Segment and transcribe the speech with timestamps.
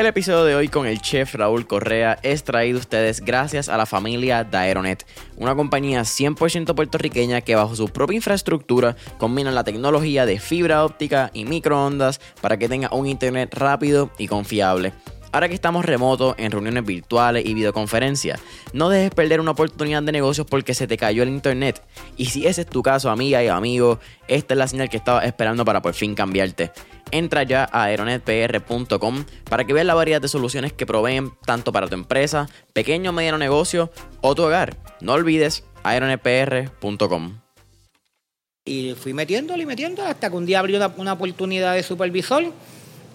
[0.00, 3.76] El episodio de hoy con el chef Raúl Correa es traído a ustedes gracias a
[3.76, 5.04] la familia Daeronet,
[5.36, 11.30] una compañía 100% puertorriqueña que bajo su propia infraestructura combina la tecnología de fibra óptica
[11.34, 14.94] y microondas para que tenga un internet rápido y confiable.
[15.32, 18.40] Ahora que estamos remotos en reuniones virtuales y videoconferencias,
[18.72, 21.82] no dejes perder una oportunidad de negocios porque se te cayó el internet.
[22.16, 25.26] Y si ese es tu caso, amiga y amigo, esta es la señal que estabas
[25.26, 26.72] esperando para por fin cambiarte.
[27.10, 31.88] Entra ya a aeronetpr.com para que veas la variedad de soluciones que proveen tanto para
[31.88, 34.76] tu empresa, pequeño o mediano negocio o tu hogar.
[35.00, 37.40] No olvides aeronetpr.com.
[38.64, 42.52] Y fui metiéndolo y metiéndolo hasta que un día abrió una, oportunidad de supervisor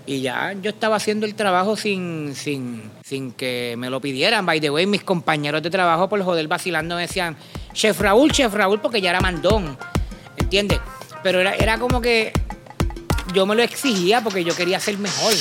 [0.07, 4.45] y ya yo estaba haciendo el trabajo sin, sin, sin que me lo pidieran.
[4.45, 7.37] By the way, mis compañeros de trabajo por joder vacilando me decían,
[7.73, 9.77] Chef Raúl, Chef Raúl, porque ya era mandón.
[10.37, 10.79] ¿Entiendes?
[11.23, 12.33] Pero era, era como que
[13.35, 15.33] yo me lo exigía porque yo quería ser mejor.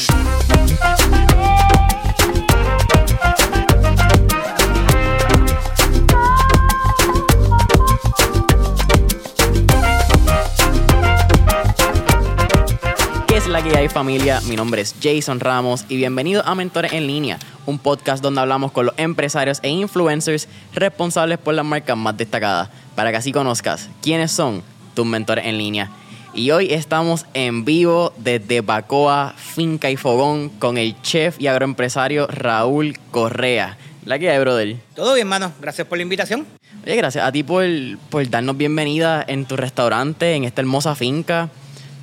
[13.29, 14.41] ¿Qué es la que hay familia?
[14.41, 18.73] Mi nombre es Jason Ramos y bienvenido a Mentores en Línea, un podcast donde hablamos
[18.73, 23.89] con los empresarios e influencers responsables por las marcas más destacadas, para que así conozcas
[24.03, 25.93] quiénes son tus mentores en línea.
[26.37, 32.27] Y hoy estamos en vivo desde Bacoa, Finca y Fogón con el chef y agroempresario
[32.27, 33.79] Raúl Correa.
[34.05, 34.77] ¿La que hay, brother?
[34.97, 35.53] Todo bien, mano.
[35.61, 36.45] Gracias por la invitación.
[36.85, 37.65] Oye, gracias a ti por,
[38.11, 41.51] por darnos bienvenida en tu restaurante, en esta hermosa finca.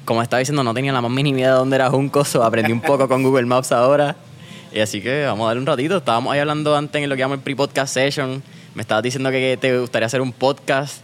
[0.06, 2.72] Como estaba diciendo, no tenía la más mínima idea de dónde era Junco, so aprendí
[2.72, 4.16] un poco con Google Maps ahora.
[4.72, 5.98] Y así que vamos a darle un ratito.
[5.98, 8.42] Estábamos ahí hablando antes en lo que llamamos el pre-podcast session.
[8.76, 11.04] Me estabas diciendo que te gustaría hacer un podcast.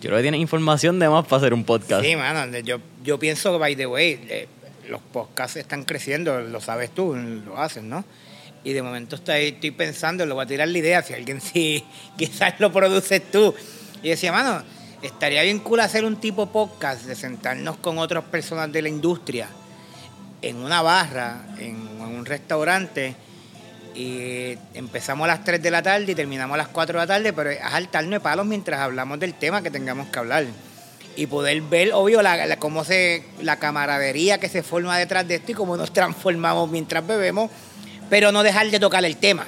[0.00, 2.04] Yo creo que tienes información de más para hacer un podcast.
[2.04, 2.56] Sí, mano.
[2.58, 4.46] Yo, yo pienso que, by the way,
[4.88, 8.04] los podcasts están creciendo, lo sabes tú, lo hacen, ¿no?
[8.64, 11.84] Y de momento estoy, estoy pensando, lo voy a tirar la idea, si alguien sí,
[12.16, 13.54] quizás lo produces tú.
[14.02, 14.62] Y decía, mano,
[15.02, 19.48] estaría bien cool hacer un tipo podcast de sentarnos con otras personas de la industria
[20.42, 23.16] en una barra, en un restaurante,
[23.98, 27.06] y empezamos a las 3 de la tarde y terminamos a las 4 de la
[27.14, 30.44] tarde, pero es saltarnos palos mientras hablamos del tema que tengamos que hablar.
[31.16, 35.34] Y poder ver, obvio, la, la- cómo se, la camaradería que se forma detrás de
[35.36, 37.50] esto y cómo nos transformamos mientras bebemos,
[38.08, 39.44] pero no dejar de tocar el tema.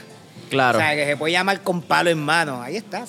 [0.51, 0.79] Claro.
[0.79, 2.61] O sea, que se puede llamar con palo en mano.
[2.61, 3.05] Ahí está.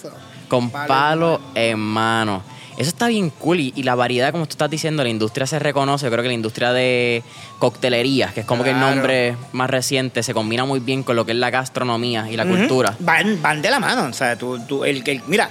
[0.48, 1.42] Con palo mano.
[1.56, 2.44] en mano.
[2.82, 5.60] Eso está bien cool y, y la variedad, como tú estás diciendo, la industria se
[5.60, 6.06] reconoce.
[6.06, 7.24] Yo creo que la industria de
[7.60, 11.26] coctelería, que es como que el nombre más reciente, se combina muy bien con lo
[11.26, 12.96] que es la gastronomía y la cultura.
[13.00, 14.06] Van, van de la mano.
[14.06, 15.50] O sea, tú, tú- el, el- mira,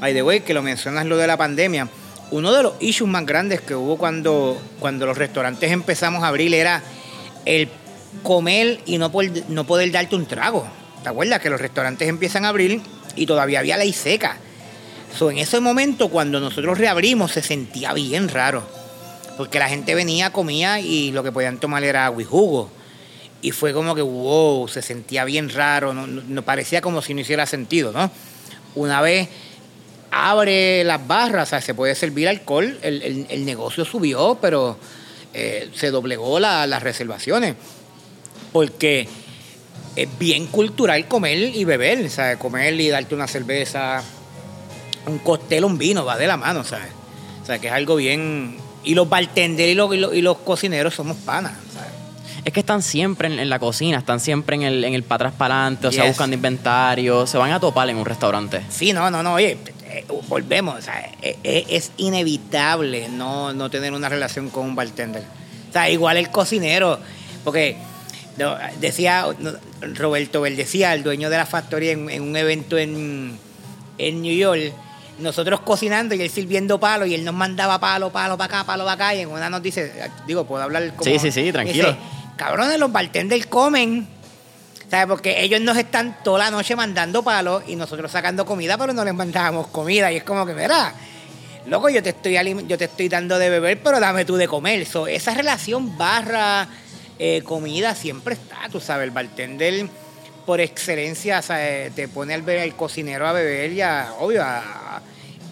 [0.00, 1.88] by the way, que lo mencionas lo de la pandemia.
[2.30, 6.54] Uno de los issues más grandes que hubo cuando, cuando los restaurantes empezamos a abrir
[6.54, 6.82] era
[7.44, 7.68] el
[8.22, 10.66] comer y no poder, no poder darte un trago.
[11.02, 11.40] ¿Te acuerdas?
[11.40, 12.80] Que los restaurantes empiezan a abrir
[13.16, 14.36] y todavía había ley seca.
[15.16, 18.62] So, en ese momento, cuando nosotros reabrimos, se sentía bien raro.
[19.36, 22.70] Porque la gente venía, comía y lo que podían tomar era agua y jugo.
[23.40, 27.20] Y fue como que, wow, se sentía bien raro, no, no- parecía como si no
[27.20, 28.10] hiciera sentido, ¿no?
[28.74, 29.28] Una vez
[30.10, 34.76] abre las barras, o sea, se puede servir alcohol, el, el- negocio subió, pero
[35.34, 37.54] eh, se doblegó la- las reservaciones.
[38.52, 39.06] Porque
[39.94, 44.02] es bien cultural comer y beber, sea, comer y darte una cerveza,
[45.08, 46.92] un cóctel, un vino, va de la mano, ¿sabes?
[47.42, 48.56] O sea, que es algo bien...
[48.84, 51.90] Y los bartenders y los, y los, y los cocineros somos panas, ¿sabes?
[52.44, 55.26] Es que están siempre en, en la cocina, están siempre en el, en el para
[55.28, 58.62] atrás para adelante, o sea, buscando inventario, se van a topar en un restaurante.
[58.70, 63.68] Sí, no, no, no, oye, eh, volvemos, o sea, eh, eh, es inevitable no, no
[63.68, 65.24] tener una relación con un bartender.
[65.68, 66.98] O sea, igual el cocinero,
[67.44, 67.76] porque
[68.80, 69.26] decía,
[69.82, 73.36] Roberto Bell decía, el dueño de la factoría en, en un evento en,
[73.98, 74.72] en New York,
[75.18, 78.84] nosotros cocinando y él sirviendo palo y él nos mandaba palo, palo para acá, palo
[78.84, 79.92] para acá y en una nos dice,
[80.26, 81.04] digo, puedo hablar como...
[81.04, 81.88] Sí, sí, sí, tranquilo.
[81.88, 81.98] Dice,
[82.36, 84.08] cabrones, los bartenders comen.
[84.90, 85.06] ¿Sabes?
[85.06, 89.04] Porque ellos nos están toda la noche mandando palos y nosotros sacando comida, pero no
[89.04, 90.10] les mandábamos comida.
[90.10, 90.94] Y es como que, mira,
[91.66, 92.34] loco, yo te estoy,
[92.66, 94.86] yo te estoy dando de beber, pero dame tú de comer.
[94.86, 96.66] So, esa relación barra
[97.18, 99.88] eh, comida siempre está, tú sabes, el bartender
[100.48, 104.42] por excelencia o sea, eh, te pone al, al cocinero a beber y a, obvio,
[104.42, 105.02] a-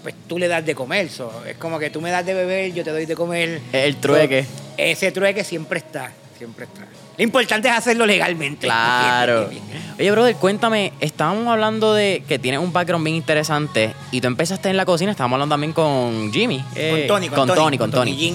[0.03, 1.11] pues tú le das de comer.
[1.11, 3.61] So, es como que tú me das de beber, yo te doy de comer.
[3.75, 4.45] El trueque.
[4.45, 4.49] So,
[4.79, 6.87] ese trueque siempre está, siempre está.
[7.19, 8.69] Lo importante es hacerlo legalmente.
[8.69, 9.51] Claro.
[9.99, 14.71] Oye, brother, cuéntame, estábamos hablando de que tienes un background bien interesante y tú empezaste
[14.71, 16.65] en la cocina, estábamos hablando también con Jimmy.
[16.75, 18.35] eh, Con Tony, con, con Tony, con Tony.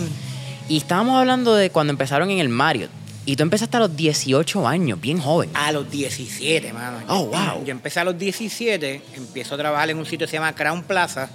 [0.69, 2.91] Y estábamos hablando de cuando empezaron en el Marriott.
[3.25, 5.51] Y tú empezaste a los 18 años, bien joven.
[5.53, 6.97] A los 17, mano.
[7.07, 7.63] Oh, wow.
[7.63, 10.83] Yo empecé a los 17, empiezo a trabajar en un sitio que se llama Crown
[10.83, 11.29] Plaza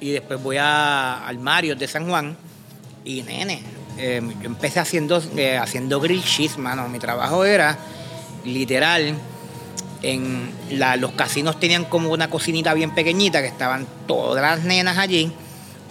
[0.00, 2.36] y después voy a, al Mario de San Juan
[3.04, 3.62] y nene,
[3.96, 6.88] eh, yo empecé haciendo, eh, haciendo grill cheese, mano.
[6.88, 7.78] Mi trabajo era
[8.44, 9.14] literal.
[10.02, 14.96] En la- los casinos tenían como una cocinita bien pequeñita que estaban todas las nenas
[14.98, 15.32] allí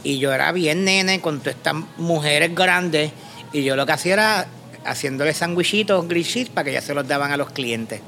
[0.04, 3.12] y yo era bien nene con todas estas mujeres grandes
[3.52, 4.48] y yo lo que hacía era
[4.88, 8.02] haciéndole sandwichitos grill cheese para que ya se los daban a los clientes.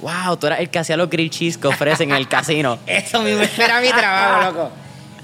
[0.00, 2.78] Wow, tú eras el que hacía los grill cheese que ofrecen en el casino.
[2.86, 4.70] Eso mismo, ese era mi trabajo, loco.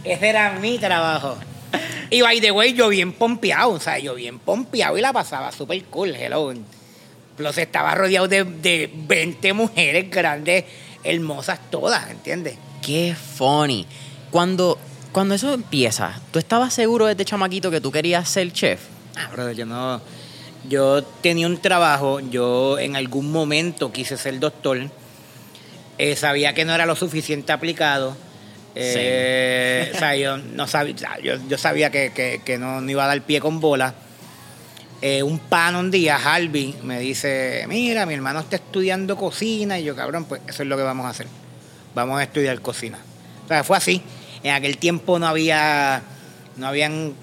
[0.04, 1.36] Ese era mi trabajo.
[2.10, 5.52] Y by the way, yo bien pompeado, o sea, yo bien pompeado y la pasaba
[5.52, 6.54] súper cool, hello.
[7.36, 10.64] Plus estaba rodeado de, de 20 mujeres grandes,
[11.04, 12.56] hermosas todas, ¿entiendes?
[12.80, 13.86] Qué funny.
[14.30, 14.78] Cuando,
[15.12, 18.80] cuando eso empieza, ¿tú estabas seguro desde chamaquito que tú querías ser chef?
[19.16, 20.00] Ah, brother, yo no.
[20.68, 24.90] Yo tenía un trabajo, yo en algún momento quise ser doctor.
[26.00, 28.16] eh, sabía que no era lo suficiente aplicado.
[28.74, 33.02] eh, o sea, yo no sabía, yo, yo sabía que, que- que no, no iba
[33.04, 33.94] a dar pie con bola.
[35.02, 39.84] Eh, un pan un día, Harvey, me dice, mira, mi hermano está estudiando cocina y
[39.84, 41.26] yo, cabrón, pues eso es lo que vamos a hacer.
[41.94, 42.98] Vamos a estudiar cocina.
[43.44, 44.02] O sea, fue así.
[44.44, 46.02] En aquel tiempo no había,
[46.56, 47.14] no habían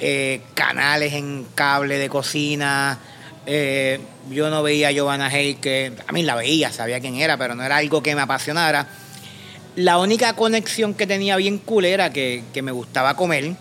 [0.54, 2.98] canales en cable de cocina.
[3.46, 4.00] Eh,
[4.32, 7.56] yo no veía a Giovanna Hay, que a mí la veía, sabía quién era, pero
[7.56, 8.88] no era algo que me apasionara.
[9.76, 13.56] La única conexión que tenía bien cool era que, que me gustaba comer.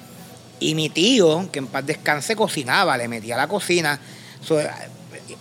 [0.61, 3.99] Y mi tío, que en paz descanse, cocinaba, le metía a la cocina.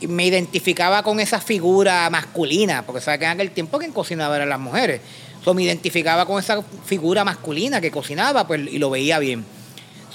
[0.01, 4.49] Me identificaba con esa figura masculina, porque sabes que en aquel tiempo quien cocinaba eran
[4.49, 5.01] las mujeres.
[5.43, 9.45] So, me identificaba con esa figura masculina que cocinaba pues, y lo veía bien.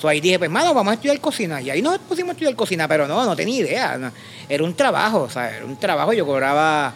[0.00, 1.60] So, ahí dije, pues, mano, vamos a estudiar cocina.
[1.60, 3.98] Y ahí nos pusimos a estudiar cocina, pero no, no tenía idea.
[3.98, 4.12] no.
[4.48, 6.12] Era un trabajo, o sea, era un trabajo.
[6.12, 6.92] Yo cobraba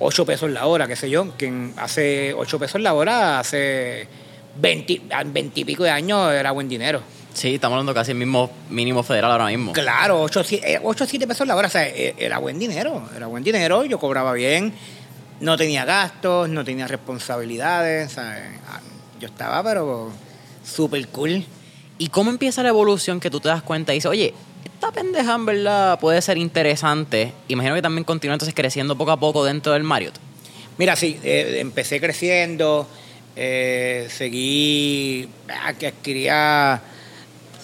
[0.00, 1.30] 8 pesos la hora, qué sé yo.
[1.36, 4.08] Quien hace 8 pesos la hora, hace
[4.56, 7.02] 20, 20 y pico de años era buen dinero.
[7.32, 9.72] Sí, estamos hablando casi el mismo mínimo federal ahora mismo.
[9.72, 13.44] Claro, 8 o 7 pesos la hora, o sea, e- era buen dinero, era buen
[13.44, 14.74] dinero, yo cobraba bien,
[15.38, 18.42] no tenía gastos, no tenía responsabilidades, ¿sabes?
[18.68, 18.80] Ah,
[19.20, 20.10] yo estaba pero
[20.64, 21.44] súper cool.
[22.00, 24.32] ¿Y cómo empieza la evolución que tú te das cuenta y dices, oye,
[24.64, 27.34] esta pendeja en verdad puede ser interesante?
[27.48, 30.14] Imagino que también continúa entonces creciendo poco a poco dentro del Marriott.
[30.78, 32.88] Mira, sí, eh, empecé creciendo,
[33.36, 36.80] eh, seguí, ah, adquiría,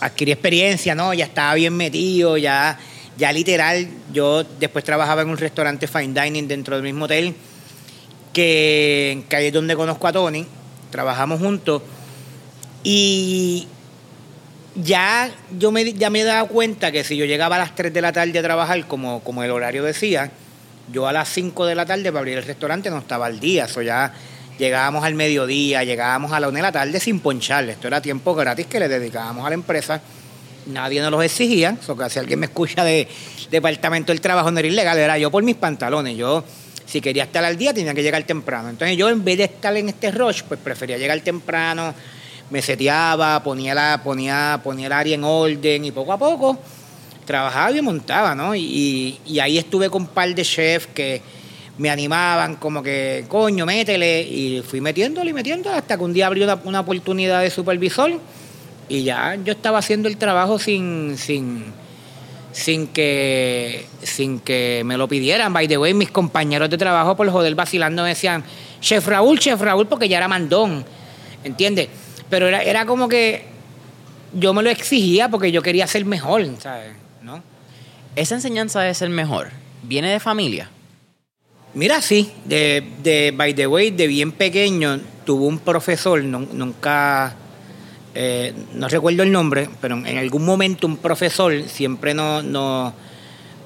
[0.00, 1.14] adquirí experiencia, ¿no?
[1.14, 2.78] Ya estaba bien metido, ya,
[3.16, 7.34] ya literal, yo después trabajaba en un restaurante fine dining dentro del mismo hotel,
[8.34, 10.44] que, que ahí es donde conozco a Tony,
[10.90, 11.80] trabajamos juntos,
[12.84, 13.66] y
[14.82, 17.92] ya yo me, ya me he dado cuenta que si yo llegaba a las 3
[17.92, 20.30] de la tarde a trabajar, como, como el horario decía,
[20.92, 23.64] yo a las 5 de la tarde para abrir el restaurante no estaba al día.
[23.64, 24.12] Eso ya
[24.58, 27.68] llegábamos al mediodía, llegábamos a la 1 de la tarde sin ponchar.
[27.68, 30.00] Esto era tiempo gratis que le dedicábamos a la empresa.
[30.66, 31.76] Nadie nos los exigía.
[31.80, 33.08] Eso que si alguien me escucha de
[33.50, 36.16] Departamento del Trabajo no era ilegal, era yo por mis pantalones.
[36.16, 36.44] Yo,
[36.86, 38.68] si quería estar al día, tenía que llegar temprano.
[38.68, 41.94] Entonces yo en vez de estar en este rush, pues prefería llegar temprano,
[42.50, 46.58] me seteaba, ponía, la, ponía, ponía el área en orden y poco a poco
[47.26, 48.54] trabajaba y montaba, ¿no?
[48.54, 51.20] Y, y ahí estuve con un par de chefs que
[51.76, 54.22] me animaban, como que, coño, métele.
[54.22, 58.12] Y fui metiéndole y metiéndole hasta que un día abrió una, una oportunidad de supervisor
[58.88, 61.64] y ya yo estaba haciendo el trabajo sin, sin,
[62.52, 65.52] sin que, sin que me lo pidieran.
[65.52, 68.44] By the way, mis compañeros de trabajo por joder vacilando me decían,
[68.80, 70.84] Chef Raúl, Chef Raúl, porque ya era mandón,
[71.42, 71.88] ¿entiendes?
[72.30, 73.44] Pero era, era como que
[74.32, 76.92] yo me lo exigía porque yo quería ser mejor, ¿sabes?
[77.22, 77.42] ¿No?
[78.16, 79.50] Esa enseñanza de ser mejor,
[79.82, 80.70] ¿viene de familia?
[81.74, 87.34] Mira, sí, de, de, by the way, de bien pequeño tuvo un profesor, nun- nunca,
[88.14, 92.94] eh, no recuerdo el nombre, pero en algún momento un profesor siempre no, no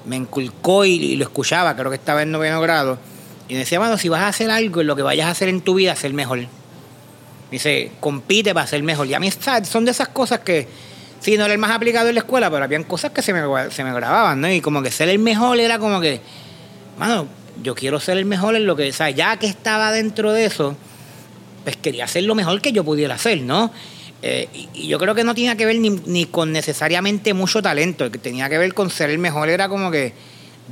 [0.05, 2.97] me inculcó y, y lo escuchaba, creo que estaba en noveno grado,
[3.47, 5.61] y me decía, mano, si vas a hacer algo, lo que vayas a hacer en
[5.61, 6.47] tu vida, ser mejor.
[7.51, 9.05] Dice, compite para ser mejor.
[9.07, 9.29] Y a mí
[9.63, 10.67] son de esas cosas que,
[11.19, 13.41] sí, no era el más aplicado en la escuela, pero habían cosas que se me,
[13.71, 14.49] se me grababan, ¿no?
[14.49, 16.21] Y como que ser el mejor era como que,
[16.97, 17.27] mano,
[17.61, 20.45] yo quiero ser el mejor en lo que, o sea, ya que estaba dentro de
[20.45, 20.77] eso,
[21.65, 23.69] pues quería hacer lo mejor que yo pudiera hacer, ¿no?
[24.21, 28.09] Eh, y, yo creo que no tenía que ver ni, ni con necesariamente mucho talento,
[28.09, 30.13] que tenía que ver con ser el mejor era como que,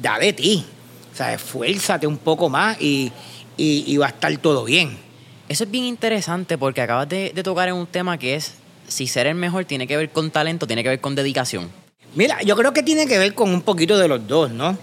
[0.02, 0.66] da de ti,
[1.12, 3.12] o sea, esfuérzate un poco más y,
[3.58, 5.09] y va a estar todo bien.
[5.50, 8.54] Eso es bien interesante porque acabas de, tocar en un tema que es
[8.88, 11.72] si ser el mejor tiene que ver con talento, tiene que ver con dedicación.
[12.14, 14.78] Mira, yo creo que tiene que ver con un poquito de los dos, ¿no?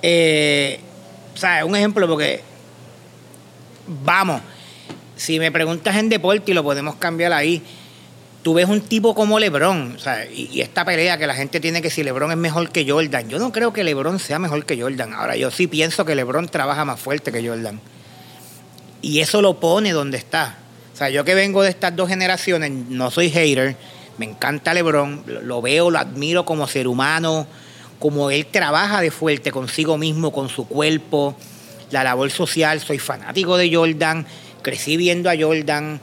[0.00, 0.80] Eh,
[1.34, 2.40] o sea, un ejemplo porque,
[4.02, 4.40] vamos,
[5.14, 7.62] si me preguntas en deporte y lo podemos cambiar ahí,
[8.42, 11.60] tú ves un tipo como Lebron, o sea, y, y, esta pelea que la gente
[11.60, 14.64] tiene que si Lebron es mejor que Jordan, yo no creo que Lebron sea mejor
[14.64, 15.12] que Jordan.
[15.12, 17.78] Ahora, yo sí pienso que Lebron trabaja más fuerte que Jordan.
[19.02, 20.56] Y eso lo pone donde está.
[20.94, 23.76] O sea, yo que vengo de estas dos generaciones, no soy hater,
[24.16, 27.46] me encanta LeBron, lo veo, lo admiro como ser humano,
[27.98, 31.34] como él trabaja de fuerte consigo mismo, con su cuerpo,
[31.90, 32.80] la labor social.
[32.80, 34.24] Soy fanático de Jordan,
[34.62, 36.00] crecí viendo a Jordan.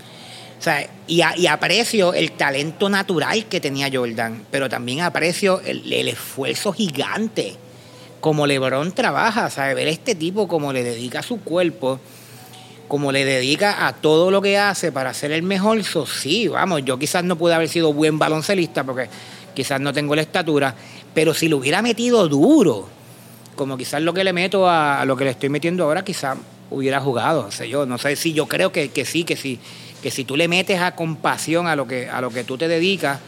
[0.57, 6.09] O sea, y, aprecio el talento natural que tenía Jordan, pero también aprecio el, el
[6.09, 7.55] esfuerzo gigante
[8.19, 12.01] como LeBron trabaja, sea, ver este tipo como le dedica su cuerpo
[12.89, 16.83] como le dedica a todo lo que hace para ser el mejor, eso sí, vamos,
[16.83, 19.07] yo quizás no pude haber sido buen baloncelista porque
[19.53, 20.73] quizás no tengo la estatura,
[21.13, 22.89] pero si lo hubiera metido duro,
[23.55, 26.35] como quizás lo que le meto a, lo que le estoy metiendo ahora, quizás
[26.71, 29.59] hubiera jugado, o sea, yo no sé si yo creo que, que sí, que sí,
[30.01, 32.67] que si tú le metes a compasión a lo que, a lo que tú te
[32.67, 33.19] dedicas,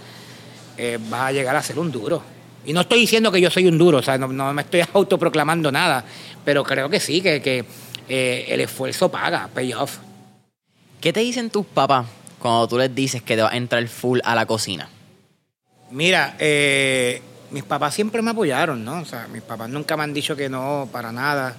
[0.75, 2.23] eh, vas a llegar a ser un duro.
[2.65, 4.81] Y no estoy diciendo que yo soy un duro, o sea, no, no me estoy
[4.93, 6.03] autoproclamando nada,
[6.43, 7.63] pero creo que sí, que, que
[8.13, 9.99] eh, el esfuerzo paga, pay off.
[10.99, 12.07] ¿Qué te dicen tus papás
[12.39, 14.89] cuando tú les dices que te vas a entrar full a la cocina?
[15.91, 18.99] Mira, eh, mis papás siempre me apoyaron, ¿no?
[18.99, 21.55] O sea, mis papás nunca me han dicho que no, para nada.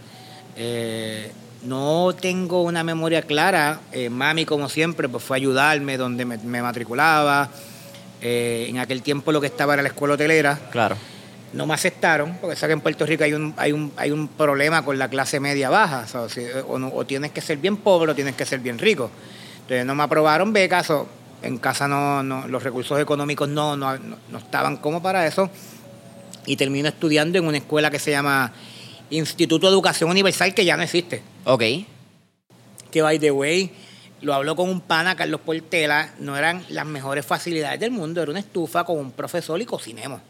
[0.54, 1.32] Eh,
[1.64, 3.80] no tengo una memoria clara.
[3.90, 7.48] Eh, mami, como siempre, pues fue a ayudarme donde me, me matriculaba.
[8.20, 10.58] en aquel tiempo lo que estaba era la escuela hotelera.
[10.70, 10.96] Claro
[11.52, 14.28] no me aceptaron, porque sé que en Puerto Rico hay un, hay un, hay un
[14.28, 16.06] problema con la clase media baja,
[16.66, 19.10] o, tienes que ser bien pobre o tienes que ser bien rico.
[19.62, 21.06] Entonces no me aprobaron becas, o
[21.42, 25.50] en casa no, no los recursos económicos no, no, no, estaban como para eso,
[26.46, 28.52] y termino estudiando en una escuela que se llama
[29.10, 31.22] Instituto de Educación Universal, que ya no existe.
[31.44, 31.62] Ok.
[32.90, 33.72] Que, by the way,
[34.22, 38.30] lo habló con un pana, Carlos Portela, no eran las mejores facilidades del mundo, era
[38.30, 40.20] una estufa con un profesor y cocinemos.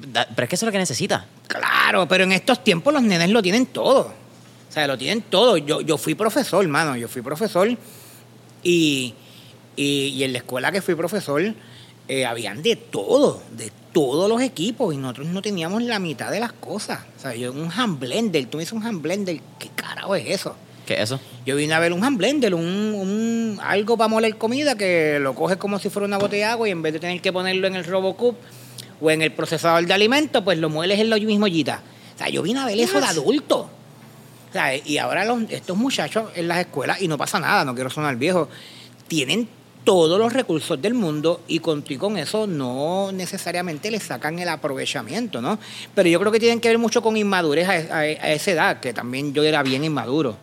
[0.00, 1.26] Pero es que eso es lo que necesita.
[1.46, 4.12] Claro, pero en estos tiempos los nenes lo tienen todo.
[4.68, 5.56] O sea, lo tienen todo.
[5.56, 6.96] Yo, yo fui profesor, hermano.
[6.96, 7.68] Yo fui profesor
[8.62, 9.14] y,
[9.74, 11.54] y, y en la escuela que fui profesor
[12.08, 16.38] eh, habían de todo, de todos los equipos y nosotros no teníamos la mitad de
[16.38, 17.00] las cosas.
[17.16, 20.26] O sea, yo un hand blender, tú me dices un hand blender, ¿qué carajo es
[20.28, 20.54] eso?
[20.86, 21.18] ¿Qué es eso?
[21.44, 25.34] Yo vine a ver un hand blender, un, un, algo para moler comida que lo
[25.34, 27.66] coges como si fuera una botella de agua y en vez de tener que ponerlo
[27.66, 28.36] en el Robocup
[29.00, 31.82] o en el procesador de alimentos, pues lo mueles en lo mismo yita.
[32.14, 33.70] O sea, yo vine a ver eso de adulto.
[34.48, 37.74] O sea, y ahora los, estos muchachos en las escuelas, y no pasa nada, no
[37.74, 38.48] quiero sonar viejo,
[39.06, 39.48] tienen
[39.84, 44.48] todos los recursos del mundo y con, y con eso no necesariamente le sacan el
[44.48, 45.58] aprovechamiento, ¿no?
[45.94, 48.80] Pero yo creo que tienen que ver mucho con inmadurez a, a, a esa edad,
[48.80, 50.36] que también yo era bien inmaduro.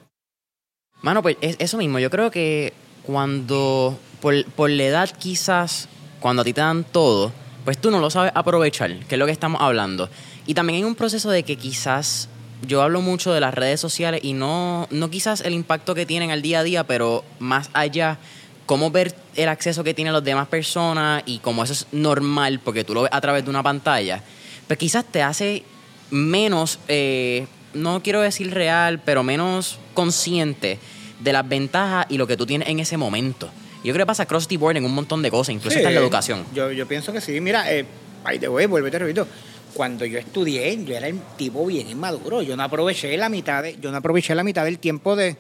[1.01, 2.71] Mano, pues es eso mismo, yo creo que
[3.03, 5.89] cuando, por, por la edad quizás,
[6.21, 7.33] cuando a ti te dan todo,
[7.65, 10.09] pues tú no lo sabes aprovechar, que es lo que estamos hablando.
[10.45, 12.27] Y también hay un proceso de que quizás
[12.67, 16.31] yo hablo mucho de las redes sociales y no, no quizás el impacto que tienen
[16.31, 18.17] al día a día, pero más allá,
[18.65, 22.83] cómo ver el acceso que tienen las demás personas y cómo eso es normal, porque
[22.83, 24.21] tú lo ves a través de una pantalla,
[24.67, 25.63] pues quizás te hace
[26.11, 30.79] menos, eh, no quiero decir real, pero menos consciente
[31.19, 33.49] de las ventajas y lo que tú tienes en ese momento.
[33.83, 35.93] Yo creo que pasa cross the board en un montón de cosas, incluso sí, en
[35.93, 36.45] la educación.
[36.53, 37.39] Yo, yo pienso que sí.
[37.41, 37.85] Mira, eh,
[38.23, 39.27] ahí te voy, vuelve, te repito.
[39.73, 42.41] Cuando yo estudié, yo era el tipo bien inmaduro.
[42.41, 45.35] Yo no aproveché la mitad de, yo no aproveché la mitad del tiempo de,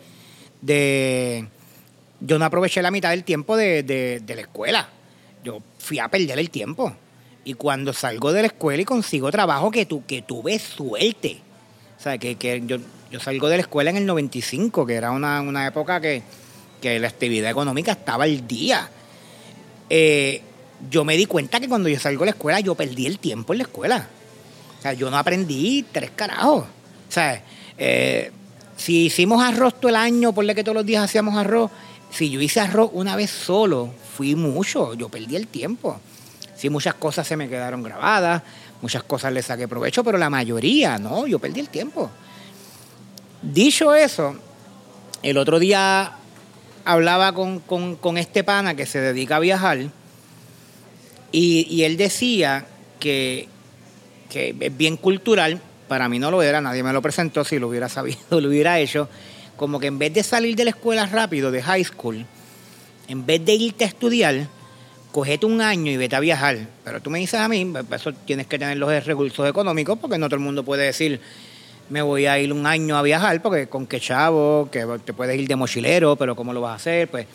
[0.61, 1.47] de
[2.19, 4.89] yo no aproveché la mitad del tiempo de, de, de la escuela.
[5.43, 6.93] Yo fui a perder el tiempo.
[7.45, 11.39] Y cuando salgo de la escuela y consigo trabajo que, tu, que tuve suerte.
[11.97, 12.77] O sea, que, que yo,
[13.11, 16.23] yo salgo de la escuela en el 95, que era una, una época que,
[16.83, 18.89] que la actividad económica estaba al día.
[19.89, 20.41] Eh,
[20.91, 23.53] yo me di cuenta que cuando yo salgo de la escuela, yo perdí el tiempo
[23.53, 24.09] en la escuela.
[24.79, 26.65] O sea, yo no aprendí tres carajos.
[26.65, 27.41] O sea,
[27.77, 28.31] eh,
[28.75, 31.71] si hicimos arroz todo el año, por que todos los días hacíamos arroz,
[32.11, 36.01] si yo hice arroz una vez solo, fui mucho, yo perdí el tiempo.
[36.57, 38.43] Sí, muchas cosas se me quedaron grabadas,
[38.81, 42.09] muchas cosas le saqué provecho, pero la mayoría, no, yo perdí el tiempo.
[43.41, 44.35] Dicho eso,
[45.21, 46.17] el otro día
[46.85, 49.89] hablaba con, con, este pana que se dedica a viajar
[51.31, 52.65] y, él decía
[52.99, 53.47] que,
[54.29, 57.67] que, es bien cultural, para mí no lo era, nadie me lo presentó, si lo
[57.67, 59.09] hubiera sabido, lo hubiera hecho,
[59.57, 62.25] como que en vez de salir de la escuela rápido, de high school,
[63.07, 64.47] en vez de irte a estudiar,
[65.11, 66.67] cogete un año y vete a viajar.
[66.83, 70.17] Pero tú me dices a mí, pues, eso tienes que tener los recursos económicos porque
[70.17, 71.21] no todo el mundo puede decir,
[71.93, 75.39] me voy a ir un año a viajar porque con qué chavo, que te puedes
[75.39, 77.27] ir de mochilero, pero cómo lo vas a hacer, pues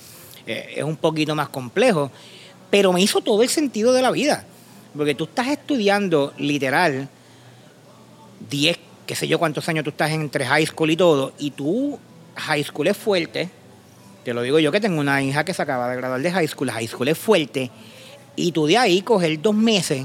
[0.48, 2.10] eh, es un poquito más complejo.
[2.68, 4.44] Pero me hizo todo el sentido de la vida.
[4.96, 7.08] Porque tú estás estudiando literal
[8.50, 11.96] 10, qué sé yo cuántos años tú estás entre high school y todo, y tú,
[12.34, 13.48] high school es fuerte,
[14.24, 16.48] te lo digo yo que tengo una hija que se acaba de graduar de high
[16.48, 17.70] school, high school es fuerte,
[18.34, 20.04] y tú de ahí coger dos meses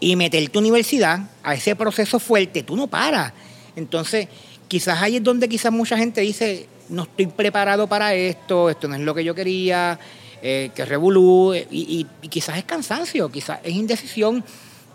[0.00, 3.32] y meterte a universidad, a ese proceso fuerte, tú no paras.
[3.74, 4.28] Entonces,
[4.68, 8.94] quizás ahí es donde quizás mucha gente dice, no estoy preparado para esto, esto no
[8.94, 9.98] es lo que yo quería,
[10.42, 14.44] eh, que revolú, y, y, quizás es cansancio, quizás es indecisión,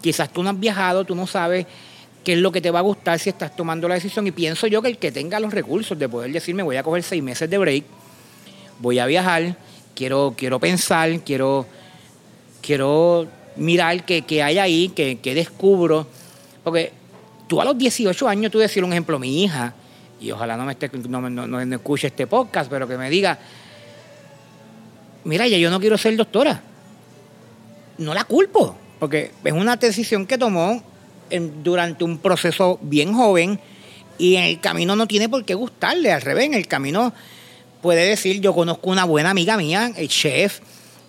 [0.01, 1.65] quizás tú no has viajado, tú no sabes
[2.23, 4.67] qué es lo que te va a gustar si estás tomando la decisión, y pienso
[4.67, 7.49] yo que el que tenga los recursos de poder decirme voy a coger seis meses
[7.49, 7.83] de break,
[8.79, 9.57] voy a viajar,
[9.95, 11.65] quiero, quiero pensar, quiero,
[12.61, 16.07] quiero mirar qué, hay ahí, qué, descubro,
[16.63, 16.91] porque
[17.47, 19.73] tú a los 18 años, tú decir un ejemplo, mi hija,
[20.19, 23.39] y ojalá no me, esté, no, no, no escuche este podcast, pero que me diga,
[25.23, 26.61] mira, ya yo no quiero ser doctora.
[27.97, 30.81] No la culpo, porque es una decisión que tomó
[31.63, 33.59] durante un proceso bien joven
[34.17, 37.13] y en el camino no tiene por qué gustarle, al revés, en el camino
[37.81, 40.59] puede decir, yo conozco una buena amiga mía, el chef,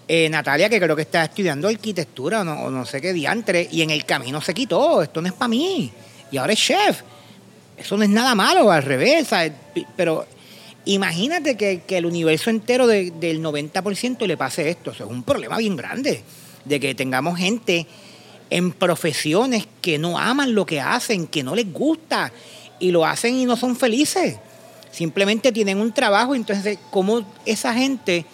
[0.08, 3.90] eh, Natalia, que creo que está estudiando arquitectura o no, sé qué diantre, y en
[3.90, 5.90] el camino se quitó, esto no es para mí,
[6.30, 7.02] y ahora es chef.
[7.76, 9.28] Eso no es nada malo, al revés,
[9.96, 10.26] pero
[10.84, 14.90] Imagínate que, el universo entero del 90% le pase esto.
[14.90, 16.22] Eso es un problema bien grande.
[16.64, 17.86] De que tengamos gente
[18.50, 22.32] en profesiones que no aman lo que hacen, que no les gusta
[22.80, 24.36] y lo hacen y no son felices.
[24.90, 26.34] Simplemente tienen un trabajo.
[26.34, 28.26] Entonces, ¿cómo esa gente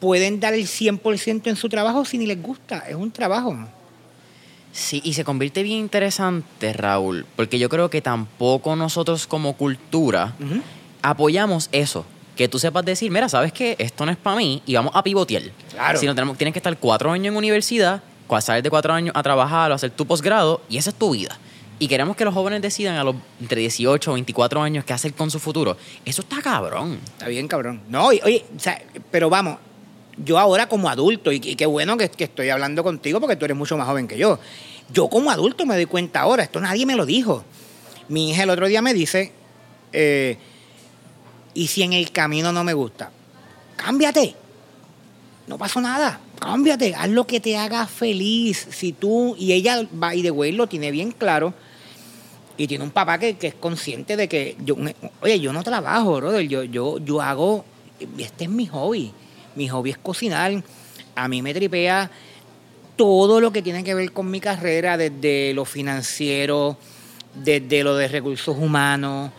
[0.00, 2.78] pueden dar el 100% en su trabajo si ni les gusta?
[2.88, 3.56] Es un trabajo.
[4.72, 10.34] Sí, y se convierte bien interesante, Raúl, porque yo creo que tampoco nosotros como cultura
[11.02, 12.04] apoyamos eso.
[12.36, 13.76] Que tú sepas decir, mira, ¿sabes qué?
[13.78, 15.42] Esto no es para mí y vamos a pivotear.
[15.72, 15.98] Claro.
[15.98, 18.02] Si no tenemos, tienes que estar cuatro años en universidad,
[18.40, 21.36] salir de cuatro años a trabajar o hacer tu posgrado y esa es tu vida.
[21.80, 25.14] Y queremos que los jóvenes decidan a los entre 18 o 24 años qué hacer
[25.14, 25.76] con su futuro.
[26.04, 27.00] Eso está cabrón.
[27.02, 27.80] Está bien, cabrón.
[27.88, 29.58] No, oye, o sea, pero vamos,
[30.16, 33.56] yo ahora como adulto, y, qué bueno que, que, estoy hablando contigo porque tú eres
[33.56, 34.38] mucho más joven que yo.
[34.92, 37.44] Yo como adulto me doy cuenta ahora, esto nadie me lo dijo.
[38.08, 39.32] Mi hija el otro día me dice,
[39.92, 40.36] eh,
[41.54, 43.10] y si en el camino no me gusta,
[43.76, 44.34] cámbiate.
[45.46, 46.20] No pasó nada.
[46.38, 46.94] Cámbiate.
[46.94, 48.68] Haz lo que te haga feliz.
[48.70, 51.52] Si tú, y ella va y de güey lo tiene bien claro.
[52.56, 54.76] Y tiene un papá que, es consciente de que yo,
[55.22, 56.46] oye, yo no trabajo, brother.
[56.46, 57.64] Yo, yo, yo hago,
[58.18, 59.12] este es mi hobby.
[59.60, 60.50] Mi hobby es cocinar.
[61.14, 62.10] A mí me tripea
[62.96, 66.78] todo lo que tiene que ver con mi carrera, desde lo financiero,
[67.34, 69.30] desde lo de recursos humanos,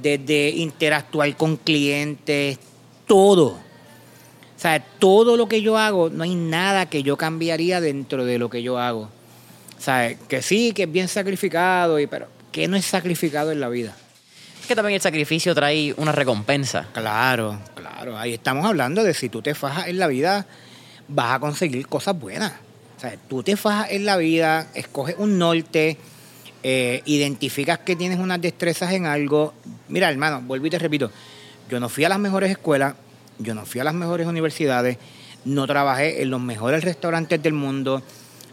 [0.00, 2.58] desde interactuar con clientes,
[3.06, 3.48] todo.
[3.48, 8.38] O sea, todo lo que yo hago, no hay nada que yo cambiaría dentro de
[8.38, 9.10] lo que yo hago.
[9.78, 13.60] O sea, que sí, que es bien sacrificado, y, pero ¿qué no es sacrificado en
[13.60, 13.94] la vida?
[14.66, 16.88] Que también el sacrificio trae una recompensa.
[16.92, 18.18] Claro, claro.
[18.18, 20.44] Ahí estamos hablando de si tú te fajas en la vida,
[21.06, 22.52] vas a conseguir cosas buenas.
[22.96, 25.98] O sea, tú te fajas en la vida, escoges un norte,
[26.64, 29.54] eh, identificas que tienes unas destrezas en algo.
[29.88, 31.12] Mira, hermano, vuelvo y te repito,
[31.70, 32.94] yo no fui a las mejores escuelas,
[33.38, 34.98] yo no fui a las mejores universidades,
[35.44, 38.02] no trabajé en los mejores restaurantes del mundo,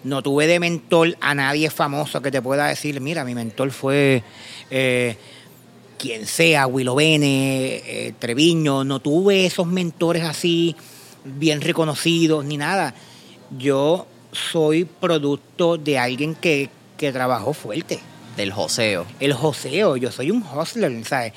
[0.03, 4.21] no tuve de mentor a nadie famoso que te pueda decir, mira, mi mentor fue
[4.69, 5.17] eh,
[6.03, 10.75] quien sea, Willow Bene, eh, Treviño, no tuve esos mentores así
[11.23, 12.93] bien reconocidos ni nada.
[13.57, 18.01] Yo soy producto de alguien que, que trabajó fuerte.
[18.35, 19.05] Del joseo.
[19.21, 21.31] El joseo, yo soy un hustler, ¿sabes?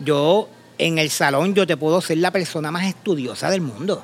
[0.00, 4.02] Yo en el salón yo te puedo ser la persona más estudiosa del mundo.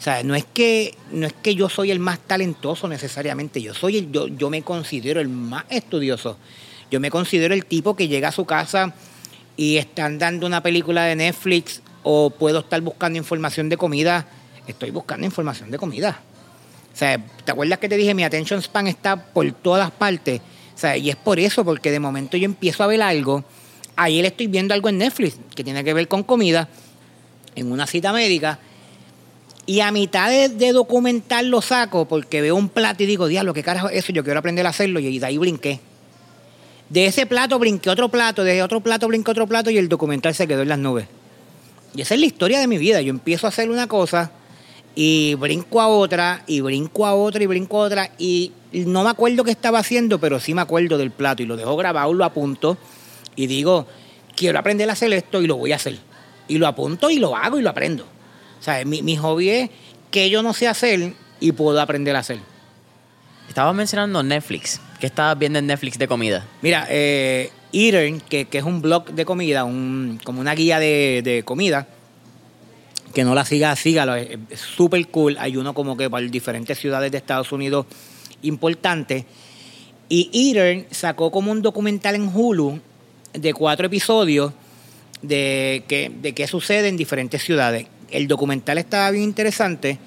[0.00, 3.72] O sea, no es que, no es que yo soy el más talentoso necesariamente, yo
[3.72, 6.38] soy el, yo, yo me considero el más estudioso.
[6.90, 8.94] Yo me considero el tipo que llega a su casa
[9.56, 14.26] y están dando una película de Netflix o puedo estar buscando información de comida.
[14.66, 16.20] Estoy buscando información de comida.
[16.92, 20.40] O sea, ¿te acuerdas que te dije mi attention span está por todas partes?
[20.74, 23.44] O sea, y es por eso, porque de momento yo empiezo a ver algo.
[23.96, 26.68] Ayer estoy viendo algo en Netflix que tiene que ver con comida,
[27.54, 28.58] en una cita médica.
[29.64, 33.62] Y a mitad de, documental lo saco porque veo un plato y digo, diablo, ¿qué
[33.62, 34.12] carajo es eso?
[34.12, 35.00] Yo quiero aprender a hacerlo.
[35.00, 35.80] Y de ahí brinqué.
[36.88, 40.34] De ese plato brinqué otro plato, de otro plato brinqué otro plato y el documental
[40.34, 41.08] se quedó en las nubes.
[41.94, 43.00] Y esa es la historia de mi vida.
[43.00, 44.30] Yo empiezo a hacer una cosa
[44.98, 48.10] Y brinco a otra, y brinco a otra, y brinco a otra.
[48.18, 51.42] Y no me acuerdo qué estaba haciendo, pero sí me acuerdo del plato.
[51.42, 52.78] Y lo dejo grabado, lo apunto.
[53.34, 53.86] Y digo,
[54.34, 55.98] quiero aprender a hacer esto y lo voy a hacer.
[56.48, 58.04] Y lo apunto y lo hago y lo aprendo.
[58.58, 59.70] O sea, mi, mi hobby es
[60.10, 62.38] que yo no sé hacer y puedo aprender a hacer.
[63.48, 64.80] Estabas mencionando Netflix.
[65.00, 66.46] ¿Qué estabas viendo en Netflix de comida?
[66.62, 71.42] Mira, eh, que, que es un blog de comida, un, como una guía de, de
[71.42, 71.86] comida,
[73.12, 75.36] que no la siga, sígalo, es es súper cool.
[75.38, 77.86] Hay uno como que para diferentes ciudades de Estados Unidos
[78.42, 79.24] importantes.
[80.08, 82.80] Y Eater sacó como un documental en Hulu
[83.32, 84.52] de cuatro episodios
[85.22, 87.86] de, que, de qué sucede en diferentes ciudades.
[88.10, 89.98] El documental estaba bien interesante.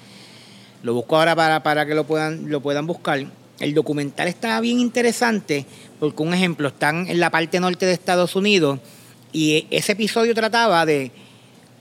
[0.82, 3.26] Lo busco ahora para, para que lo puedan, lo puedan buscar.
[3.60, 5.66] El documental estaba bien interesante
[6.00, 8.80] porque, un ejemplo, están en la parte norte de Estados Unidos
[9.32, 11.12] y ese episodio trataba de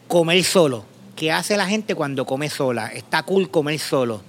[0.10, 0.84] comer solo.
[1.16, 2.88] ¿Qué hace la gente cuando come sola?
[2.88, 4.22] Está cool comer solo.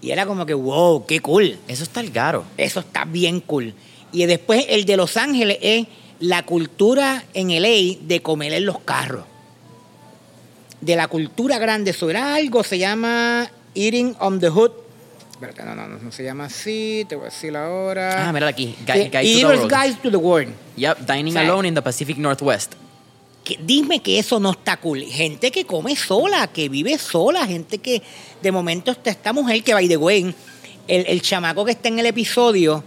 [0.00, 1.56] Y era como que, wow, qué cool.
[1.68, 2.44] Eso está el garo.
[2.56, 3.74] Eso está bien cool.
[4.10, 5.86] Y después el de Los Ángeles es
[6.18, 9.24] la cultura en LA de comer en los carros.
[10.80, 11.92] De la cultura grande.
[11.92, 14.81] Eso era algo, se llama Eating on the Hood.
[15.42, 18.28] Espérate, no, no, no, no se llama así, te voy a decir ahora.
[18.28, 18.76] Ah, mira aquí.
[18.86, 19.72] Guide, The Guide to the World.
[19.72, 20.54] Guide to the World.
[20.76, 22.74] Yep, Dining O sea, Alone in the Pacific Northwest.
[23.42, 25.02] Que- dime que eso no está cool.
[25.02, 28.00] Gente que come sola, que vive sola, gente que
[28.40, 30.32] de momento está esta mujer que, by the way,
[30.86, 32.84] el, el chamaco que está en el episodio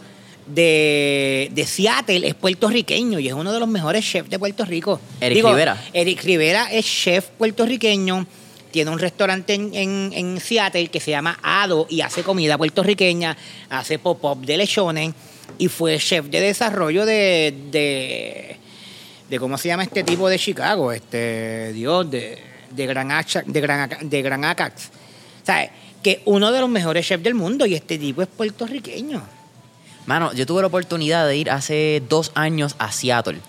[0.48, 5.02] de, de Seattle es puertorriqueño y es uno de los mejores chefs de Puerto Rico.
[5.20, 5.78] Eric Rivera.
[5.91, 8.26] Eric Rivera es chef puertorriqueño,
[8.76, 13.38] tiene un restaurante en, Seattle que se llama Ado y hace comida puertorriqueña,
[13.70, 15.14] hace pop-up de lechones
[15.58, 18.58] y fue chef de desarrollo de,
[19.30, 20.92] de, ¿cómo se llama este tipo de Chicago?
[20.92, 22.38] Este, Dios, de,
[22.72, 24.90] de Gran Acha- de Gran, de Gran Acax.
[25.46, 25.70] ¿Sabes?
[26.04, 29.24] Que uno de los mejores chefs del mundo y este tipo es puertorriqueño.
[30.06, 33.40] Mano, yo tuve la oportunidad de ir hace dos años a Seattle.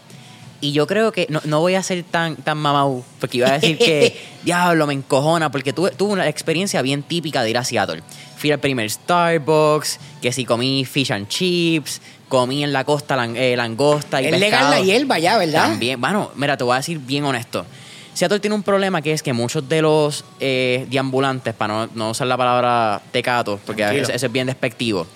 [0.61, 3.53] Y yo creo que no, no voy a ser tan, tan mamau, porque iba a
[3.59, 7.65] decir que, diablo, me encojona, porque tuve, tuve una experiencia bien típica de ir a
[7.65, 8.03] Seattle.
[8.37, 13.37] Fui al primer Starbucks, que sí comí fish and chips, comí en la costa lang-
[13.37, 15.69] eh, langosta y Es legal la hierba ya, ¿verdad?
[15.71, 17.65] También, bueno, mira, te voy a decir bien honesto.
[18.15, 22.11] Seattle tiene un problema que es que muchos de los eh, deambulantes, para no, no
[22.13, 23.83] usar la palabra tecato, porque
[24.15, 25.07] eso es bien despectivo,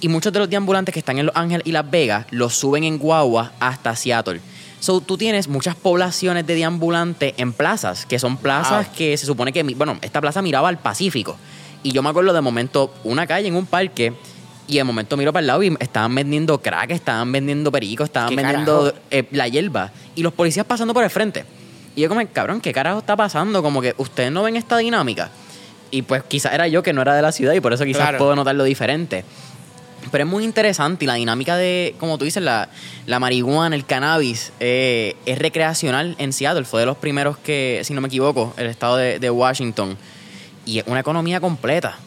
[0.00, 2.84] y muchos de los deambulantes que están en Los Ángeles y Las Vegas los suben
[2.84, 4.40] en guagua hasta Seattle.
[4.80, 9.52] So, tú tienes muchas poblaciones de deambulantes en plazas, que son plazas que se supone
[9.52, 11.36] que, bueno, esta plaza miraba al Pacífico.
[11.82, 14.12] Y yo me acuerdo de momento una calle en un parque
[14.68, 18.28] y de momento miro para el lado y estaban vendiendo crack, estaban vendiendo perico, estaban
[18.28, 19.90] ¿Qué vendiendo eh, la hierba.
[20.14, 21.44] Y los policías pasando por el frente.
[21.96, 23.62] Y yo como, cabrón, ¿qué carajo está pasando?
[23.62, 25.30] Como que ustedes no ven esta dinámica.
[25.90, 28.02] Y pues quizás era yo que no era de la ciudad y por eso quizás
[28.02, 28.18] Claro.
[28.18, 29.24] puedo notarlo diferente.
[30.10, 32.68] Pero es muy interesante y la dinámica de, como tú dices, la,
[33.06, 36.64] la marihuana, el cannabis, eh, es recreacional en Seattle.
[36.64, 39.98] Fue de los primeros que, si no me equivoco, el estado de, de Washington.
[40.64, 41.98] Y es una economía completa.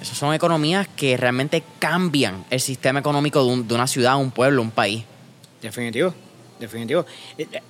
[0.00, 4.30] Esas son economías que realmente cambian el sistema económico de, un- de una ciudad, un
[4.30, 5.02] pueblo, un país.
[5.62, 6.14] Definitivo,
[6.60, 7.06] definitivo.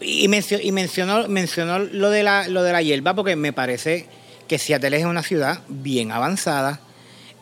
[0.00, 4.06] Y, mencio- y mencionó, mencionó lo, de la, lo de la hierba porque me parece
[4.48, 6.80] que Seattle es una ciudad bien avanzada,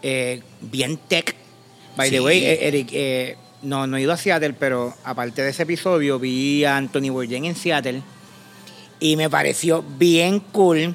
[0.03, 1.35] eh, bien tech.
[1.97, 5.51] By the way, eh, Eric, eh, no, no he ido a Seattle, pero aparte de
[5.51, 8.03] ese episodio vi a Anthony Bourdain en Seattle
[9.01, 10.95] y me pareció bien cool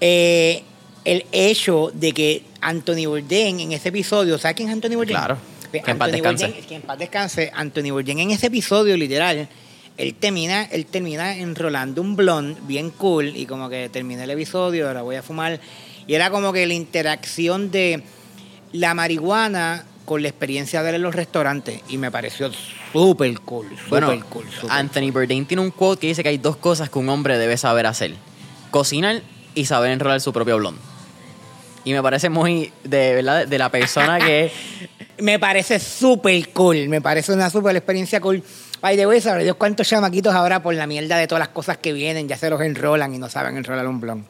[0.00, 0.62] eh,
[1.04, 5.16] el hecho de que Anthony Bourdain en ese episodio, ¿sabes quién es Anthony Bourdain?
[5.16, 5.38] Claro.
[5.72, 6.46] Que en paz descanse.
[6.48, 7.50] Bourdain- que en paz descanse.
[7.54, 9.48] Anthony Bourdain en ese episodio, literal,
[9.96, 14.86] él termina, él termina enrolando un blond bien cool y como que termina el episodio,
[14.88, 15.60] ahora voy a fumar.
[16.06, 18.02] Y era como que la interacción de
[18.72, 21.80] la marihuana con la experiencia de él en los restaurantes.
[21.88, 22.50] Y me pareció
[22.92, 24.44] súper cool, súper Bueno, cool.
[24.50, 27.38] súper Anthony Bourdain tiene un quote que dice que hay dos cosas que un hombre
[27.38, 28.14] debe saber hacer.
[28.70, 29.22] Cocinar
[29.54, 30.78] y saber enrolar su propio blond.
[31.84, 34.52] Y me parece muy de verdad de la persona que
[35.18, 38.42] Me parece súper cool, me parece una súper experiencia cool.
[38.80, 41.92] Ay, de sabrá Dios cuántos chamaquitos ahora por la mierda de todas las cosas que
[41.92, 44.26] vienen, ya se los enrolan y no saben enrolar un blon.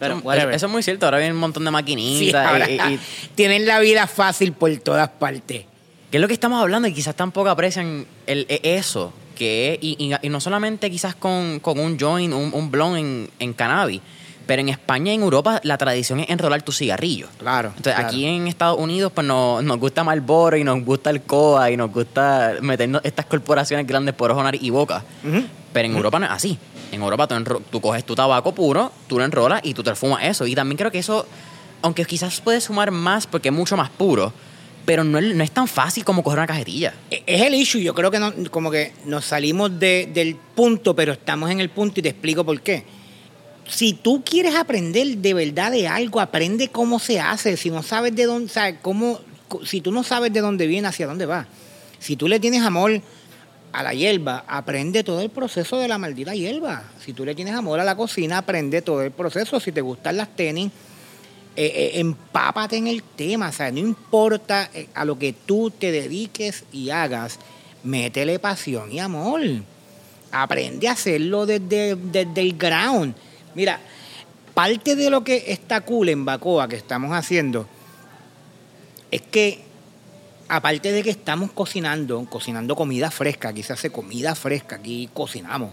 [0.00, 1.06] Pero, eso, es muy cierto.
[1.06, 2.68] Ahora viene un montón de maquinitas.
[2.68, 2.98] y- y-
[3.36, 5.66] tienen la vida fácil por todas partes.
[6.10, 9.12] que es lo que estamos hablando y quizás tampoco aprecian el, e- eso.
[9.36, 13.30] Que y, y- y no solamente quizás con, con un joint, un, un blond en,
[13.38, 14.00] en cannabis.
[14.46, 17.28] Pero en España y en Europa la tradición es enrolar tu cigarrillo.
[17.38, 17.68] Claro.
[17.68, 18.08] Entonces, claro.
[18.08, 21.76] aquí en Estados Unidos, pues nos, nos gusta Marlboro y nos gusta el COA y
[21.76, 25.04] nos gusta meternos estas corporaciones grandes por ojo, nariz y boca.
[25.72, 26.58] Pero en Europa no es así.
[26.92, 29.94] En Europa tú, enro- tú coges tu tabaco puro, tú lo enrolas y tú te
[29.94, 30.46] fumas eso.
[30.46, 31.26] Y también creo que eso,
[31.82, 34.32] aunque quizás puedes sumar más porque es mucho más puro,
[34.86, 36.94] pero no es, tan fácil como coger una cajetilla.
[37.10, 38.18] E- Es el issue, yo creo que
[38.50, 42.44] como que nos salimos de- del punto, pero estamos en el punto y te explico
[42.44, 42.84] por qué.
[43.68, 47.56] Si tú quieres aprender de verdad de algo, aprende cómo se hace.
[47.56, 49.20] Si no sabes de dónde, o sea, cómo,
[49.64, 51.46] si tú no sabes de dónde viene, hacia dónde va.
[52.00, 53.00] Si tú le tienes amor
[53.72, 56.84] a la hierba, aprende todo el proceso de la maldita hierba.
[57.04, 59.60] Si tú le tienes amor a la cocina, aprende todo el proceso.
[59.60, 60.70] Si te gustan las tenis,
[61.56, 65.70] eh, eh, empápate en el tema, o sea, no importa eh, a lo que tú
[65.70, 67.38] te dediques y hagas,
[67.82, 69.40] métele pasión y amor.
[70.32, 73.14] Aprende a hacerlo desde, desde el ground.
[73.54, 73.80] Mira,
[74.54, 77.66] parte de lo que está cool en Bacoa que estamos haciendo
[79.10, 79.60] es que,
[80.50, 85.72] aparte de que estamos cocinando, cocinando comida fresca, aquí se hace comida fresca, aquí cocinamos.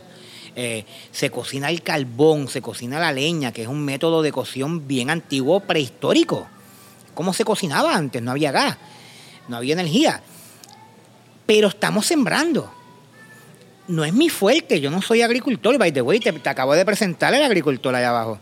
[0.56, 4.88] Eh, se cocina el carbón, se cocina la leña, que es un método de cocción
[4.88, 6.48] bien antiguo, prehistórico.
[7.16, 8.22] ¿Cómo se cocinaba antes?
[8.22, 8.78] No había gas,
[9.48, 10.22] no había energía.
[11.48, 12.72] Pero estamos sembrando.
[13.88, 15.80] No es mi fuerte, yo no soy agricultor.
[15.80, 18.40] By the way, te, te acabo de presentar el agricultor allá abajo.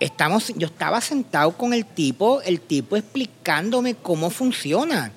[0.00, 5.12] Estamos, yo estaba sentado con el tipo, el tipo explicándome cómo funciona.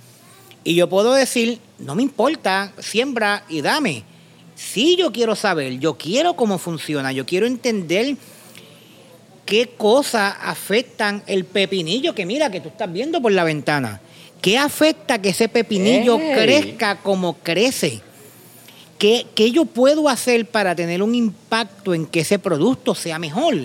[0.67, 4.03] Y yo puedo decir, no me importa, siembra y dame.
[4.53, 8.17] Sí, yo quiero saber, yo quiero cómo funciona, yo quiero entender
[9.45, 14.01] qué cosas afectan el pepinillo que mira que tú estás viendo por la ventana.
[14.41, 18.01] ¿Qué afecta que ese pepinillo crezca como crece?
[18.99, 23.55] ¿Qué, ¿Qué yo puedo hacer para tener un impacto en que ese producto sea mejor?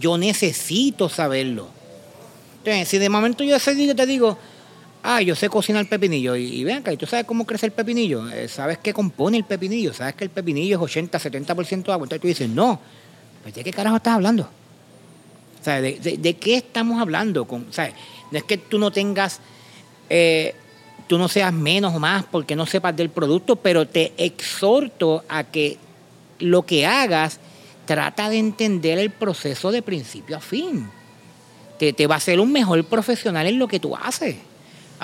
[0.00, 1.68] Yo necesito saberlo.
[2.58, 4.38] Entonces, si de momento yo te digo,
[5.02, 7.72] ah, yo sé cocinar pepinillo, y, y ven acá, ¿y tú sabes cómo crece el
[7.72, 8.28] pepinillo?
[8.30, 9.92] Eh, ¿Sabes qué compone el pepinillo?
[9.92, 12.04] ¿Sabes que el pepinillo es 80, 70% agua?
[12.04, 12.80] Entonces tú dices, no,
[13.42, 14.48] pues ¿de qué carajo estás hablando?
[15.60, 17.46] O ¿de, qué estamos hablando?
[17.48, 19.40] No es que tú no tengas,
[20.08, 20.54] eh,
[21.06, 25.44] tú no seas menos o más porque no sepas del producto, pero te exhorto a
[25.44, 25.78] que
[26.40, 27.38] lo que hagas
[27.86, 30.88] trata de entender el proceso de principio a fin.
[31.78, 34.36] Te, te va a hacer un mejor profesional en lo que tú haces.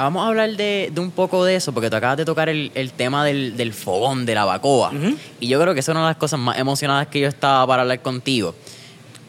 [0.03, 2.71] Vamos a hablar de, de un poco de eso, porque tú acabas de tocar el,
[2.75, 4.93] el tema del, del fogón, de la bacoa.
[5.41, 7.67] Y yo creo que esa es una de las cosas más emocionadas que yo estaba
[7.67, 8.55] para hablar contigo.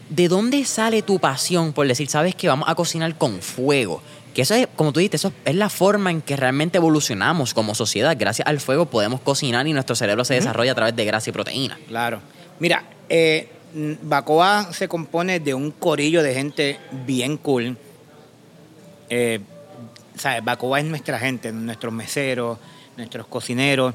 [0.09, 4.01] ¿De dónde sale tu pasión por decir, sabes que vamos a cocinar con fuego?
[4.33, 7.73] Que eso es, como tú dijiste, eso es la forma en que realmente evolucionamos como
[7.73, 8.15] sociedad.
[8.17, 11.33] Gracias al fuego podemos cocinar y nuestro cerebro se desarrolla a través de grasa y
[11.33, 11.79] proteína.
[11.87, 12.21] Claro.
[12.59, 13.49] Mira, eh,
[14.03, 17.75] Bacoa se compone de un corillo de gente bien cool.
[19.09, 19.39] Eh,
[20.19, 20.43] ¿sabes?
[20.43, 22.57] Bacoa es nuestra gente, nuestros meseros,
[22.97, 23.93] nuestros cocineros.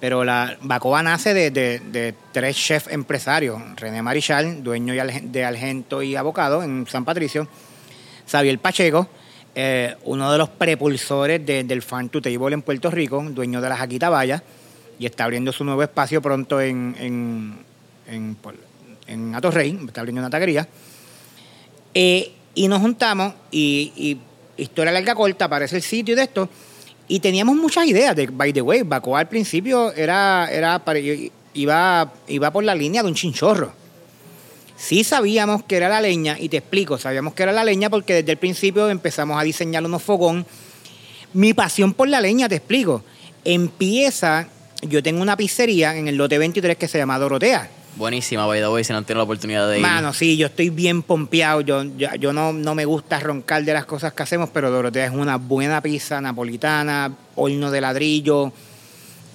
[0.00, 3.60] Pero la Bacoa nace de, tres chefs empresarios.
[3.76, 7.46] René Marichal, dueño de Argento y Abocado en San Patricio.
[8.30, 9.08] Xavier Pacheco,
[9.54, 13.68] eh, uno de los prepulsores de- del Farm to Table en Puerto Rico, dueño de
[13.68, 14.42] la Jaquita Valla,
[14.98, 17.58] y está abriendo su nuevo espacio pronto en, en,
[18.06, 18.36] en,
[19.06, 20.66] en Atorrey, está abriendo una taquería.
[21.92, 24.16] Eh, y nos juntamos y
[24.60, 26.48] historia larga corta, aparece el sitio y de esto.
[27.08, 28.14] Y teníamos muchas ideas.
[28.14, 30.82] De, by the way, Bacoa al principio era, era
[31.54, 33.72] iba, iba por la línea de un chinchorro.
[34.76, 38.14] Sí sabíamos que era la leña, y te explico, sabíamos que era la leña porque
[38.14, 40.46] desde el principio empezamos a diseñar unos fogón.
[41.34, 43.04] Mi pasión por la leña, te explico,
[43.44, 44.48] empieza,
[44.82, 47.70] yo tengo una pizzería en el lote 23 que se llama Dorotea.
[47.96, 49.82] Buenísima, by the way, si no han tenido la oportunidad de ir.
[49.82, 51.60] Mano, sí, yo estoy bien pompeado.
[51.60, 55.06] Yo, yo, yo no, no me gusta roncar de las cosas que hacemos, pero Dorotea
[55.06, 58.52] es una buena pizza napolitana, horno de ladrillo.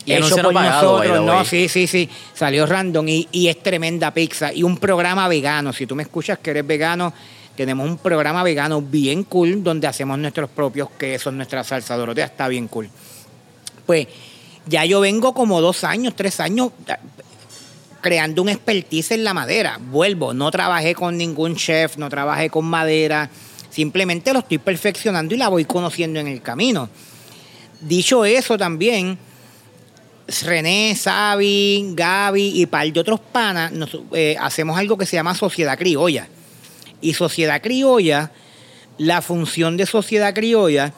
[0.05, 2.09] Y anuncio no pagado, by the no, sí, sí, sí.
[2.33, 4.53] Salió random y, y es tremenda pizza.
[4.53, 5.73] Y un programa vegano.
[5.73, 7.11] Si tú me escuchas que eres vegano,
[7.55, 11.97] tenemos un programa vegano bien cool donde hacemos nuestros propios quesos, nuestra salsa.
[11.97, 12.89] Dorotea está bien cool.
[13.85, 14.07] Pues
[14.67, 16.71] ya yo vengo como dos años, tres años
[18.05, 19.79] creando un expertise en la madera.
[19.81, 23.31] Vuelvo, no trabajé con ningún chef, no trabajé con madera,
[23.71, 26.87] simplemente lo estoy perfeccionando y la voy conociendo en el camino.
[27.81, 29.17] Dicho eso también,
[30.43, 33.73] René, Sabi, Gaby y par de otros panas,
[34.13, 36.27] eh, hacemos algo que se llama Sociedad Criolla.
[37.01, 38.31] Y Sociedad Criolla,
[38.99, 40.93] la función de Sociedad Criolla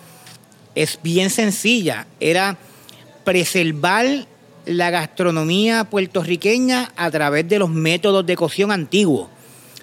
[0.76, 2.06] es bien sencilla.
[2.20, 2.58] Era
[3.24, 4.28] preservar
[4.68, 9.30] la gastronomía puertorriqueña a través de los métodos de cocción antiguos.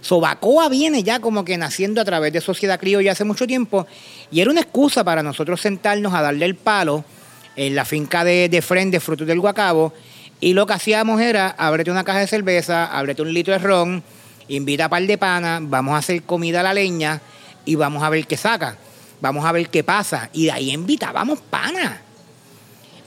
[0.00, 3.86] Sobacoa viene ya como que naciendo a través de Sociedad Criolla hace mucho tiempo
[4.30, 7.04] y era una excusa para nosotros sentarnos a darle el palo
[7.56, 9.94] en la finca de, de Fren de Frutos del Guacabo
[10.40, 14.02] Y lo que hacíamos era, ábrete una caja de cerveza, ábrete un litro de ron,
[14.48, 17.22] invita a par de panas, vamos a hacer comida a la leña
[17.64, 18.76] y vamos a ver qué saca.
[19.20, 20.28] Vamos a ver qué pasa.
[20.34, 22.03] Y de ahí invitábamos panas.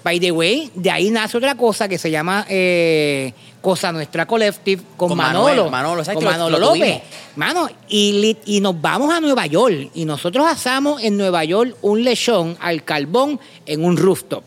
[0.07, 4.81] By the way, de ahí nace otra cosa que se llama eh, Cosa Nuestra Collective
[4.95, 5.47] con, Con Manolo.
[5.65, 6.79] Manuel, Manolo, ¿sabes con Manolo lo López.
[6.79, 7.01] tuvimos?
[7.35, 9.89] Mano, y, y nos vamos a Nueva York.
[9.95, 14.45] Y nosotros asamos en Nueva York un lechón al carbón en un rooftop.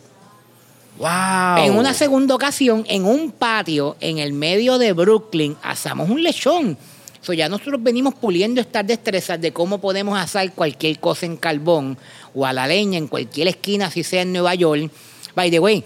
[0.99, 1.59] ¡Wow!
[1.59, 6.79] En una segunda ocasión, en un patio en el medio de Brooklyn, asamos un lechón.
[7.21, 11.99] So, ya nosotros venimos puliendo estas destrezas de cómo podemos asar cualquier cosa en carbón
[12.35, 14.91] o a la leña en cualquier esquina, así sea en Nueva York.
[15.35, 15.85] By the way,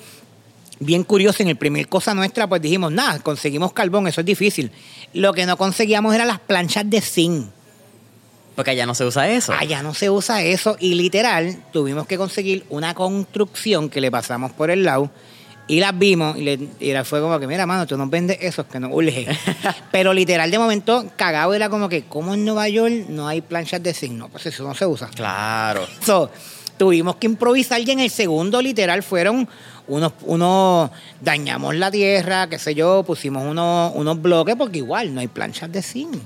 [0.80, 4.70] bien curioso, en el primer cosa nuestra, pues dijimos, nada, conseguimos carbón, eso es difícil.
[5.12, 7.46] Lo que no conseguíamos eran las planchas de zinc.
[8.56, 9.52] Porque allá no se usa eso.
[9.52, 14.52] Allá no se usa eso y literal tuvimos que conseguir una construcción que le pasamos
[14.52, 15.10] por el lado
[15.66, 18.38] y las vimos y, le, y era- fue como que, mira, mano, tú nos vendes
[18.40, 19.26] esos que no urge.
[19.90, 23.82] Pero literal, de momento, cagado era como que, ¿cómo en Nueva York no hay planchas
[23.82, 24.12] de zinc?
[24.12, 25.08] No, pues eso no se usa.
[25.08, 25.84] Claro.
[26.04, 26.30] So,
[26.76, 29.48] tuvimos que improvisar y en el segundo literal fueron
[29.86, 35.20] unos, unos dañamos la tierra, qué sé yo, pusimos unos, unos bloques porque igual no
[35.20, 36.16] hay planchas de zinc.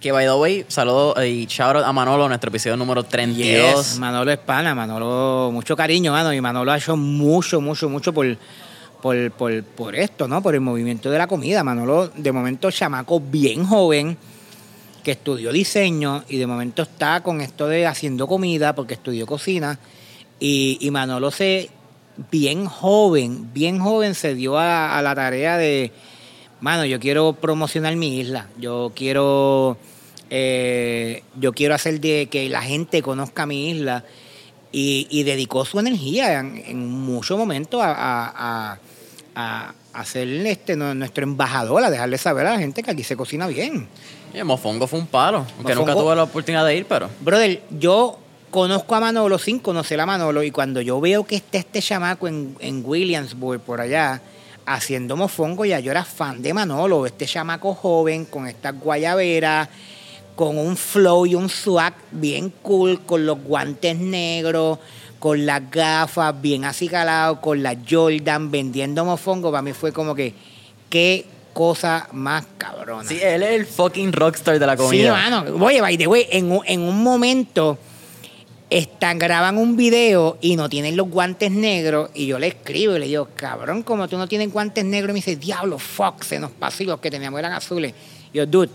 [0.00, 3.86] Que by the way, saludo y shout out a Manolo, nuestro episodio número 32.
[3.86, 8.12] Yes, Manolo es pana, Manolo, mucho cariño, mano, y Manolo ha hecho mucho, mucho, mucho
[8.12, 8.36] por,
[9.00, 10.42] por, por, por esto, ¿no?
[10.42, 11.64] Por el movimiento de la comida.
[11.64, 14.18] Manolo, de momento, chamaco bien joven,
[15.04, 19.78] que estudió diseño y de momento está con esto de haciendo comida, porque estudió cocina,
[20.40, 21.70] y, y Manolo se,
[22.32, 25.92] bien joven, bien joven, se dio a, la tarea de,
[26.60, 29.76] mano, yo quiero promocionar mi isla, yo quiero,
[30.30, 34.04] eh, yo quiero hacer de que la gente conozca mi isla.
[34.76, 38.76] Y, y dedicó su energía en, en muchos momentos a,
[39.36, 43.04] a, a, ser este, nu- nuestro embajador, a dejarle saber a la gente que aquí
[43.04, 43.86] se cocina bien.
[44.34, 45.46] Y el Mofongo fue un palo.
[45.56, 47.08] Aunque Mofongo- nunca tuve la oportunidad de ir, pero.
[47.20, 48.18] Brother, yo
[48.50, 52.28] conozco a Manolo sin conocer a Manolo y cuando yo veo que está este chamaco
[52.28, 54.20] en, en Williamsburg, por allá,
[54.66, 59.68] haciendo mofongo, ya yo era fan de Manolo, este chamaco joven con estas guayaberas,
[60.36, 64.78] con un flow y un swag bien cool, con los guantes negros,
[65.18, 70.32] con las gafas bien acicalados, con la Jordan, vendiendo mofongo, para mí fue como que,
[70.90, 73.08] qué cosa más cabrona.
[73.08, 75.12] Sí, él es el fucking rockstar de la Sí, comida.
[75.12, 75.64] mano.
[75.64, 77.78] Oye, by the way, en un, en un momento
[78.70, 82.98] están, graban un video y no tienen los guantes negros y yo le escribo y
[82.98, 86.40] le digo, cabrón, como tú no tienes guantes negros, y me dice, diablo, fuck, se
[86.40, 87.94] nos pasó y los que teníamos eran azules.
[88.32, 88.70] Y yo, dude,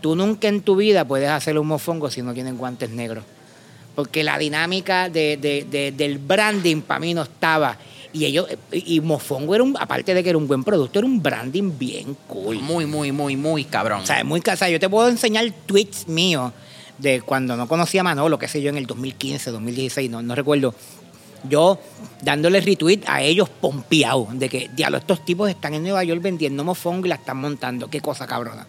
[0.00, 3.24] tú nunca en tu vida puedes hacer un mofongo si no tienen guantes negros.
[3.94, 7.76] Porque la dinámica de, de- de- del branding para mí no estaba.
[8.14, 11.20] Y ellos, y Mofongo era un, aparte de que era un buen producto, era un
[11.20, 12.60] branding bien cool.
[12.60, 14.02] Muy, muy, muy, muy cabrón.
[14.02, 14.70] O sea, muy casa.
[14.70, 16.52] Yo te puedo enseñar tweets míos
[16.98, 20.36] de cuando no conocía a Manolo, qué sé yo, en el 2015, 2016, no, no
[20.36, 20.76] recuerdo.
[21.48, 21.80] Yo
[22.22, 26.62] dándole retweet a ellos pompeados de que, diablo, estos tipos están en Nueva York vendiendo
[26.62, 27.90] mofongo y la están montando.
[27.90, 28.64] Qué cosa cabrona.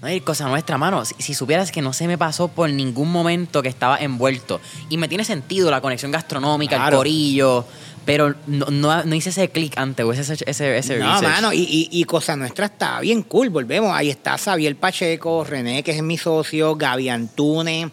[0.00, 1.04] No hay cosa nuestra, mano.
[1.04, 4.58] Si, si supieras que no se me pasó por ningún momento que estaba envuelto.
[4.88, 7.66] Y me tiene sentido la conexión gastronómica, el corillo.
[8.06, 11.22] Pero no, no, no hice ese clic antes, o ese, ese, ese No, research.
[11.22, 13.50] mano, y, y, y Cosa Nuestra está bien cool.
[13.50, 13.92] Volvemos.
[13.94, 17.88] Ahí está Xavier Pacheco, René, que es mi socio, Gaby Antunes,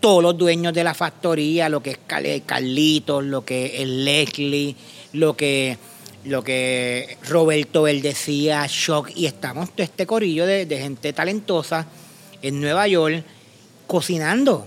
[0.00, 4.76] todos los dueños de la factoría, lo que es Cal- Carlitos, lo que es Leslie,
[5.14, 5.76] lo que,
[6.24, 11.86] lo que Roberto él decía, Shock, y estamos todo este corillo de, de gente talentosa
[12.42, 13.24] en Nueva York
[13.86, 14.66] cocinando.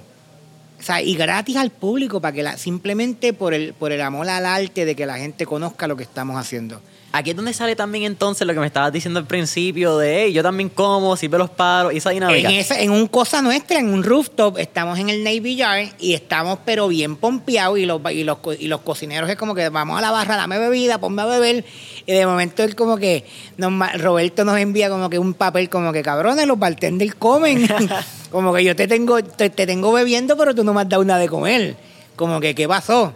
[0.79, 4.29] O sea, y gratis al público para que la, simplemente por el, por el amor
[4.29, 6.81] al arte de que la gente conozca lo que estamos haciendo.
[7.11, 10.33] Aquí es donde sale también entonces lo que me estabas diciendo al principio de, hey,
[10.33, 12.49] yo también como, sirve los paros, y esa dinámica.
[12.51, 16.87] En, un cosa nuestra, en un rooftop, estamos en el Navy Yard y estamos pero
[16.87, 20.11] bien pompeados y los, y los, y los cocineros es como que vamos a la
[20.11, 21.65] barra, dame bebida, ponme a beber
[22.05, 23.25] y de momento él como que,
[23.57, 27.67] nos Roberto nos envía como que un papel como que cabrones, los bartenders comen,
[28.31, 31.03] como que yo te tengo, te, te tengo bebiendo pero tú no me has dado
[31.03, 31.75] nada de comer,
[32.15, 33.15] como que ¿qué pasó?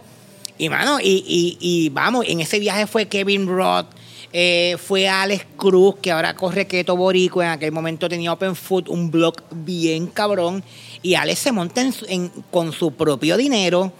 [0.56, 3.86] Y mano, y, y, y vamos, en ese viaje fue Kevin Roth,
[4.32, 8.88] eh, fue Alex Cruz, que ahora corre Keto Borico, en aquel momento tenía Open Food,
[8.88, 10.62] un blog bien cabrón,
[11.02, 13.92] y Alex se monta en con su propio dinero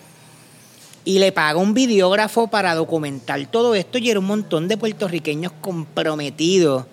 [1.04, 5.52] y le paga un videógrafo para documentar todo esto y era un montón de puertorriqueños
[5.60, 6.86] comprometidos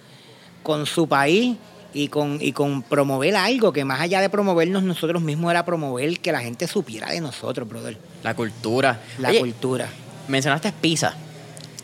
[0.63, 1.55] con su país
[1.93, 6.19] y con, y con promover algo que más allá de promovernos nosotros mismos era promover
[6.19, 7.97] que la gente supiera de nosotros, brother.
[8.23, 9.01] La cultura.
[9.19, 9.87] La Oye, cultura.
[10.27, 11.13] mencionaste pizza.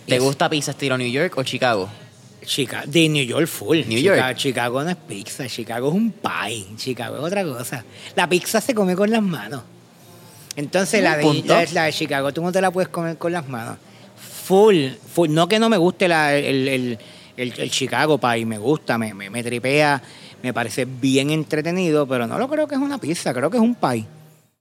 [0.07, 1.89] ¿Te gusta pizza estilo New York o Chicago?
[2.45, 3.79] Chica, de New York full.
[3.79, 4.37] New Chica- York.
[4.37, 6.65] Chicago no es pizza, Chicago es un pie.
[6.77, 7.83] Chicago es otra cosa.
[8.15, 9.63] La pizza se come con las manos.
[10.55, 13.47] Entonces la de, la, la de Chicago tú no te la puedes comer con las
[13.49, 13.77] manos.
[14.45, 15.29] Full, full.
[15.31, 16.99] No que no me guste la- el, el-
[17.37, 20.01] el- el Chicago pie, me gusta, me, me, me tripea,
[20.43, 23.63] me parece bien entretenido, pero no lo creo que es una pizza, creo que es
[23.63, 24.05] un pie.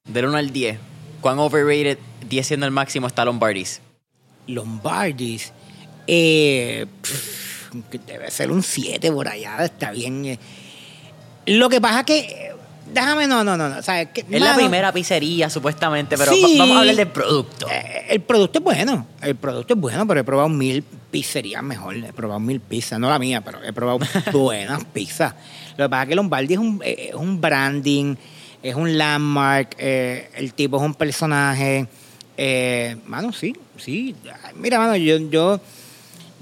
[0.04, 0.78] Del 1 al 10,
[1.20, 1.98] ¿cuán overrated,
[2.28, 3.80] 10 siendo el máximo, está Lombardis?
[4.46, 5.52] Lombardis,
[6.06, 10.24] eh, pff, que debe ser un 7 por allá, está bien.
[10.24, 10.38] eh.
[11.46, 12.52] Lo que pasa que, eh,
[13.00, 13.86] déjame, no, no, no, no, Es
[14.30, 16.56] la primera pizzería, supuestamente, pero Sí.
[16.58, 17.66] vamos a hablar del producto.
[17.70, 21.96] eh, el producto es bueno, el producto es bueno, pero he probado mil pizzerías mejor,
[21.96, 23.98] he probado mil pizzas, no la mía, pero he probado
[24.32, 25.34] buenas pizzas.
[25.76, 28.16] Lo que pasa es que Lombardi es un, eh, es un branding,
[28.62, 31.86] es un landmark, eh, el tipo es un personaje.
[32.36, 34.14] Eh, mano, sí, sí.
[34.56, 35.60] Mira, mano, yo, yo,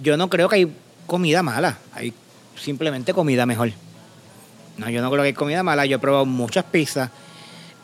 [0.02, 0.72] yo no creo que hay
[1.06, 2.12] comida mala, hay
[2.56, 3.72] simplemente comida mejor.
[4.76, 7.10] No, yo no creo que hay comida mala, yo he probado muchas pizzas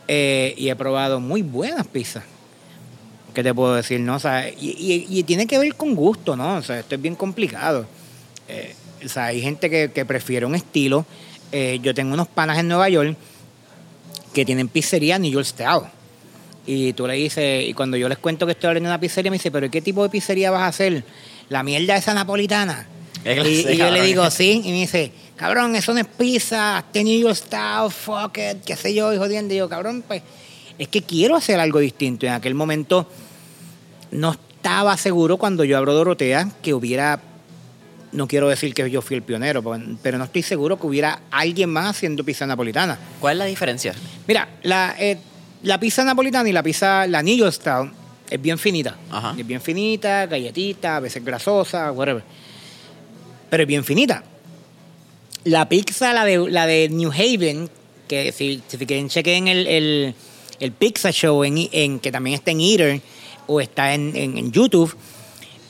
[0.09, 2.25] eh, y he probado muy buenas pizzas.
[3.33, 4.01] ¿Qué te puedo decir?
[4.01, 4.17] No?
[4.17, 6.57] O sea, y, y- tiene que ver con gusto, ¿no?
[6.57, 7.87] O sea, esto es bien complicado.
[8.49, 8.75] Eh,
[9.05, 11.07] o sea, hay gente que, que prefiere un estilo.
[11.53, 13.17] Eh, yo tengo unos panas en Nueva York
[14.35, 15.83] que tienen pizzería New York Style.
[16.67, 19.37] Y tú le dices, y cuando yo les cuento que estoy abriendo una pizzería, me
[19.37, 21.05] dice, ¿pero qué tipo de pizzería vas a hacer?
[21.49, 22.87] La mierda esa napolitana.
[23.25, 23.29] Y,
[23.73, 27.35] y yo le digo, sí, y me dice, cabrón, eso no es pizza, New York
[27.37, 29.53] Style, fuck it, qué sé yo, y jodiendo.
[29.55, 30.23] Y yo, cabrón, pues,
[30.79, 32.27] es que quiero hacer algo distinto.
[32.27, 33.07] En aquel momento
[34.11, 37.21] no estaba seguro cuando yo abro Dorotea que hubiera,
[38.13, 41.21] no quiero decir que yo fui el pionero, pero- pero no estoy seguro que hubiera
[41.31, 42.99] alguien más haciendo pizza napolitana.
[43.21, 43.95] ¿Cuál es la diferencia?
[44.27, 45.19] Mira, la, eh,
[45.63, 47.91] la pizza napolitana y la pizza, la New York Style,
[48.31, 48.97] es bien finita.
[49.11, 49.35] Ajá.
[49.39, 52.23] Es bien finita, galletita, a veces grasosa, whatever.
[53.51, 54.23] Pero es bien finita.
[55.45, 57.69] La pizza, la de, la de New Haven,
[58.09, 60.15] que si, quieren chequen el, el,
[60.61, 63.01] el Pizza Show, en, que también está en Eater
[63.47, 64.95] o está en, en- YouTube,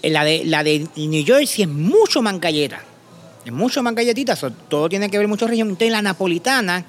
[0.03, 2.83] eh, la de, la de New Jersey es mucho más galleta.
[3.45, 4.37] Es mucho más galletita,
[4.69, 5.69] todo tiene que ver mucho región.
[5.69, 6.85] Entonces la napolitana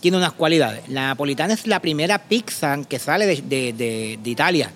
[0.00, 0.88] tiene unas cualidades.
[0.88, 3.42] La napolitana es la primera pizza que sale de-
[3.74, 4.72] de- de Italia.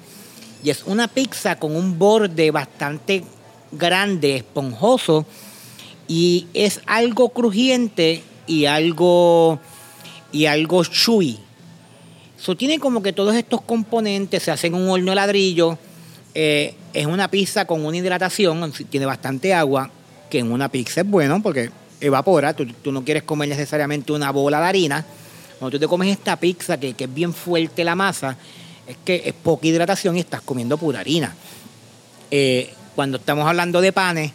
[0.63, 3.25] Y es una pizza con un borde bastante
[3.73, 5.27] grande, esponjoso,
[6.09, 9.59] y es algo crujiente y algo
[10.31, 11.39] y algo chewy.
[12.39, 15.79] So, tiene como que todos estos componentes se hacen en un horno de ladrillo.
[16.35, 19.91] eh, es una pizza con una hidratación, tiene bastante agua,
[20.29, 21.71] que en una pizza es bueno porque
[22.01, 22.55] evapora.
[22.55, 25.05] Tú, no quieres comer necesariamente una bola de harina.
[25.59, 28.37] Cuando tú te comes esta pizza, que, que es bien fuerte la masa,
[28.87, 31.35] es que es poca hidratación y estás comiendo pura harina.
[32.31, 34.33] Eh, cuando estamos hablando de panes,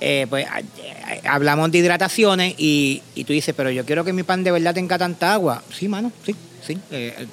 [0.00, 4.22] eh, pues eh, hablamos de hidrataciones y, y tú dices, pero yo quiero que mi
[4.22, 5.62] pan de verdad tenga tanta agua.
[5.72, 6.34] Sí, mano, sí,
[6.66, 6.78] sí.
[6.90, 7.26] Eh,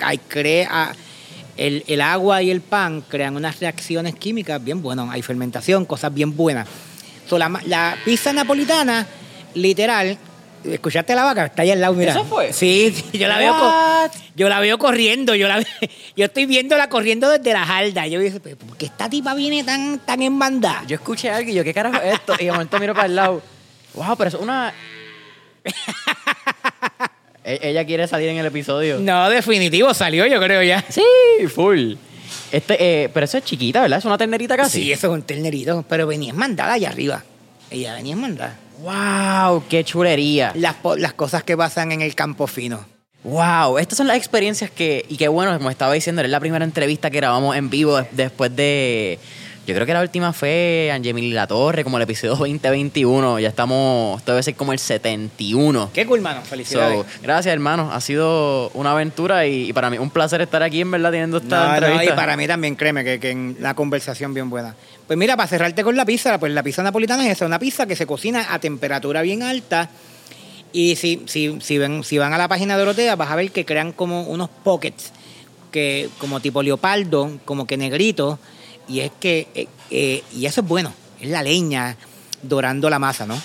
[0.00, 0.94] hay, crea,
[1.56, 5.10] el, el agua y el pan crean unas reacciones químicas bien buenas.
[5.10, 6.68] Hay fermentación, cosas bien buenas.
[7.28, 9.06] So, la, la pizza napolitana,
[9.54, 10.18] literal,
[10.64, 11.46] ¿escuchaste la vaca?
[11.46, 12.12] Está ahí al lado, mira.
[12.12, 12.52] ¿Eso fue?
[12.52, 13.54] Sí, sí, yo la veo.
[14.36, 15.62] yo la veo corriendo, yo la
[16.16, 18.06] yo estoy viéndola corriendo desde la jarda.
[18.06, 20.82] Yo "Pero, ¿por qué esta tipa viene tan, tan en banda?
[20.86, 22.34] Yo escuché algo y yo, ¿qué carajo es esto?
[22.38, 23.42] Y de momento miro para el lado.
[23.94, 24.72] Wow, pero es una.
[27.44, 28.98] E- Ella quiere salir en el episodio.
[29.00, 30.84] No, definitivo, salió yo creo ya.
[30.88, 31.02] Sí,
[31.52, 31.94] full.
[32.52, 33.98] Este, eh, pero eso es chiquita, ¿verdad?
[33.98, 34.82] Es una ternerita casi.
[34.84, 37.24] Sí, eso es un ternerito, pero venía mandada allá arriba.
[37.70, 38.56] Ella venía mandada.
[38.80, 40.52] Wow, qué chulería.
[40.54, 42.84] Las, las cosas que pasan en el campo fino.
[43.24, 46.64] Wow, estas son las experiencias que, y qué bueno, como estaba diciendo, era la primera
[46.64, 49.20] entrevista que grabamos en vivo des- después de,
[49.64, 54.18] yo creo que la última fue Angemili La Torre, como el episodio 2021, ya estamos,
[54.18, 55.90] esto debe ser como el 71.
[55.94, 56.42] Qué cool, mano.
[56.42, 56.98] Felicidades.
[56.98, 57.90] So, gracias, hermano.
[57.92, 61.36] Ha sido una aventura y, y para mí un placer estar aquí, en verdad, teniendo
[61.36, 62.14] esta No, no, entrevista.
[62.14, 64.74] y para mí también, créeme, que, que en la conversación bien buena.
[65.06, 67.96] Pues mira, para cerrarte con la pizza, pues la pizza napolitana es una pizza que
[67.96, 69.90] se cocina a temperatura bien alta.
[70.72, 73.50] Y si, si, si, ven, si van a la página de Dorotea, vas a ver
[73.50, 75.12] que crean como unos pockets,
[75.70, 78.38] que, como tipo leopardo, como que negrito.
[78.88, 81.96] Y es que, eh, eh, y eso es bueno, es la leña
[82.42, 83.40] dorando la masa, ¿no?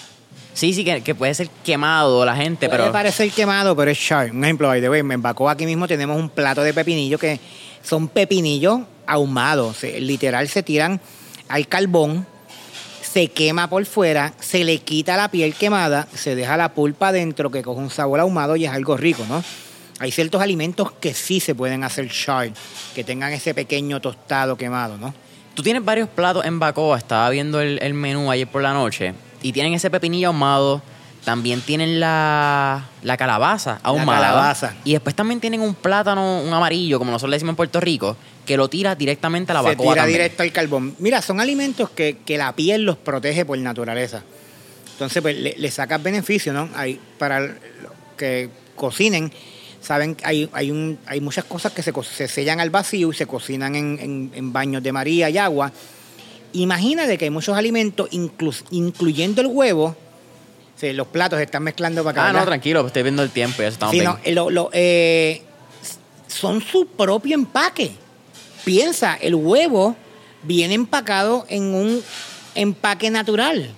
[0.54, 2.92] Sí, sí, que, que puede ser quemado la gente, Puede pero...
[2.94, 4.34] parecer quemado, pero es sharp.
[4.34, 7.40] Un ejemplo, by the way, en Bacó aquí mismo tenemos un plato de pepinillos que
[7.84, 9.78] son pepinillos ahumados.
[9.78, 11.00] Se- literal se tiran
[11.48, 12.26] al carbón,
[13.02, 17.50] se quema por fuera, se le quita la piel quemada, se deja la pulpa adentro
[17.50, 19.44] que coge un sabor ahumado y es algo rico, ¿no?
[20.00, 22.56] Hay ciertos alimentos que sí se pueden hacer sharp,
[22.94, 25.14] que tengan ese pequeño tostado quemado, ¿no?
[25.56, 29.16] Tú tienes varios platos en Bacoa, estaba viendo el, el menú ayer por la noche,
[29.42, 30.84] y tienen ese pepinillo ahumado,
[31.28, 34.22] también tienen la, la calabaza ahumada.
[34.22, 34.76] calabaza.
[34.84, 38.16] Y después también tienen un plátano, un amarillo, como nosotros le decimos en Puerto Rico,
[38.48, 40.18] que lo tira directamente a la Se Bacoa tira también.
[40.20, 40.96] directo al carbón.
[40.98, 44.24] Mira, son alimentos que, que la piel los protege por naturaleza.
[44.94, 46.70] Entonces, pues le, le sacas beneficio, ¿no?
[46.76, 47.56] Hay, para los
[48.18, 49.32] que cocinen,
[49.82, 53.16] saben que hay, hay, un, hay muchas cosas que se, se sellan al vacío y
[53.16, 55.72] se cocinan en, en- en baños de María y agua.
[56.54, 59.96] Imagínate que hay muchos alimentos, inclu- incluyendo el huevo.
[60.78, 62.30] Sí, los platos se están mezclando para acá.
[62.30, 65.42] Ah, no, tranquilo, estoy viendo el tiempo, ya estamos Sí, no, eh, lo- lo, eh,
[66.28, 67.92] son su propio empaque.
[68.68, 69.96] Piensa, el huevo
[70.44, 72.04] viene empacado en un
[72.54, 73.70] empaque natural.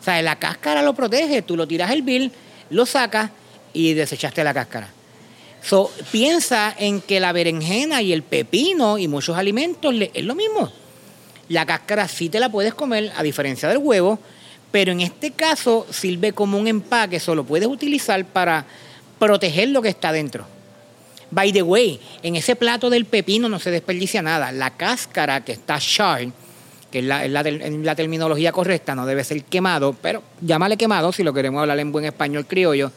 [0.00, 2.32] O sea, la cáscara lo protege, tú lo tiras el bill,
[2.68, 3.30] lo sacas
[3.72, 4.88] y desechaste la cáscara.
[5.62, 10.72] So, piensa en que la berenjena y el pepino y muchos alimentos es lo mismo.
[11.48, 14.18] La cáscara sí te la puedes comer, a diferencia del huevo,
[14.72, 18.66] pero en este caso sirve como un empaque, solo puedes utilizar para
[19.20, 20.44] proteger lo que está dentro.
[21.32, 24.52] By the way, en ese plato del pepino no se desperdicia nada.
[24.52, 26.26] La cáscara que está char,
[26.90, 31.62] que es la terminología correcta, no debe ser quemado, pero llámale quemado si lo queremos
[31.62, 32.92] hablar en buen español criollo.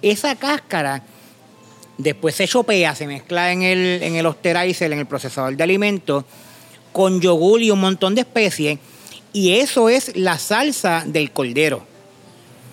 [0.00, 1.02] Esa cáscara
[1.98, 6.24] después se chopea, se mezcla en el, en el osterizer, en el procesador de alimentos,
[6.92, 8.78] con yogur y un montón de especies,
[9.34, 11.87] y eso es la salsa del cordero.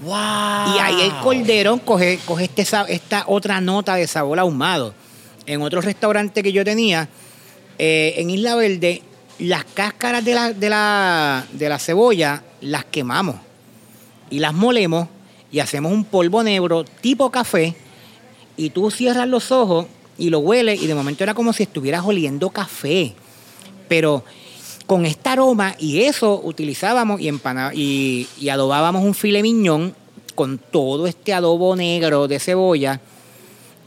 [0.03, 4.93] Y ahí el cordero coge, coge este, esta otra nota de sabor ahumado.
[5.45, 7.07] En otro restaurante que yo tenía,
[7.77, 9.01] eh, en Isla Verde,
[9.39, 13.35] las cáscaras de la, de, la, de la cebolla las quemamos
[14.29, 15.07] y las molemos
[15.51, 17.75] y hacemos un polvo negro tipo café
[18.57, 19.87] y tú cierras los ojos
[20.17, 23.13] y lo hueles y de momento era como si estuvieras oliendo café.
[23.87, 24.23] Pero
[24.85, 29.95] con este aroma y eso utilizábamos y, empana- y, y adobábamos un file miñón
[30.35, 32.99] con todo este adobo negro de cebolla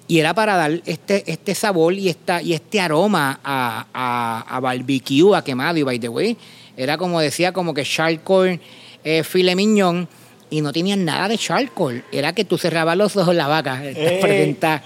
[0.09, 4.61] y era para dar este, este sabor y, esta, y este aroma a, a, a
[4.61, 5.76] barbecue, a quemado.
[5.76, 6.36] Y by the way,
[6.76, 8.59] era como decía como que charcoal
[9.05, 10.09] eh, file miñón
[10.51, 13.82] y no tenían nada de charcoal, era que tú cerrabas los ojos la vaca,
[14.22, 14.82] presenta-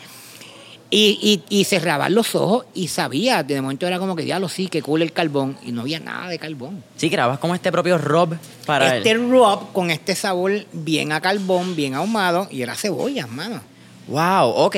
[0.95, 4.67] y, y, y cerrabas los ojos y sabía, de momento era como que diablo sí,
[4.69, 6.85] que cool el carbón y no había nada de carbón.
[6.97, 8.37] Sí, grabas como este propio Rob
[8.67, 9.31] para este él.
[9.31, 13.63] rub con este sabor bien a carbón, bien ahumado y era cebolla, mano.
[14.07, 14.77] Wow, ok.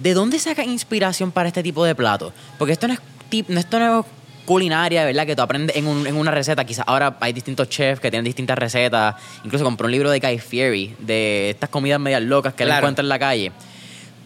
[0.00, 2.32] ¿De dónde saca inspiración para este tipo de platos?
[2.56, 4.06] Porque esto no es, tip- no, esto no es
[4.44, 5.26] culinaria, ¿verdad?
[5.26, 6.64] Que tú aprendes en, un- en una receta.
[6.64, 9.16] Quizás ahora hay distintos chefs que tienen distintas recetas.
[9.44, 12.82] Incluso compré un libro de Guy Fieri de estas comidas medias locas que él Claro.
[12.86, 13.52] encuentra en la calle.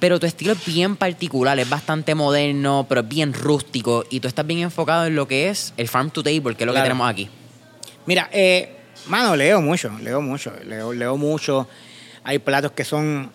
[0.02, 4.04] Pero tu estilo es bien particular, es bastante moderno, pero es bien rústico.
[4.10, 6.66] Y tú estás bien enfocado en lo que es el farm to table, que es
[6.66, 7.28] lo que tenemos aquí.
[8.06, 8.74] Mira, eh,
[9.06, 11.68] mano, leo mucho, leo mucho, leo, leo mucho.
[12.24, 13.30] Hay platos que son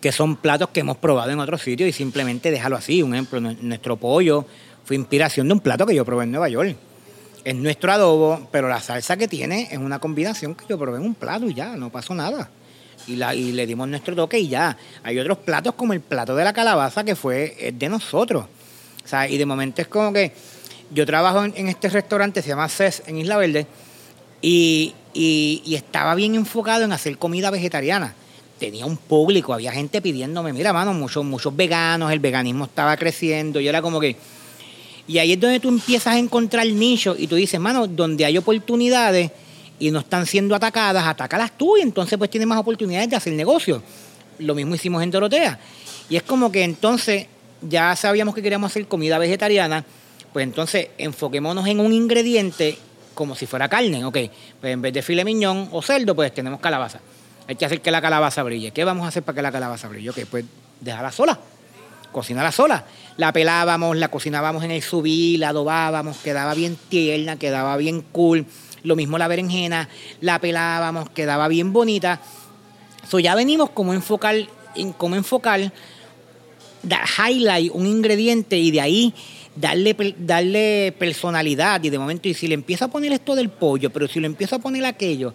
[0.00, 3.00] que son platos que hemos probado en otros sitios y simplemente déjalo así.
[3.02, 4.44] Un ejemplo, nue- nuestro pollo
[4.84, 6.74] fue inspiración de un plato que yo probé en Nueva York.
[7.44, 11.04] Es nuestro adobo, pero la salsa que tiene es una combinación que yo probé en
[11.04, 12.50] un plato y ya, no pasó nada.
[13.06, 14.76] Y, la, y le dimos nuestro toque y ya.
[15.02, 18.46] Hay otros platos como el plato de la calabaza que fue de nosotros.
[19.04, 20.32] O sea, y de momento es como que
[20.90, 23.66] yo trabajo en, este restaurante, se llama CES en Isla Verde,
[24.40, 28.14] y, y- y estaba bien enfocado en hacer comida vegetariana.
[28.58, 33.60] Tenía un público, había gente pidiéndome, mira, mano, muchos, muchos veganos, el veganismo estaba creciendo,
[33.60, 34.16] y era como que...
[35.06, 38.38] Y ahí es donde tú empiezas a encontrar nichos y tú dices, mano, donde hay
[38.38, 39.30] oportunidades
[39.78, 43.32] y no están siendo atacadas, atácalas tú y entonces pues tienes más oportunidades de hacer
[43.32, 43.82] negocio.
[44.38, 45.58] Lo mismo hicimos en Dorotea.
[46.08, 47.26] Y es como que entonces
[47.62, 49.84] ya sabíamos que queríamos hacer comida vegetariana,
[50.32, 52.78] pues entonces enfoquémonos en un ingrediente
[53.14, 54.18] como si fuera carne, ok.
[54.60, 57.00] Pues en vez de filet miñón o cerdo, pues tenemos calabaza.
[57.46, 58.72] Hay que hacer que la calabaza brille.
[58.72, 60.10] ¿Qué vamos a hacer para que la calabaza brille?
[60.10, 60.44] Ok, pues
[60.80, 61.38] déjala sola
[62.14, 62.84] cocinarla sola.
[63.18, 68.46] La pelábamos, la cocinábamos en el subí, la adobábamos, quedaba bien tierna, quedaba bien cool.
[68.84, 69.88] Lo mismo la berenjena,
[70.20, 72.20] la pelábamos, quedaba bien bonita.
[73.08, 74.36] So ya venimos como enfocar,
[74.76, 75.72] en cómo enfocar,
[77.18, 79.14] highlight un ingrediente y de ahí
[79.56, 81.82] darle, darle personalidad.
[81.82, 84.26] Y de momento, y si le empiezo a poner esto del pollo, pero si le
[84.26, 85.32] empiezo a poner aquello.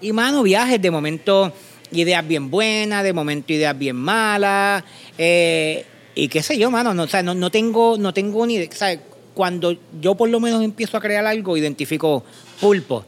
[0.00, 1.52] Y mano, viajes, de momento
[1.90, 4.84] ideas bien buenas, de momento ideas bien malas.
[5.18, 5.84] eh,
[6.14, 8.68] y qué sé yo, mano, no, o sea, no, no tengo, no tengo ni idea.
[8.72, 8.98] o sea,
[9.34, 12.24] Cuando yo por lo menos empiezo a crear algo, identifico
[12.60, 13.04] pulpo.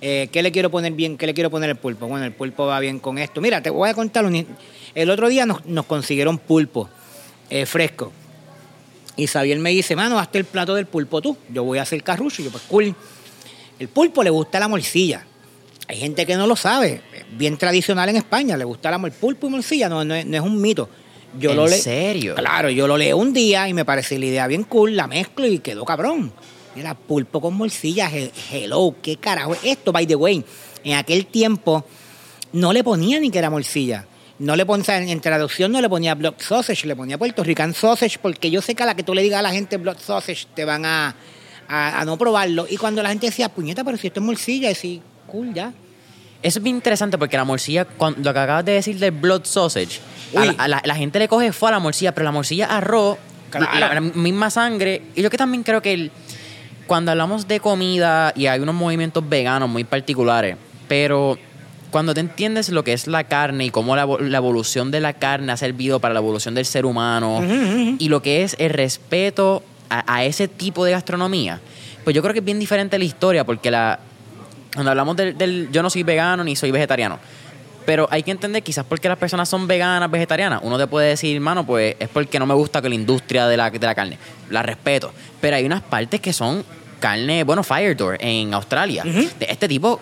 [0.00, 1.16] Eh, ¿Qué le quiero poner bien?
[1.16, 2.06] ¿Qué le quiero poner al pulpo?
[2.06, 3.40] Bueno, el pulpo va bien con esto.
[3.40, 4.24] Mira, te voy a contar.
[4.24, 4.46] un-
[4.94, 6.88] el otro día nos, nos consiguieron pulpo
[7.50, 8.12] eh, fresco.
[9.16, 11.36] Y Xavier me dice, mano, hazte el plato del pulpo tú.
[11.50, 12.42] Yo voy a hacer carrucho.
[12.42, 12.94] Y yo, pues cool.
[13.78, 15.24] El pulpo le gusta la morcilla.
[15.88, 17.00] Hay gente que no lo sabe.
[17.14, 18.56] Es bien tradicional en España.
[18.56, 19.88] Le gusta la, el pulpo y morcilla.
[19.88, 20.88] No, no, es, no es un mito.
[21.38, 22.34] Yo ¿En lo le- serio?
[22.34, 24.96] Claro, yo lo leo un día y me parece la idea bien cool.
[24.96, 26.32] La mezclo y quedó cabrón.
[26.76, 28.10] Mira, pulpo con morcilla.
[28.12, 29.92] he- Hello, ¿qué carajo es esto?
[29.92, 30.44] By the way,
[30.84, 31.84] en aquel tiempo
[32.52, 34.06] no le ponía ni que era morcilla.
[34.38, 38.18] No le ponía, en, traducción no le ponía blood sausage, le ponía Puerto Rican sausage,
[38.20, 40.46] porque yo sé que a la que tú le digas a la gente blood sausage
[40.54, 41.14] te van a,
[41.68, 42.66] a, a no probarlo.
[42.68, 45.72] Y cuando la gente decía, puñeta, pero si esto es morcilla, sí, cool, ya.
[46.42, 49.44] Eso es bien interesante porque la morcilla, cuando, lo que acabas de decir del blood
[49.44, 50.00] sausage,
[50.34, 52.66] a la, a la- la gente le coge fue a la morcilla, pero la morcilla
[52.66, 53.16] arroz,
[53.50, 53.78] Claro.
[53.78, 55.00] la, la misma sangre.
[55.14, 56.10] Y yo que también creo que el-
[56.86, 60.56] cuando hablamos de comida y hay unos movimientos veganos muy particulares,
[60.88, 61.38] pero
[61.90, 65.00] cuando te entiendes lo que es la carne y cómo la, evo- la evolución de
[65.00, 67.40] la carne ha servido para la evolución del ser humano
[67.98, 71.60] y lo que es el respeto a, a ese tipo de gastronomía,
[72.04, 73.98] pues yo creo que es bien diferente la historia porque la,
[74.74, 77.18] cuando hablamos del, del- yo no soy vegano ni soy vegetariano.
[77.86, 80.60] Pero hay que entender quizás porque las personas son veganas, vegetarianas.
[80.62, 83.56] Uno te puede decir, mano, pues es porque no me gusta que la industria de
[83.56, 84.18] la, de la carne.
[84.50, 85.12] La respeto.
[85.40, 86.64] Pero hay unas partes que son
[87.00, 89.04] carne, bueno, Firedoor en Australia.
[89.04, 90.00] De Este tipo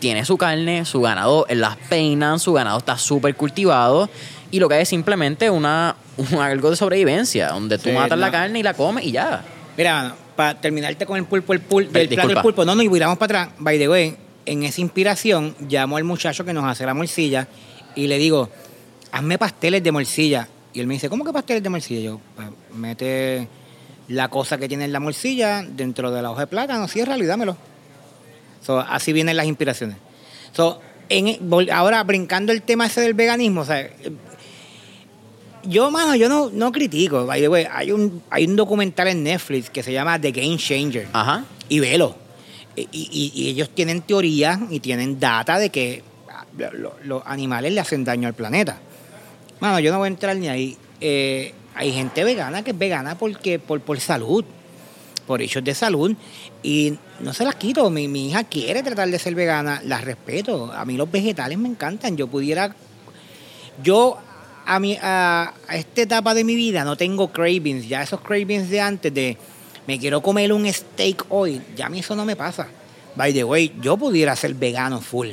[0.00, 4.10] tiene su carne, su ganado, eh, las peinan, su ganado está súper cultivado.
[4.50, 8.18] Y lo que hay es simplemente una, un- algo de sobrevivencia, donde tú Sí, matas
[8.18, 9.44] la carne y la comes y ya.
[9.76, 12.88] Mira, para terminarte con el pulpo, el pulpo, del plato del pulpo, no, no, y
[12.88, 14.16] miramos para atrás, by the way,
[14.50, 17.46] en esa inspiración llamo al muchacho que nos hace la morcilla
[17.94, 18.48] y le digo,
[19.12, 20.48] hazme pasteles de morcilla.
[20.72, 22.00] Y él me dice, ¿cómo que pasteles de morcilla?
[22.00, 23.46] Yo, pues, mete
[24.08, 27.26] la cosa que tiene en la morcilla dentro de la hoja de plátano, ciérralo y
[27.26, 27.56] dámelo.
[28.64, 29.96] So, así vienen las inspiraciones.
[30.52, 33.92] So, en, vol- ahora, brincando el tema ese del veganismo, o sea, eh,
[35.62, 37.26] yo, mano, yo no, no critico.
[37.26, 40.56] By the way, hay un, hay un documental en Netflix que se llama The Game
[40.56, 41.06] Changer.
[41.12, 41.44] Ajá.
[41.68, 42.16] Y velo.
[42.76, 46.02] Y, y- y ellos tienen teoría y tienen data de que
[46.72, 48.78] lo- los animales le hacen daño al planeta.
[49.60, 50.76] Mano, yo no voy a entrar ni ahí.
[51.00, 54.44] Eh, hay gente vegana que es vegana porque por, por salud,
[55.26, 56.14] por hechos de salud.
[56.62, 57.88] Y no se las quito.
[57.90, 60.72] Mi, mi hija quiere tratar de ser vegana, las respeto.
[60.72, 62.16] A mí los vegetales me encantan.
[62.16, 62.74] Yo pudiera.
[63.82, 64.18] Yo,
[64.66, 67.88] a, mi, a, a esta etapa de mi vida, no tengo cravings.
[67.88, 69.36] Ya esos cravings de antes de
[69.86, 72.68] me quiero comer un steak hoy, ya a mí eso no me pasa.
[73.16, 75.30] By the way, yo pudiera ser vegano full.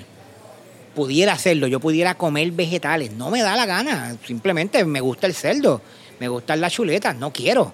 [0.95, 3.11] Pudiera hacerlo, yo pudiera comer vegetales.
[3.11, 4.17] No me da la gana.
[4.25, 5.81] Simplemente me gusta el cerdo,
[6.19, 7.71] me gustan las chuletas, no quiero.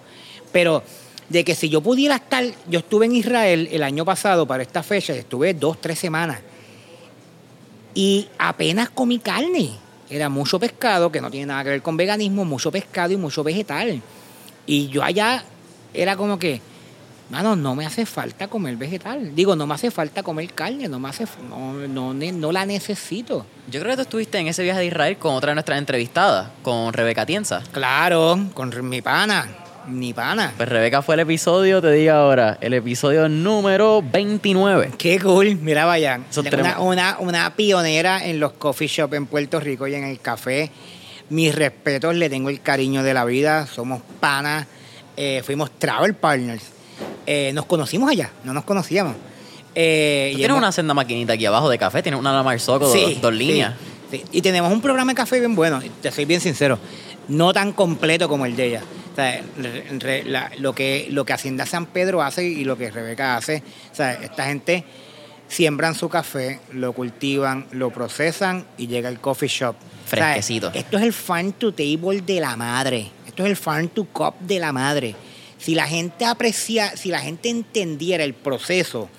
[0.51, 0.83] Pero
[1.29, 4.83] de que si yo pudiera estar, yo estuve en Israel el año pasado para esta
[4.83, 6.41] fecha, estuve dos, tres semanas
[7.93, 9.71] y apenas comí carne.
[10.09, 13.43] Era mucho pescado, que no tiene nada que ver con veganismo, mucho pescado y mucho
[13.43, 14.01] vegetal.
[14.65, 15.43] Y yo allá
[15.93, 16.61] era como que,
[17.29, 19.35] mano, no me hace falta comer vegetal.
[19.35, 23.45] Digo, no me hace falta comer carne, no me hace, no, no, no la necesito.
[23.69, 26.49] Yo creo que tú estuviste en ese viaje de Israel con otra de nuestras entrevistadas,
[26.61, 27.63] con Rebeca Tienza.
[27.71, 29.47] Claro, con mi pana,
[29.87, 30.53] mi pana.
[30.55, 34.91] Pues Rebeca fue el episodio, te digo ahora, el episodio número 29.
[34.97, 36.21] Qué cool, mira vaya.
[36.37, 40.71] Una, una, una pionera en los coffee shop en Puerto Rico y en el café.
[41.29, 44.67] Mis respetos, le tengo el cariño de la vida, somos panas,
[45.17, 46.63] eh, fuimos travel partners.
[47.25, 49.15] Eh, nos conocimos allá, no nos conocíamos.
[49.75, 52.59] Eh, Tú y tienes hemos- una senda maquinita aquí abajo de café, tienes una Lamar
[52.59, 53.73] Soco, dos, Sí, dos sí, líneas.
[54.11, 54.23] sí.
[54.31, 56.77] Y tenemos un programa de café bien bueno, te soy bien sincero,
[57.27, 58.81] no tan completo como el de ella.
[59.11, 62.77] O sea, re- re- la- lo, que, lo que Hacienda San Pedro hace y lo
[62.77, 64.83] que Rebeca hace, o sea, esta gente
[65.47, 69.75] siembran su café, lo cultivan, lo procesan y llega el coffee shop.
[69.75, 70.71] O sea, Fresquecito.
[70.73, 73.09] esto es el farm to table de la madre.
[73.33, 75.15] Esto es el farm to cup de la madre.
[75.57, 79.09] Si la gente aprecia, si la gente entendiera el proceso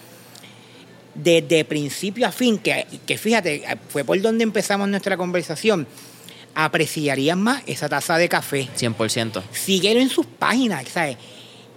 [1.17, 5.87] desde principio a fin, que, que fíjate, fue por donde empezamos nuestra conversación,
[6.55, 8.69] apreciarían más esa taza de café.
[8.79, 9.43] 100%.
[9.53, 11.17] Síguelo en sus páginas, ¿sabes?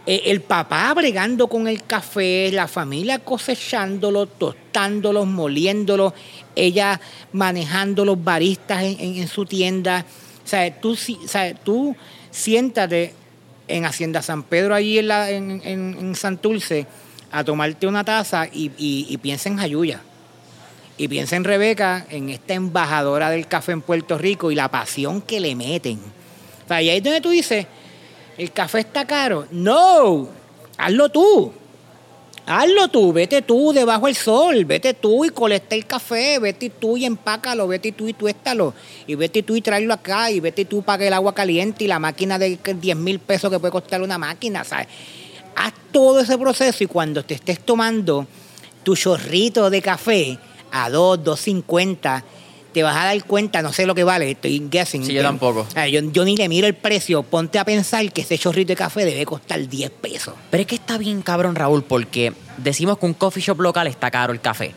[0.05, 6.13] Eh, El papá bregando con el café, la familia cosechándolo, tostándolo, moliéndolo,
[6.55, 6.99] ella
[7.33, 10.05] manejando los baristas en, en- en su tienda.
[10.45, 11.95] O sea, tú, o sea, tú
[12.37, 13.13] siéntate
[13.67, 16.85] en Hacienda San Pedro, allí en, la, en, en- Santurce,
[17.31, 20.01] a tomarte una taza y, y- y piensa en Jayuya.
[20.97, 25.21] Y piensa en Rebeca, en esta embajadora del café en Puerto Rico y la pasión
[25.21, 25.99] que le meten.
[26.65, 27.67] O sea, y ahí es donde tú dices,
[28.37, 29.47] el café está caro.
[29.51, 30.27] No,
[30.77, 31.51] hazlo tú.
[32.49, 36.95] Hazlo tú, vete tú debajo del sol, vete tú y colecta el café, vete tú
[36.95, 38.73] y empácalo, vete tú y tuéstalo,
[39.05, 41.99] y vete tú y tráelo acá, y vete tú paga el agua caliente y la
[41.99, 44.87] máquina de 10 mil pesos que puede costar una máquina, ¿sabes?
[45.57, 48.25] Haz todo ese proceso y cuando te estés tomando
[48.81, 50.39] tu chorrito de café
[50.71, 52.23] a 2, 2.50,
[52.77, 55.03] te vas a dar cuenta, no sé lo que vale, estoy guessing.
[55.03, 55.65] Sí, yo tampoco.
[55.89, 59.03] Yo, yo, ni le miro el precio, ponte a pensar que ese chorrito de café
[59.03, 60.35] debe costar 10 pesos.
[60.51, 64.11] Pero es que está bien cabrón, Raúl, porque decimos que un coffee shop local está
[64.11, 64.75] caro el café.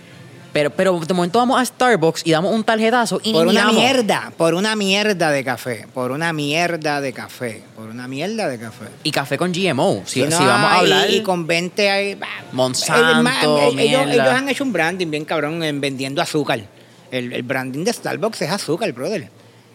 [0.55, 3.67] Pero, pero de momento vamos a Starbucks y damos un tarjetazo y Por ni una
[3.67, 3.75] miramos.
[3.75, 8.59] mierda, por una mierda de café, por una mierda de café, por una mierda de
[8.59, 8.87] café.
[9.05, 10.05] Y café con GMO.
[10.07, 11.11] Si, Sí, no, si vamos a hablar.
[11.11, 16.23] Y, con 20 ahí, bah, Monsanto, ellos, han hecho un branding bien cabrón en vendiendo
[16.23, 16.63] azúcar.
[17.11, 19.29] El, el branding de Starbucks es azúcar, brother.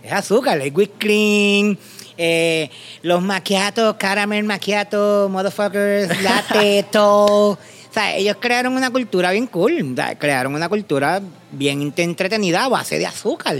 [0.03, 1.77] Es azúcar, el whipped cream,
[2.17, 2.69] eh,
[3.01, 7.51] los macchiatos, caramel macchiato, motherfuckers, latte, todo.
[7.53, 7.57] O
[7.91, 9.91] sea, ellos crearon una cultura bien cool.
[9.93, 11.21] o sea, Crearon una cultura
[11.51, 13.55] bien entretenida a base de azúcar.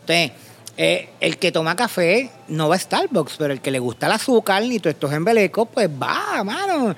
[0.00, 0.32] Entonces,
[0.76, 4.12] eh, el que toma café no va a Starbucks, pero el que le gusta el
[4.12, 6.94] azúcar y todos estos embelecos, pues va, mano.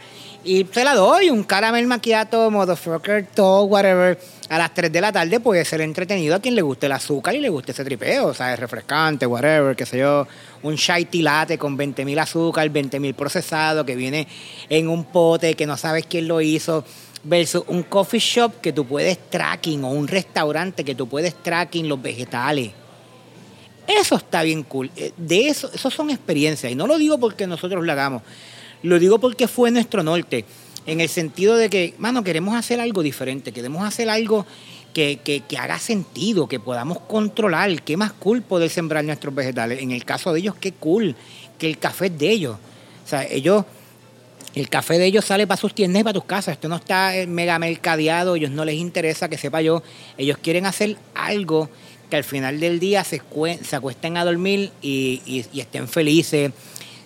[0.47, 4.17] Y se la doy, un caramel macchiato, motherfucker, todo, whatever.
[4.49, 7.35] A las 3 de la tarde puede ser entretenido a quien le guste el azúcar
[7.35, 10.25] y le guste ese tripeo, o sea, es refrescante, whatever, qué sé yo.
[10.63, 14.29] Un chai latte con 20.000 azúcar, 20.000 procesado, que viene
[14.69, 16.85] en un pote, que no sabes quién lo hizo
[17.25, 21.89] versus un coffee shop que tú puedes tracking o un restaurante que tú puedes tracking
[21.89, 22.71] los vegetales.
[23.85, 24.93] Eso está bien cool.
[24.97, 26.71] Eh, De eso, eso son experiencias.
[26.71, 28.23] Y no lo digo porque nosotros lo hagamos.
[28.87, 30.45] Lo digo porque fue nuestro norte.
[30.87, 33.51] En el sentido de que, mano, queremos hacer algo diferente.
[33.51, 34.47] Queremos hacer algo
[34.95, 37.83] que, que- que haga sentido, que podamos controlar.
[37.83, 39.83] Qué más cool poder sembrar nuestros vegetales.
[39.83, 41.17] En el caso de ellos, qué cool
[41.59, 42.57] que el café es de ellos.
[43.05, 43.65] O sea, ellos
[44.55, 46.53] el café de ellos sale para sus tiendas y para tus casas.
[46.55, 49.83] Esto no está eh, mega mercadeado, ellos no les interesa que sepa yo.
[50.17, 51.69] Ellos quieren hacer algo
[52.09, 53.21] que al final del día se,
[53.73, 56.53] acuesten a dormir y estén felices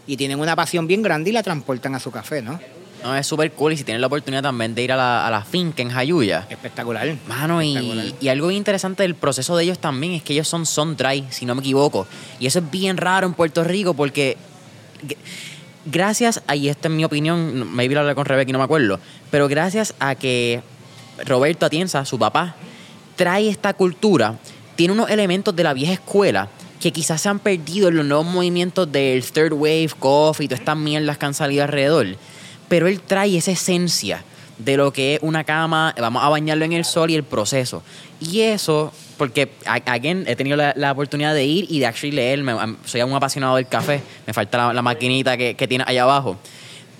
[0.06, 2.60] y tienen una pasión bien grande y la transportan a su café, ¿no?
[3.02, 3.72] No, es súper cool.
[3.72, 6.46] Y si tienes la oportunidad también de ir a la, a la finca en Jayuya.
[6.50, 7.06] Espectacular.
[7.26, 8.04] Mano, Espectacular.
[8.06, 10.96] y, y algo bien interesante del proceso de ellos también es que ellos son sun
[10.96, 12.06] dry, si no me equivoco.
[12.38, 14.36] Y eso es bien raro en Puerto Rico porque
[15.86, 18.64] gracias, a, y esta es mi opinión, maybe lo hablé con Rebeca y no me
[18.64, 20.62] acuerdo, pero gracias a que
[21.24, 22.54] Roberto Atienza, su papá,
[23.16, 24.36] trae esta cultura,
[24.76, 26.48] tiene unos elementos de la vieja escuela
[26.80, 30.60] que quizás se han perdido en los nuevos movimientos del third wave, coffee y todas
[30.60, 32.16] estas mierdas que han salido alrededor.
[32.68, 34.24] Pero él trae esa esencia
[34.58, 37.82] de lo que es una cama, vamos a bañarlo en el sol y el proceso.
[38.20, 42.42] Y eso, porque, again, he tenido la, oportunidad de ir y de actually leer,
[42.84, 46.38] soy un apasionado del café, me falta la, la maquinita que, que tiene allá abajo.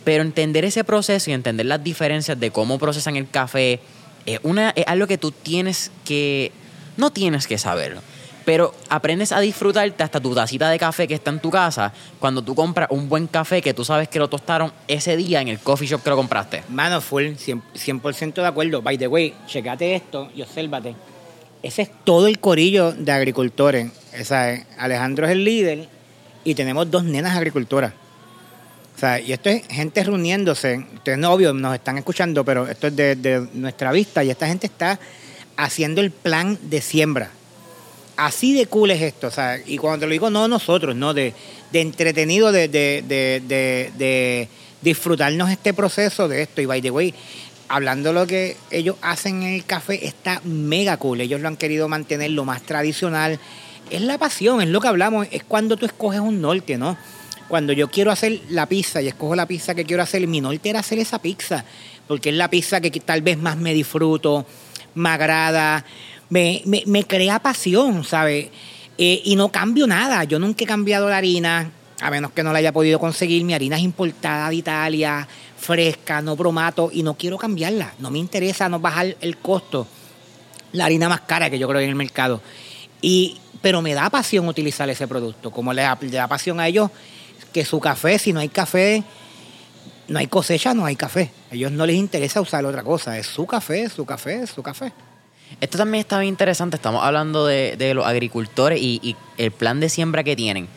[0.04, 3.80] Pero entender ese proceso y entender las diferencias de cómo procesan el café
[4.26, 6.52] es, una, es algo que tú tienes que,
[6.96, 8.00] no tienes que saberlo,
[8.44, 12.42] pero aprendes a disfrutarte hasta tu tacita de café que está en tu casa cuando
[12.42, 15.58] tú compras un buen café que tú sabes que lo tostaron ese día en el
[15.58, 16.62] coffee shop que lo compraste.
[16.68, 18.82] Mano, full, 100%, 100% de acuerdo.
[18.82, 20.94] By the way, checate esto y obsérvate.
[21.62, 23.90] Ese es todo el corillo de agricultores.
[24.12, 25.88] Esa es, Alejandro es el líder
[26.44, 27.92] y tenemos dos nenas agricultoras.
[28.96, 30.84] O sea, y esto es gente reuniéndose.
[30.94, 34.46] Ustedes no, obvio, nos están escuchando, pero esto es de, de nuestra vista y esta
[34.46, 34.98] gente está
[35.56, 37.30] haciendo el plan de siembra.
[38.20, 39.28] Así de cool es esto.
[39.28, 41.32] O sea, y cuando te lo digo, no nosotros, no, de,
[41.72, 43.02] entretenido, de, de-
[43.96, 44.48] de
[44.82, 46.60] disfrutarnos este proceso de esto.
[46.60, 47.14] Y by the way,
[47.68, 51.20] hablando de lo que ellos hacen en el café, está mega cool.
[51.22, 53.38] Ellos lo han querido mantener lo más tradicional.
[53.90, 56.98] Es la pasión, es lo que hablamos, es cuando tú escoges un norte, ¿no?
[57.48, 60.68] Cuando yo quiero hacer la pizza y escojo la pizza que quiero hacer, mi norte
[60.70, 61.64] era hacer esa pizza,
[62.06, 64.46] porque es la pizza que tal vez más me disfruto,
[64.94, 65.84] me agrada,
[66.30, 68.48] me, me, crea pasión, ¿sabes?
[68.96, 71.70] Eh, y no cambio nada, yo nunca he cambiado la harina,
[72.00, 75.26] a menos que no la haya podido conseguir, mi harina es importada de Italia,
[75.58, 79.86] fresca, no bromato, y no quiero cambiarla, no me interesa no bajar el costo,
[80.72, 82.40] la harina más cara que yo creo en el mercado.
[83.02, 86.90] Y, pero me da pasión utilizar ese producto, como le da, da pasión a ellos
[87.52, 89.02] que su café, si no hay café,
[90.06, 91.30] no hay cosecha, no hay café.
[91.50, 94.92] A ellos no les interesa usar otra cosa, es su café, su café, su café.
[95.60, 96.76] Esto también está bien interesante.
[96.76, 100.68] Estamos hablando de, de los agricultores y, el plan de siembra que tienen.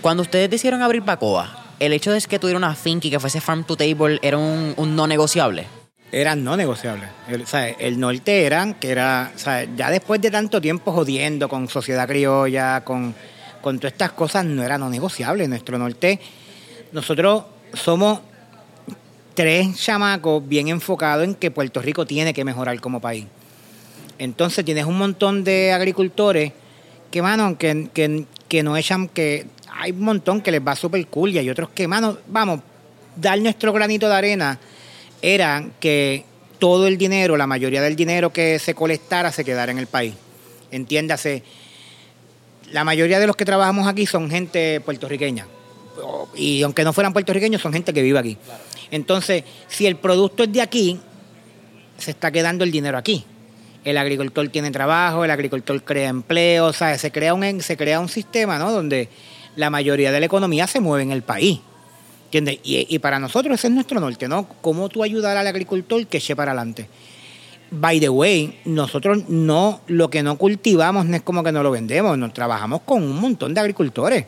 [0.00, 3.40] Cuando ustedes decidieron abrir Bacoa, el hecho de que tuviera una finca y que fuese
[3.40, 5.66] farm to table era un, no negociable.
[6.12, 7.10] Eran no negociables.
[7.78, 12.06] El, norte eran, que era, o sea, ya después de tanto tiempo jodiendo con sociedad
[12.06, 13.14] criolla, con,
[13.60, 15.46] con todas estas cosas, no era no negociable.
[15.48, 16.20] Nuestro norte,
[16.92, 17.44] nosotros
[17.74, 18.20] somos
[19.34, 23.26] tres chamacos bien enfocados en que Puerto Rico tiene que mejorar como país.
[24.18, 26.52] Entonces tienes un montón de agricultores
[27.10, 31.06] que, mano, que, que, que no echan, que hay un montón que les va súper
[31.08, 32.60] cool y hay otros que, mano, vamos,
[33.16, 34.58] dar nuestro granito de arena
[35.22, 36.24] era que
[36.58, 40.14] todo el dinero, la mayoría del dinero que se colectara se quedara en el país.
[40.70, 41.42] Entiéndase,
[42.72, 45.46] la mayoría de los que trabajamos aquí son gente puertorriqueña.
[46.34, 48.36] Y aunque no fueran puertorriqueños, son gente que vive aquí.
[48.90, 51.00] Entonces, si el producto es de aquí,
[51.98, 53.24] se está quedando el dinero aquí.
[53.86, 58.00] El agricultor tiene trabajo, el agricultor crea empleo, o sea, se crea un, se crea
[58.00, 58.72] un sistema ¿no?
[58.72, 59.08] donde
[59.54, 61.60] la mayoría de la economía se mueve en el país.
[62.24, 62.58] ¿Entiendes?
[62.64, 64.48] Y, para nosotros ese es nuestro norte, ¿no?
[64.60, 66.88] ¿Cómo tú ayudar al agricultor que eche para adelante?
[67.70, 71.70] By the way, nosotros no, lo que no cultivamos no es como que no lo
[71.70, 74.26] vendemos, nos trabajamos con un montón de agricultores.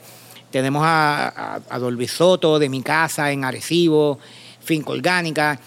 [0.52, 4.20] Tenemos a, a, Dolby Soto de mi casa en Arecibo,
[4.60, 5.58] Finca Orgánica,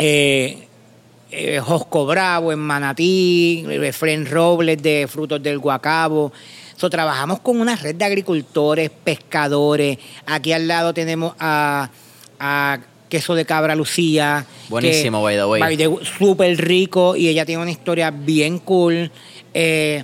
[0.00, 0.66] eh,
[1.30, 6.32] eh, Josco Bravo en Manatí, Fren Robles de Frutos del Guacabo.
[6.76, 9.98] So, trabajamos con una red de agricultores, pescadores.
[10.26, 11.88] Aquí al lado tenemos a,
[13.08, 14.44] Queso de Cabra Lucía.
[14.68, 15.88] Buenísimo, by the way.
[16.18, 19.10] Súper rico y ella tiene una historia bien cool.
[19.52, 20.02] Eh,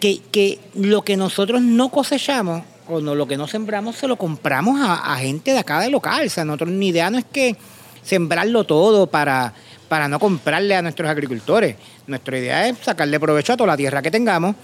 [0.00, 4.16] que, que lo que nosotros no cosechamos o no, lo que no sembramos se lo
[4.16, 6.26] compramos a, gente de acá de local.
[6.26, 7.56] O sea, nosotros mi idea no es que
[8.02, 9.54] sembrarlo todo para,
[9.88, 11.76] para no comprarle a nuestros agricultores.
[12.06, 14.56] Nuestra idea es sacarle provecho a toda la tierra que tengamos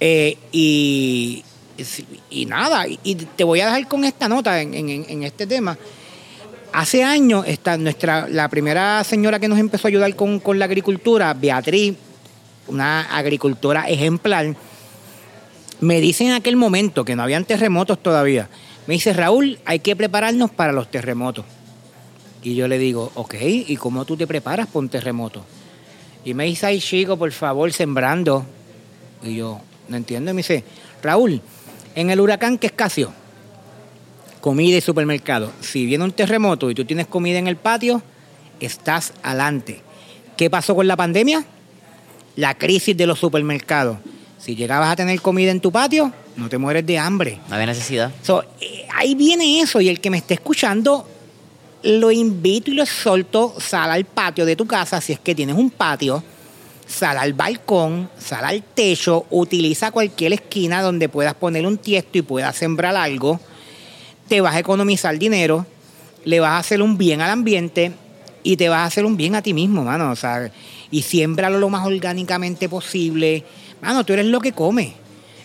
[0.00, 1.44] eh, y,
[2.46, 5.76] nada, y te voy a dejar con esta nota en, este tema.
[6.72, 11.32] Hace años, está nuestra, la primera señora que nos empezó a ayudar con, la agricultura,
[11.34, 11.94] Beatriz,
[12.66, 14.54] una agricultora ejemplar,
[15.80, 18.48] me dice en aquel momento que no habían terremotos todavía.
[18.86, 21.44] Me dice, Raúl, hay que prepararnos para los terremotos.
[22.42, 25.44] Y yo le digo, ok, ¿y cómo tú te preparas para un terremoto?
[26.24, 28.44] Y me dice, ay chico, por favor, sembrando.
[29.22, 30.30] Y yo, no entiendo.
[30.30, 30.64] Y me dice,
[31.02, 31.40] Raúl,
[31.94, 33.12] en el huracán que escaseó,
[34.40, 35.52] comida y supermercado.
[35.60, 38.02] Si viene un terremoto y tú tienes comida en el patio,
[38.60, 39.82] estás adelante.
[40.36, 41.44] ¿Qué pasó con la pandemia?
[42.36, 43.98] La crisis de los supermercados.
[44.38, 47.40] Si llegabas a tener comida en tu patio, no te mueres de hambre.
[47.48, 48.12] No había necesidad.
[48.60, 51.08] Eh, ahí viene eso y el que me esté escuchando,
[51.82, 55.56] lo invito y lo solto, sal al patio de tu casa si es que tienes
[55.56, 56.22] un patio
[56.88, 62.22] sal al balcón, sal al techo, utiliza cualquier esquina donde puedas poner un tiesto y
[62.22, 63.38] puedas sembrar algo,
[64.26, 65.66] te vas a economizar dinero,
[66.24, 67.92] le vas a hacer un bien al ambiente
[68.42, 70.10] y te vas a hacer un bien a ti mismo, mano.
[70.10, 70.50] O sea,
[70.90, 73.44] y siémbralo lo más orgánicamente posible.
[73.82, 74.92] Mano, tú eres lo que comes.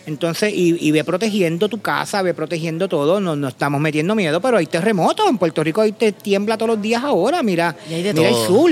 [0.06, 3.20] Entonces, y, ve protegiendo tu casa, ve protegiendo todo.
[3.20, 5.28] No, no estamos metiendo miedo, pero hay terremotos.
[5.28, 7.42] En Puerto Rico hay te tiembla todos los días ahora.
[7.42, 8.70] Mira, mira el sur.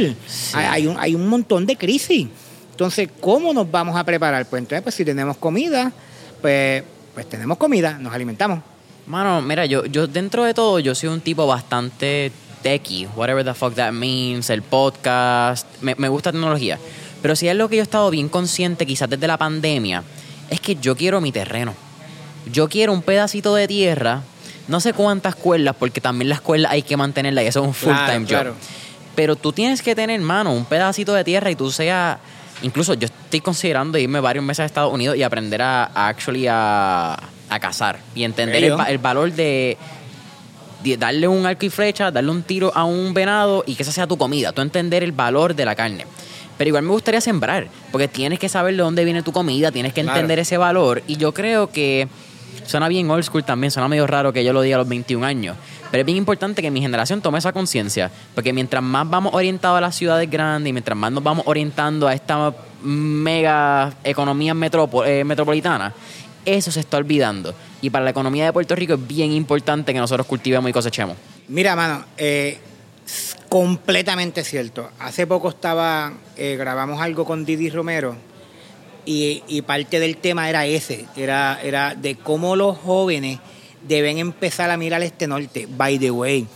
[0.53, 2.29] Hay, un, hay un montón de crisis.
[2.73, 4.47] Entonces, ¿cómo nos vamos a preparar?
[4.47, 5.93] Pues entonces, pues si tenemos comida,
[6.41, 6.83] pues,
[7.15, 8.61] pues tenemos comida, nos alimentamos.
[9.07, 12.31] Mano, mira, yo, yo dentro de todo, yo soy un tipo bastante
[12.63, 16.79] techie, whatever the fuck that means, el podcast, me, me gusta tecnología.
[17.21, 20.03] Pero si es lo que yo he estado bien consciente, quizás desde la pandemia,
[20.51, 21.75] es que yo quiero mi terreno.
[22.51, 24.23] Yo quiero un pedacito de tierra,
[24.69, 27.75] no sé cuántas cuerdas, porque también las cuerdas hay que mantenerlas y eso es un
[27.75, 28.55] full time job.
[29.15, 32.19] Pero tú tienes que tener, mano, un pedacito de tierra y tú seas
[32.63, 37.19] Incluso yo estoy considerando irme varios meses a Estados Unidos y aprender a, actually a,
[37.61, 39.77] cazar y entender el, valor de,
[40.99, 44.07] darle un arco y flecha, darle un tiro a un venado y que esa sea
[44.07, 46.07] tu comida, tú entender el valor de la carne.
[46.63, 49.93] Pero igual me gustaría sembrar, porque tienes que saber de dónde viene tu comida, tienes
[49.93, 52.07] que entender ese valor y yo creo que
[52.65, 55.27] suena bien old school también, suena medio raro que yo lo diga a los 21
[55.27, 55.57] años,
[55.91, 59.77] pero es bien importante que mi generación tome esa conciencia, porque mientras más vamos orientados
[59.77, 62.55] a las ciudades grandes y mientras más nos vamos orientando a esta
[62.85, 65.93] mega economía eh, metropolitana,
[66.45, 67.53] eso se está olvidando.
[67.81, 71.17] Y para la economía de Puerto Rico es bien importante que nosotros cultivemos y cosechemos.
[71.49, 72.61] Mira, mano, eh,
[73.53, 74.89] completamente cierto.
[74.99, 78.17] Hace poco estaba, eh, grabamos algo con Didi Romero
[79.05, 83.41] y, y, parte del tema era ese, era, era de cómo los jóvenes
[83.87, 85.69] deben empezar a mirar este norte.
[85.69, 86.47] By the way,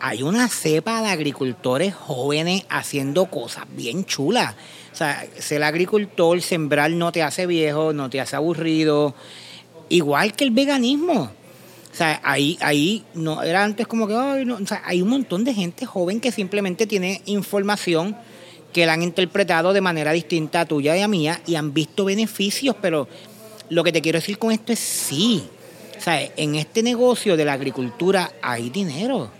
[0.00, 4.54] hay una cepa de agricultores jóvenes haciendo cosas bien chulas.
[4.94, 9.14] O sea, ser agricultor, sembrar no te hace viejo, no te hace aburrido.
[9.90, 11.32] Igual que el veganismo.
[11.92, 15.54] O sea, ahí, ahí no era antes como que o sea, hay un montón de
[15.54, 18.16] gente joven que simplemente tiene información
[18.72, 22.04] que la han interpretado de manera distinta a tuya y a mía y han visto
[22.04, 23.08] beneficios, pero
[23.68, 25.42] lo que te quiero decir con esto es sí.
[25.98, 29.30] O sea, en este negocio de la agricultura hay dinero.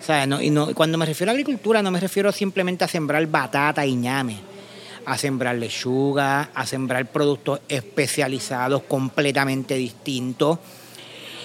[0.00, 2.88] O sea, no, y no, cuando me refiero a agricultura, no me refiero simplemente a
[2.88, 4.38] sembrar batata y ñame,
[5.04, 10.58] a sembrar lechuga, a sembrar productos especializados completamente distintos,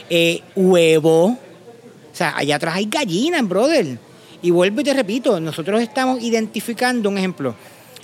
[0.09, 1.25] eh, huevo.
[1.25, 3.97] O sea, allá atrás hay gallinas, brother.
[4.41, 7.55] Y vuelvo y te repito, nosotros estamos identificando un ejemplo.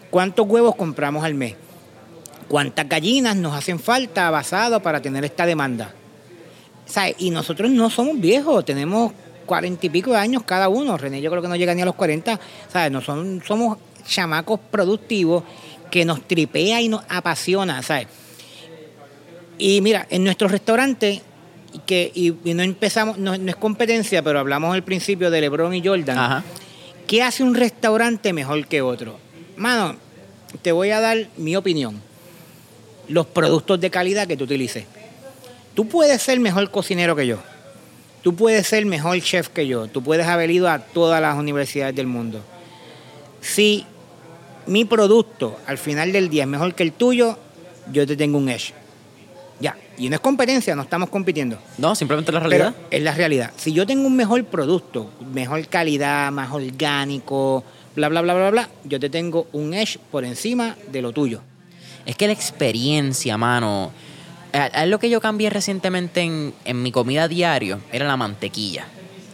[0.10, 1.56] ¿Cuántos huevos compramos al mes?
[2.48, 5.94] ¿Cuántas gallinas nos hacen falta basado para tener esta demanda?
[6.86, 9.12] Sea, y nosotros no somos viejos, tenemos
[9.46, 10.98] cuarenta y pico de años cada uno.
[10.98, 12.40] René yo creo que no llega ni a los 40.
[12.72, 12.92] ¿sabes?
[12.92, 13.78] No son, somos
[14.08, 15.44] chamacos productivos
[15.92, 17.84] que nos tripea y nos apasiona.
[17.84, 18.08] ¿sabes?
[19.58, 21.22] Y mira, en nuestro restaurante,
[21.86, 25.74] que, y, y no empezamos, no, no es competencia, pero hablamos al principio de LeBron
[25.74, 26.18] y Jordan.
[26.18, 26.44] Ajá.
[27.08, 29.18] ¿Qué hace un restaurante mejor que otro?
[29.58, 29.96] Mano,
[30.62, 32.02] te voy a dar mi opinión.
[33.08, 34.86] Los productos de calidad que tú utilices.
[35.74, 37.40] Tú puedes ser mejor cocinero que yo.
[38.22, 39.88] Tú puedes ser mejor chef que yo.
[39.88, 42.42] Tú puedes haber ido a todas las universidades del mundo.
[43.42, 43.86] Si
[44.68, 47.40] mi producto al final del día es mejor que el tuyo,
[47.92, 48.74] yo te tengo un edge.
[50.00, 51.58] Y no es competencia, no estamos compitiendo.
[51.78, 52.74] No, simplemente la realidad.
[52.76, 53.52] Pero es la realidad.
[53.58, 57.64] Si yo tengo un mejor producto, mejor calidad, más orgánico,
[57.96, 61.42] bla, bla, bla, bla, bla, yo te tengo un edge por encima de lo tuyo.
[62.06, 63.92] Es que la experiencia, mano.
[64.54, 68.88] Es lo que yo cambié recientemente en, en mi comida diario, era la mantequilla.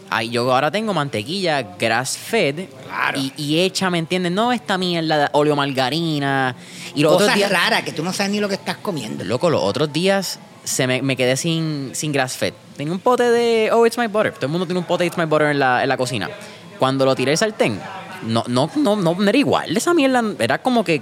[0.09, 3.19] Ay, yo ahora tengo mantequilla grass fed Claro.
[3.19, 4.31] y, y hecha, ¿me entiendes?
[4.31, 6.55] No esta mierda de óleo margarina.
[6.95, 7.51] Y los otros Cosas días.
[7.51, 9.23] raras que tú no sabes ni lo que estás comiendo.
[9.23, 12.53] Loco, los otros días se me, me quedé sin, sin grass fed.
[12.75, 14.33] Tenía un pote de Oh, it's my butter.
[14.33, 16.29] Todo el mundo tiene un pote de It's my butter en la, en la cocina.
[16.77, 17.79] Cuando lo tiré al sartén,
[18.23, 19.75] no, no, no, no, era igual.
[19.77, 21.01] Esa mierda era como que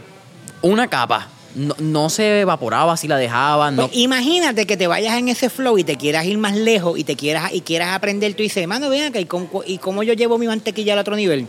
[0.61, 1.29] una capa.
[1.55, 3.75] No, no se evaporaba si la dejaban.
[3.75, 6.97] No, Pues imagínate que te vayas en ese flow y te quieras ir más lejos
[6.97, 8.33] y te quieras y quieras aprender.
[8.33, 11.15] Tú dices, mano, ven acá, ¿y cómo, ¿y cómo yo llevo mi mantequilla al otro
[11.15, 11.47] nivel?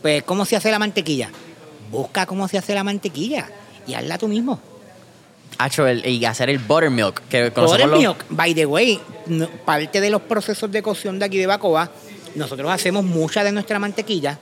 [0.00, 1.30] Pues, ¿cómo se hace la mantequilla?
[1.90, 3.46] Busca cómo se hace la mantequilla
[3.86, 4.58] y hazla tú mismo.
[5.58, 7.20] Hacho, el- y hacer el buttermilk.
[7.28, 11.24] Que conocemos los- Buttermilk, by the way, no- parte de los procesos de cocción de
[11.26, 11.90] aquí de Bacoa,
[12.34, 14.38] nosotros hacemos mucha de nuestra mantequilla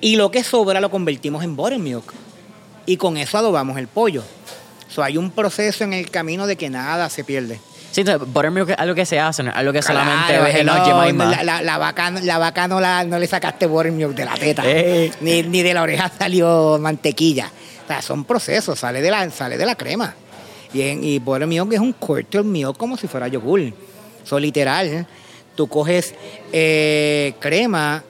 [0.00, 2.12] y lo que sobra lo convertimos en buttermilk.
[2.86, 4.22] Y con eso adobamos el pollo.
[4.88, 7.60] So, hay un proceso en el camino de que nada se pierde.
[7.92, 10.54] Sí, entonces, buttermilk es algo que se hace, no es algo que solamente Claro, ves
[10.54, 11.24] en hello, los Jemima.
[11.26, 14.62] la, la- la vaca, la vaca no, la, no le sacaste buttermilk de la teta,
[14.64, 15.12] Eh.
[15.20, 17.50] ni, ni de la oreja salió mantequilla.
[17.88, 20.14] O sea, son procesos, sale de la, sale de la crema.
[20.74, 23.72] Y, en, y buttermilk es un quarter milk como si fuera yogur.
[24.24, 25.06] So, literal,
[25.54, 26.14] tú coges
[26.52, 28.04] eh, crema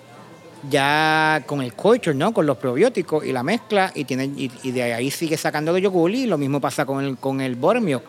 [0.68, 2.35] ya con el culture, ¿no?
[2.35, 6.11] Con los probióticos y la mezcla y, tiene, y, de ahí sigue sacando de yogur
[6.11, 8.03] y lo mismo pasa con el, con el buttermilk.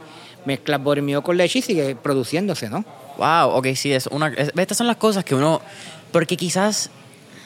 [0.45, 2.83] Mezclas buttermilk con leche y sigue produciéndose, ¿no?
[3.19, 4.29] Wow, ok, sí, es una.
[4.29, 5.61] es- estas son las cosas que uno.
[6.11, 6.89] Porque quizás.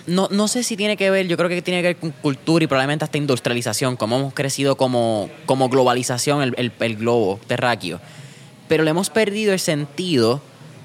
[0.06, 2.64] No, no sé si tiene que ver, yo creo que tiene que ver con cultura
[2.64, 8.02] y probablemente hasta industrialización, como hemos crecido como, como globalización, el, el- el globo terráqueo.
[8.68, 10.42] Pero le hemos perdido el sentido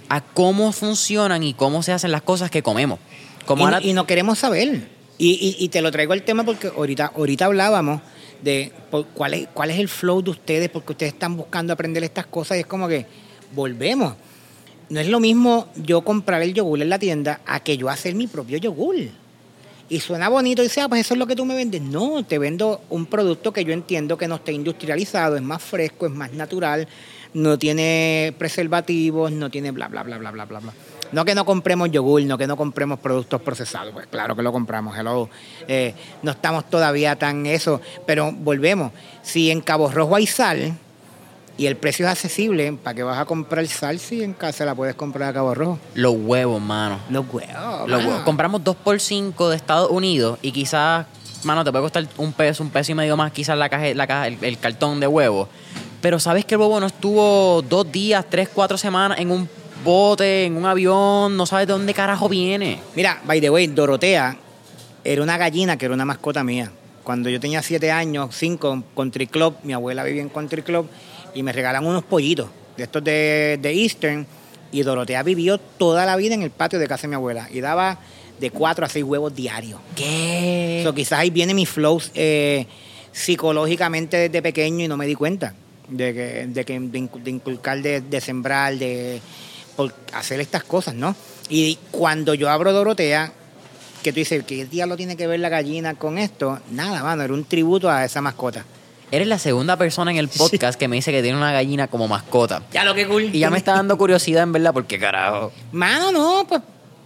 [0.09, 2.99] a cómo funcionan y cómo se hacen las cosas que comemos.
[3.45, 4.89] Como y, ahora, y no queremos saber.
[5.19, 8.01] Y, y- y te lo traigo el tema porque ahorita, ahorita hablábamos
[8.43, 12.05] de por cuál, es, cuál es el flow de ustedes, porque ustedes están buscando aprender
[12.05, 13.05] estas cosas y es como que
[13.53, 14.15] volvemos.
[14.91, 18.15] No es lo mismo yo comprar el yogur en la tienda a que yo hacer
[18.15, 18.97] mi propio yogur.
[19.91, 21.81] Y suena bonito y dice, ah, pues eso es lo que tú me vendes.
[21.81, 26.07] No, te vendo un producto que yo entiendo que no está industrializado, es más fresco,
[26.07, 26.89] es más natural,
[27.35, 30.73] no tiene preservativos, no tiene bla, bla, bla, bla, bla, bla, bla.
[31.13, 34.53] No que no compremos yogur, no que no compremos productos procesados, pues claro que lo
[34.53, 35.31] compramos, hello.
[35.67, 38.93] Eh, no estamos todavía tan eso, pero volvemos.
[39.23, 40.77] Si en Cabo Rojo hay sal
[41.59, 44.77] y el precio es accesible, ¿para qué vas a comprar sal si en casa la
[44.77, 45.79] puedes comprar a Cabo Rojo?
[45.95, 47.01] los huevos, mano.
[47.11, 47.89] Los huevos.
[47.89, 48.09] Los mano.
[48.09, 48.23] huevos.
[48.23, 51.07] Compramos 2 por 5 de Estados Unidos y quizás,
[51.43, 54.07] mano, te puede costar un peso, un peso y medio más quizás la caja, la
[54.07, 55.49] caja el, el cartón de huevos.
[56.01, 59.49] Pero sabes que el huevo no estuvo dos días, tres, cuatro semanas en un
[59.85, 62.81] bote, en un avión, no sabes de dónde carajo viene.
[62.95, 64.37] Mira, by the way, Dorotea
[65.03, 66.71] era una gallina que era una mascota mía.
[67.03, 70.89] Cuando yo tenía siete años, cinco, Country Club, mi abuela vivía en Country Club
[71.35, 74.27] y me regalan unos pollitos de estos de, de Eastern.
[74.71, 77.61] Y Dorotea vivió toda la vida en el patio de casa de mi abuela y
[77.61, 77.99] daba
[78.39, 79.81] de cuatro a seis huevos diarios.
[79.97, 80.83] ¿Qué?
[80.85, 82.67] So, quizás ahí viene mi flow eh,
[83.11, 85.55] psicológicamente desde pequeño y no me di cuenta
[85.89, 89.23] de que de, que, de incu- de inculcar, de, de sembrar, de
[89.75, 91.17] por hacer estas cosas, ¿no?
[91.49, 93.33] Y cuando yo abro Dorotea,
[94.03, 96.61] que tú dices, ¿qué diablo tiene que ver la gallina con esto?
[96.71, 98.65] Nada, mano, era un tributo a esa mascota.
[99.11, 102.09] Eres la segunda persona en el podcast que me dice que tiene una gallina como
[102.09, 102.63] mascota.
[102.73, 103.25] Ya lo que cool.
[103.35, 105.51] Y ya me está dando curiosidad, en verdad, porque carajo.
[105.73, 106.61] Mano, no, pues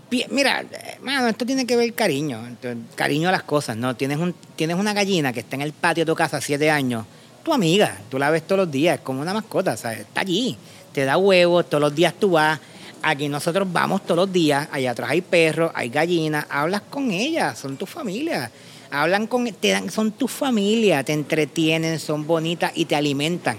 [0.08, 3.94] pi- mira, eh, mano, esto tiene que ver cariño, entonces, cariño a las cosas, ¿no?
[3.94, 7.06] Tienes, un, tienes una gallina que está en el patio de tu casa siete años,
[7.44, 10.00] tu amiga, tú la ves todos los días, es como una mascota, ¿sabes?
[10.00, 10.56] Está allí,
[10.92, 12.58] te da huevos, todos los días tú vas,
[13.00, 17.56] aquí nosotros vamos todos los días, allá atrás hay perros, hay gallinas, hablas con ellas,
[17.60, 18.50] son tu familia.
[18.92, 23.56] Hablan con, te dan, son tu familia, te entretienen, son bonitas y te alimentan.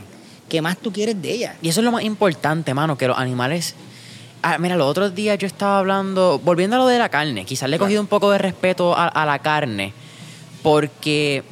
[0.48, 1.56] ¿Qué más tú quieres de ellas?
[1.64, 3.76] Y eso es lo más importante, mano, que los animales...
[4.44, 7.68] Ah, mira, los otros días yo estaba hablando, volviendo a lo de la carne, quizás
[7.70, 9.94] le he cogido un poco de respeto a, a la carne,
[10.62, 11.44] porque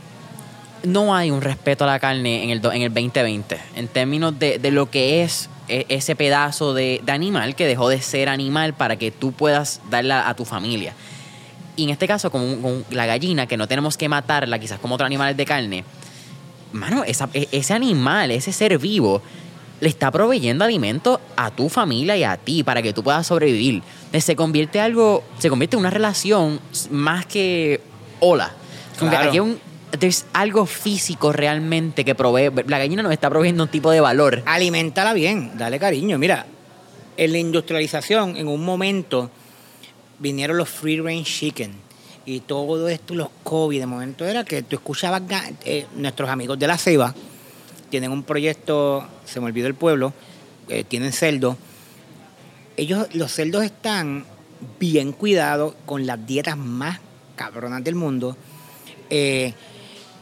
[0.84, 4.60] no hay un respeto a la carne en el, en el 2020, en términos de,
[4.60, 8.74] de lo que es e- ese pedazo de, de animal que dejó de ser animal
[8.74, 10.94] para que tú puedas darla a tu familia.
[11.76, 14.96] Y en este caso, con, con la gallina, que no tenemos que matarla, quizás como
[14.96, 15.84] otros animales de carne,
[16.74, 19.22] mano, esa- e- ese animal, ese ser vivo,
[19.80, 23.76] le está proveyendo alimento a tu familia y a ti para que tú puedas sobrevivir.
[24.06, 26.60] Entonces, Se convierte algo, se convierte en una relación
[26.92, 27.82] más que
[28.20, 28.52] hola.
[29.00, 29.18] Claro.
[29.18, 29.60] aquí hay un,
[29.98, 32.52] there's algo físico realmente que provee.
[32.68, 34.44] La gallina nos está proveyendo un tipo de valor.
[34.46, 36.20] Alimentala bien, dale cariño.
[36.20, 36.46] Mira,
[37.18, 39.32] en la industrialización, en un momento,
[40.22, 41.74] vinieron los free range chicken
[42.26, 45.24] y todo esto, los COVID, de momento era que tú escuchabas,
[45.66, 47.16] eh, nuestros amigos de la Ceiba
[47.90, 50.14] tienen un proyecto, se me olvidó el pueblo,
[50.70, 51.58] eh, tienen cerdos.
[52.78, 54.26] Ellos, los cerdos están
[54.80, 57.00] bien cuidados, con las dietas más
[57.36, 58.38] cabronas del mundo.
[59.10, 59.54] Eh,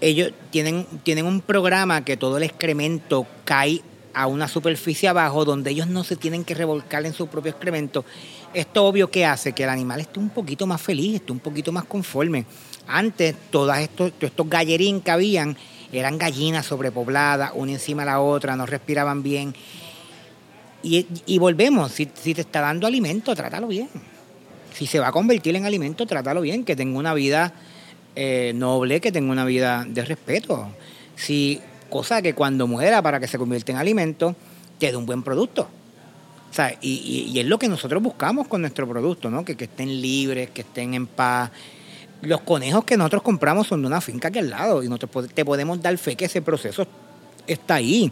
[0.01, 3.81] ellos tienen, tienen un programa que todo el excremento cae
[4.13, 8.05] a una superficie abajo donde ellos no se tienen que revolcar en su propio excremento.
[8.53, 11.71] Esto obvio que hace que el animal esté un poquito más feliz, esté un poquito
[11.71, 12.45] más conforme.
[12.87, 15.55] Antes, todas estos, todos estos gallerín que habían
[15.91, 19.53] eran gallinas sobrepobladas, una encima de la otra, no respiraban bien.
[20.81, 23.89] Y, volvemos, si, si te está dando alimento, trátalo bien.
[24.73, 27.53] Si se va a convertir en alimento, trátalo bien, que tenga una vida
[28.15, 30.69] eh, noble, que tenga una vida de respeto.
[31.15, 34.35] Si, cosa que cuando muera para que se convierta en alimento,
[34.77, 35.69] te dé un buen producto.
[36.81, 39.45] Y, y- y es lo que nosotros buscamos con nuestro producto, ¿no?
[39.45, 41.51] Que, que estén libres, que estén en paz.
[42.21, 45.45] Los conejos que nosotros compramos son de una finca aquí al lado y nosotros te
[45.45, 46.85] podemos dar fe que ese proceso
[47.47, 48.11] está ahí.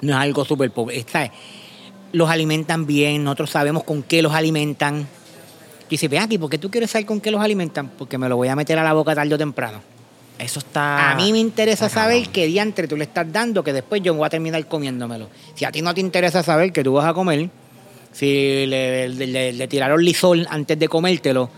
[0.00, 1.04] No es algo súper pobre.
[2.12, 5.06] Los alimentan bien, nosotros sabemos con qué los alimentan.
[5.88, 7.90] Dice, ven aquí, ¿por qué tú quieres saber con qué los alimentan?
[7.96, 9.80] Porque me lo voy a meter a la boca tarde o temprano.
[10.38, 11.10] Eso está.
[11.12, 12.32] A mí me interesa saber cabrón.
[12.32, 15.28] qué diantre tú le estás dando, que después yo voy a terminar comiéndomelo.
[15.54, 17.48] Si a ti no te interesa saber qué tú vas a comer,
[18.12, 21.48] si le, le- le- le tiraron lisol antes de comértelo,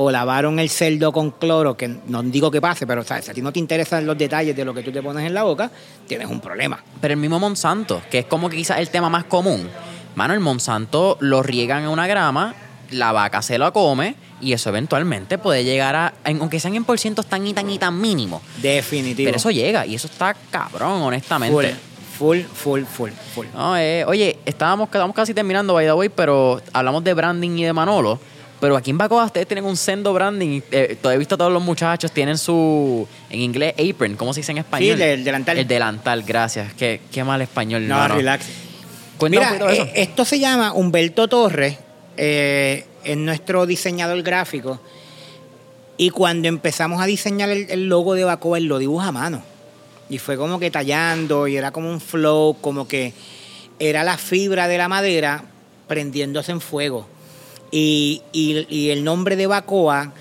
[0.00, 3.24] o lavaron el cerdo con cloro, que no digo que pase, pero ¿sabes?
[3.24, 5.34] si a ti no te interesan los detalles de lo que tú te pones en
[5.34, 5.68] la boca,
[6.06, 6.80] tienes un problema.
[7.00, 9.68] Pero el mismo Monsanto, que es como que quizás el tema más común.
[10.14, 12.54] Mano, el Monsanto lo riegan en una grama,
[12.92, 16.98] la vaca se lo come y eso eventualmente puede llegar a, aunque sean en por
[16.98, 18.40] cientos tan y tan y tan mínimo.
[18.62, 19.26] Definitivo.
[19.26, 21.74] Pero eso llega y eso está cabrón, full, honestamente.
[22.18, 23.46] full, full, full, full.
[23.54, 27.64] No, eh, oye, estábamos, estábamos casi terminando, by the way, pero hablamos de branding y
[27.64, 28.18] de Manolo.
[28.60, 30.60] Pero aquí en Bacoa ustedes tienen un sendo branding.
[30.72, 34.16] Eh, todavía he visto a todos los muchachos, tienen su, en inglés, apron.
[34.16, 34.96] ¿Cómo se dice en español?
[34.96, 35.58] Sí, el delantal.
[35.58, 36.72] El delantal, gracias.
[36.74, 37.86] Qué, qué mal español.
[37.86, 38.16] No, mano.
[38.16, 38.46] relax.
[39.16, 39.96] Cuéntame Mira, un poquito de eso.
[39.96, 41.76] eh, esto se llama Humberto Torres,
[42.16, 44.78] eh, es nuestro diseñador gráfico.
[45.96, 49.42] Y cuando empezamos a diseñar el, logo de Bacoa, él lo dibuja a mano.
[50.10, 53.14] Y fue como que tallando, y era como un flow, como que
[53.78, 55.42] era la fibra de la madera
[55.86, 57.08] prendiéndose en fuego.
[57.70, 60.12] Y, y- el nombre de Bacoa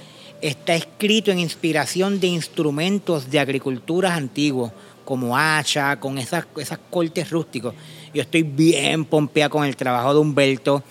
[0.42, 4.72] está escrito en inspiración de instrumentos de agriculturas antiguos,
[5.04, 7.74] como hacha, con esas, esas cortes rústicos.
[8.14, 10.84] Yo estoy bien pompeado con el trabajo de Humberto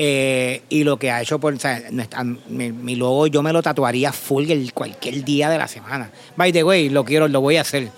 [0.00, 1.52] eh, y lo que ha hecho por.
[1.54, 5.58] o sea, nuestra- mi, mi logo yo me lo tatuaría full el, cualquier día de
[5.58, 6.10] la semana.
[6.36, 7.88] By the way, lo quiero, lo voy a hacer.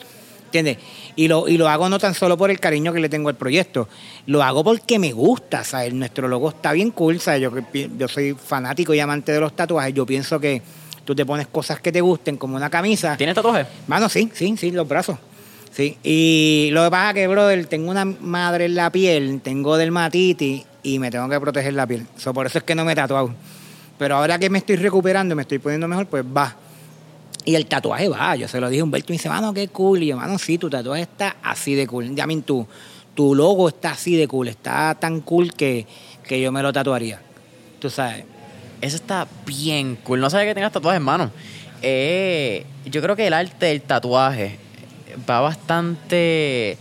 [0.46, 0.78] ¿Entiendes?
[1.14, 3.36] Y lo, y lo hago no tan solo por el cariño que le tengo al
[3.36, 3.88] proyecto,
[4.26, 5.92] lo hago porque me gusta, ¿sabes?
[5.92, 7.42] Nuestro logo está bien cool, ¿sabes?
[7.42, 7.52] Yo,
[7.96, 10.60] yo soy fanático y amante de los tatuajes, yo pienso que
[11.04, 13.16] tú te pones cosas que te gusten, como una camisa.
[13.16, 13.66] ¿Tienes tatuaje?
[13.86, 15.18] Mano, sí, sí, sí, los brazos.
[15.70, 15.96] Sí.
[16.02, 20.64] Y lo que pasa es que, brother, tengo una madre en la piel, tengo dermatitis
[20.82, 22.06] y me tengo que proteger la piel.
[22.16, 23.34] So, por eso es que no me he tatuado.
[23.98, 26.56] Pero ahora que me estoy recuperando, me estoy poniendo mejor, pues va.
[27.44, 29.68] Y el tatuaje va, yo se lo dije a Humberto y me dice, mano, qué
[29.68, 30.02] cool.
[30.02, 32.14] Y yo, mano, sí, tu tatuaje está así de cool.
[32.14, 32.66] Ya, min, tu,
[33.16, 35.86] logo está así de cool, está tan cool que,
[36.26, 37.20] que yo me lo tatuaría.
[37.78, 38.24] Tú sabes.
[38.80, 40.20] Eso está bien cool.
[40.20, 41.30] No sabía que tenías tatuajes, hermano.
[41.82, 44.58] Eh, yo creo que el arte del tatuaje
[45.28, 46.78] va bastante.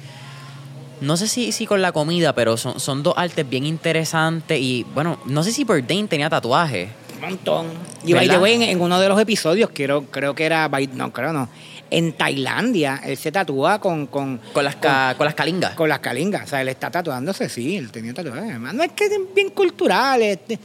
[1.02, 4.60] No sé si, si con la comida, pero son, son dos artes bien interesantes.
[4.60, 6.90] Y bueno, no sé si Bourdain tenía tatuajes.
[7.16, 7.68] Un montón.
[8.06, 11.34] Y by the en, en uno de los episodios, creo, creo que era, no, creo
[11.34, 11.50] no,
[11.92, 15.74] en Tailandia, él se tatúa con, con, Con las, ca- con las calingas.
[15.76, 16.44] con las calingas.
[16.44, 18.44] O sea, él está tatuándose, sí, él tenía tatuajes.
[18.44, 20.22] Además, no es que es bien cultural.
[20.22, 20.60] este,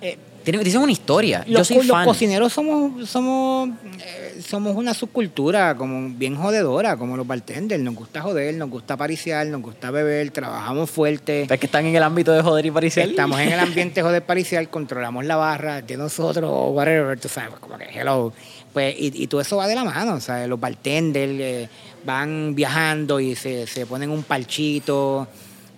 [0.00, 0.18] eh,
[0.50, 1.44] Tiene, dicen una historia.
[1.46, 2.04] Yo los, soy co- los fan.
[2.06, 3.68] cocineros somos somos
[4.00, 7.82] eh, somos una subcultura como bien jodedora, como los bartenders.
[7.82, 11.42] Nos gusta joder, nos gusta pariciar, nos gusta beber, trabajamos fuerte.
[11.42, 13.08] Es que están en el ámbito de joder y pariciar.
[13.08, 17.50] Estamos en el ambiente joder paricial, controlamos la barra de nosotros, o whatever, tú sabes,
[17.60, 18.32] como que hello.
[18.72, 21.68] Pues, y, y todo eso va de la mano, o sea, los bartenders eh,
[22.06, 25.26] van viajando y se, se ponen un parchito,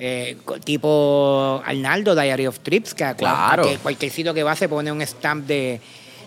[0.01, 3.65] eh, tipo Arnaldo, Diary of Trips, que Claro.
[3.83, 5.81] cualquier sitio que va se pone un stamp de,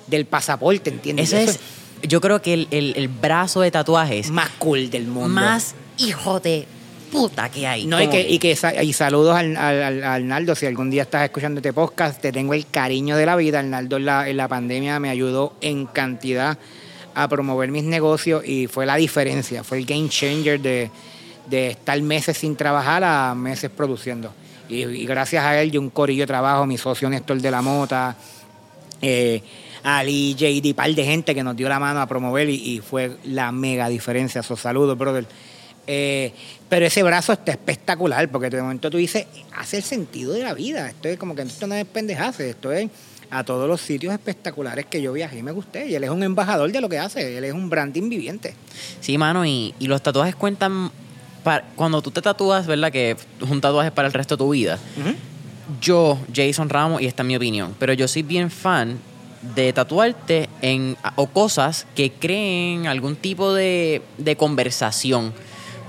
[0.07, 1.33] del pasaporte, ¿entiendes?
[1.33, 1.59] Ese es,
[2.07, 5.29] yo creo que el, el- el brazo de tatuajes más cool del mundo.
[5.29, 6.65] más hijo de
[7.11, 7.85] puta que hay.
[7.85, 10.55] No, y que, y que sa- y saludos al, al- al- a Arnaldo.
[10.55, 13.59] Si algún día estás escuchando este podcast, te tengo el cariño de la vida.
[13.59, 16.57] Arnaldo en la, en la pandemia me ayudó en cantidad
[17.15, 19.63] a promover mis negocios y fue la diferencia.
[19.63, 20.89] Fue el game changer de,
[21.49, 24.33] de estar meses sin trabajar a meses produciendo.
[24.69, 28.15] Y, gracias a él y un corillo de trabajo, mi socio Néstor de la Mota,
[29.01, 29.41] eh,
[29.83, 33.51] Ali, JD, par de gente que nos dio la mano a promover y, fue la
[33.51, 34.41] mega diferencia.
[34.41, 35.25] So, saludos, brother.
[35.85, 36.31] Eh,
[36.69, 40.53] pero ese brazo está espectacular porque de momento tú dices, hace el sentido de la
[40.53, 40.87] vida.
[40.87, 42.89] Esto es como que esto no es pendejace, esto es
[43.29, 45.87] a todos los sitios espectaculares que yo viajé y me gusté.
[45.89, 48.53] Y él es un embajador de lo que hace, él es un branding viviente.
[49.01, 50.91] Sí, mano, y los tatuajes cuentan.
[51.43, 52.91] Para- cuando tú te tatúas, ¿verdad?
[52.91, 53.17] Que es
[53.49, 54.79] un tatuaje para el resto de tu vida.
[55.81, 58.97] Yo, Jason Ramos, y esta es mi opinión, pero yo soy bien fan
[59.55, 65.33] de tatuarte en o cosas que creen algún tipo de, de conversación.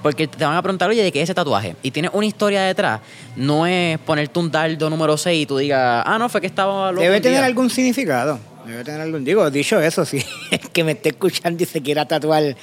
[0.02, 1.76] Porque te van a preguntar, oye, ¿de qué es ese tatuaje?
[1.82, 3.00] Y tiene una historia detrás.
[3.36, 6.92] No es ponerte un dardo número 6 y tú digas, ah, no, fue que estaba
[6.92, 7.46] loco Debe tener día".
[7.46, 8.38] algún significado.
[8.66, 9.24] Debe tener algún.
[9.24, 10.18] Digo, dicho eso, si
[10.50, 12.54] es que me esté escuchando y se quiera tatuar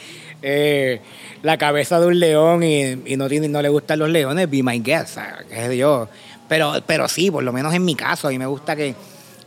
[0.42, 1.02] eh,
[1.44, 4.80] la cabeza de un león y, no, tiene, no le gustan los leones, be my
[4.80, 5.16] guest.
[5.16, 5.78] ¿sabes?
[5.78, 6.08] Yo.
[6.48, 8.94] Pero, pero sí, por lo menos en mi caso, a mí me gusta que,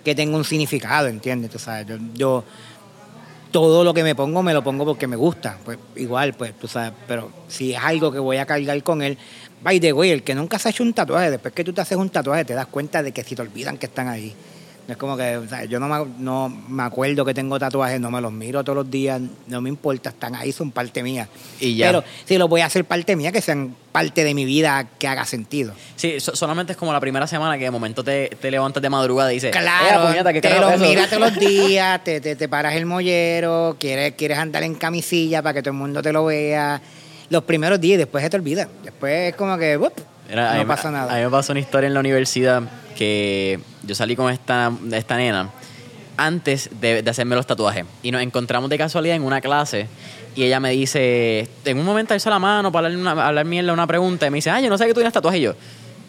[0.03, 1.51] que tenga un significado, ¿entiendes?
[1.51, 2.45] Tú sabes, yo, yo
[3.55, 5.59] todo lo que me pongo me lo pongo porque me gusta.
[5.65, 9.17] Pues igual, pues tú sabes, pero si es algo que voy a cargar con él,
[9.63, 11.81] by the way, el que nunca se ha hecho un tatuaje, después que tú te
[11.81, 14.35] haces un tatuaje te das cuenta de que si te olvidan que están ahí.
[14.87, 17.99] No es como que, o sea, yo no me, no me acuerdo que tengo tatuajes,
[18.01, 21.27] no me los miro todos los días, no me importa, están ahí, son parte mía.
[21.59, 21.87] Y ya.
[21.87, 25.09] Pero si los voy a hacer parte mía, que sean parte de mi vida, que
[25.09, 25.73] haga sentido.
[25.97, 28.91] Sí, so- solamente es como la primera semana que de momento te, te levantas de
[28.91, 31.39] madrugada y dices, Claro, "Eh, puñeta, ¿qué te carajo los es eso?" miras todos los
[31.39, 35.71] días, te, te, te paras el mollero, quieres, quieres andar en camisilla para que todo
[35.73, 36.83] el mundo te lo vea.
[37.31, 38.69] Los primeros días y después se te olvida.
[38.83, 39.79] Después es como que,
[40.31, 41.13] a mí no me- pasa nada.
[41.13, 42.63] A mí me pasó una historia en la universidad
[42.97, 45.51] que yo salí con esta, esta nena
[46.17, 47.85] antes de, de hacerme los tatuajes.
[48.03, 49.89] Y nos encontramos de casualidad en una clase
[50.37, 53.73] y ella me dice, en un momento alzo la mano para hablar, una, hablar mierda
[53.73, 55.41] una pregunta y me dice, ah, yo no sé que tú tienes tatuajes.
[55.41, 55.55] Y yo,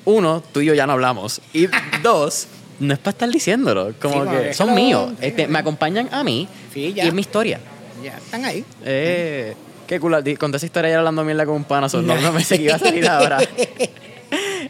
[0.05, 1.41] uno, tú y yo ya no hablamos.
[1.53, 1.67] Y
[2.03, 2.47] dos,
[2.79, 3.93] no es para estar diciéndolo.
[3.99, 5.11] Como Sí, que son míos.
[5.21, 7.59] Este, me acompañan a mí Sí, y es mi historia.
[8.03, 8.63] Ya, están ahí.
[8.83, 9.55] Eh,
[9.87, 10.15] qué cool.
[10.37, 11.87] Conté esa historia ayer hablando mierda con un pana.
[11.91, 13.39] No, no me sé que iba a salir ahora.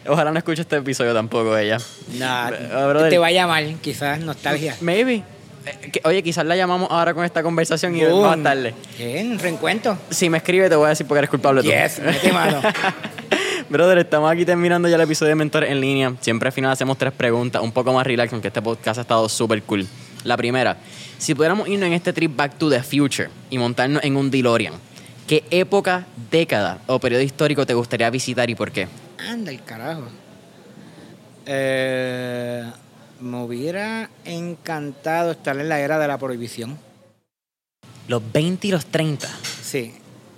[0.07, 1.77] Ojalá no escuche este episodio tampoco ella.
[2.17, 3.09] Nah, Ah, brother.
[3.09, 4.75] te va a llamar, quizás nostalgia.
[4.81, 5.23] Maybe.
[5.65, 8.21] Eh, Oye, quizás la llamamos ahora con esta conversación y Boom.
[8.27, 8.73] más tarde.
[8.99, 9.97] Bien, reencuentro.
[10.11, 11.69] Si me escribe, te voy a decir porque eres culpable tú.
[11.69, 12.61] Yes, mete mano.
[13.69, 16.13] Brother, estamos aquí terminando ya el episodio de Mentores en línea.
[16.21, 19.27] Siempre al final hacemos tres preguntas, un poco más relax, aunque este podcast ha estado
[19.27, 19.87] súper cool.
[20.23, 20.77] La primera,
[21.17, 24.73] si pudiéramos irnos en este trip back to the future y montarnos en un DeLorean,
[25.27, 28.87] ¿qué época, década o periodo histórico te gustaría visitar y por qué?
[29.27, 30.03] Anda el carajo.
[31.45, 32.63] Eh,
[33.21, 36.77] me hubiera encantado estar en la era de la prohibición.
[38.07, 39.27] Los 20 y los 30.
[39.63, 39.93] Sí.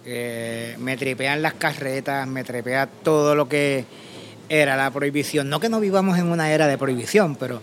[0.05, 3.85] Eh, me tripean las carretas, me tripea todo lo que
[4.49, 5.49] era la prohibición.
[5.49, 7.61] No que no vivamos en una era de prohibición, pero,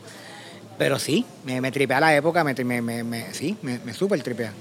[0.76, 4.22] pero sí, me, me tripea la época, me, me, me- me- sí, me, me súper
[4.22, 4.52] tripea.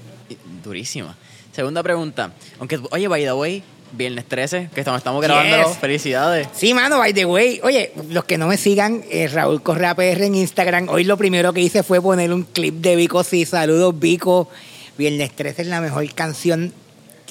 [0.62, 1.14] Durísima.
[1.52, 2.32] Segunda pregunta.
[2.58, 3.62] Aunque, oye, by the way,
[3.96, 5.68] viernes 13, que estamos, estamos grabando.
[5.68, 5.78] Yes.
[5.78, 6.48] Felicidades.
[6.52, 7.60] Sí, mano, by the way.
[7.62, 11.52] Oye, los que no me sigan, eh, Raúl Correa PR en Instagram, hoy lo primero
[11.52, 14.48] que hice fue poner un clip de Vico Sí, saludos Vico.
[14.96, 16.72] Viernes 13 es la mejor canción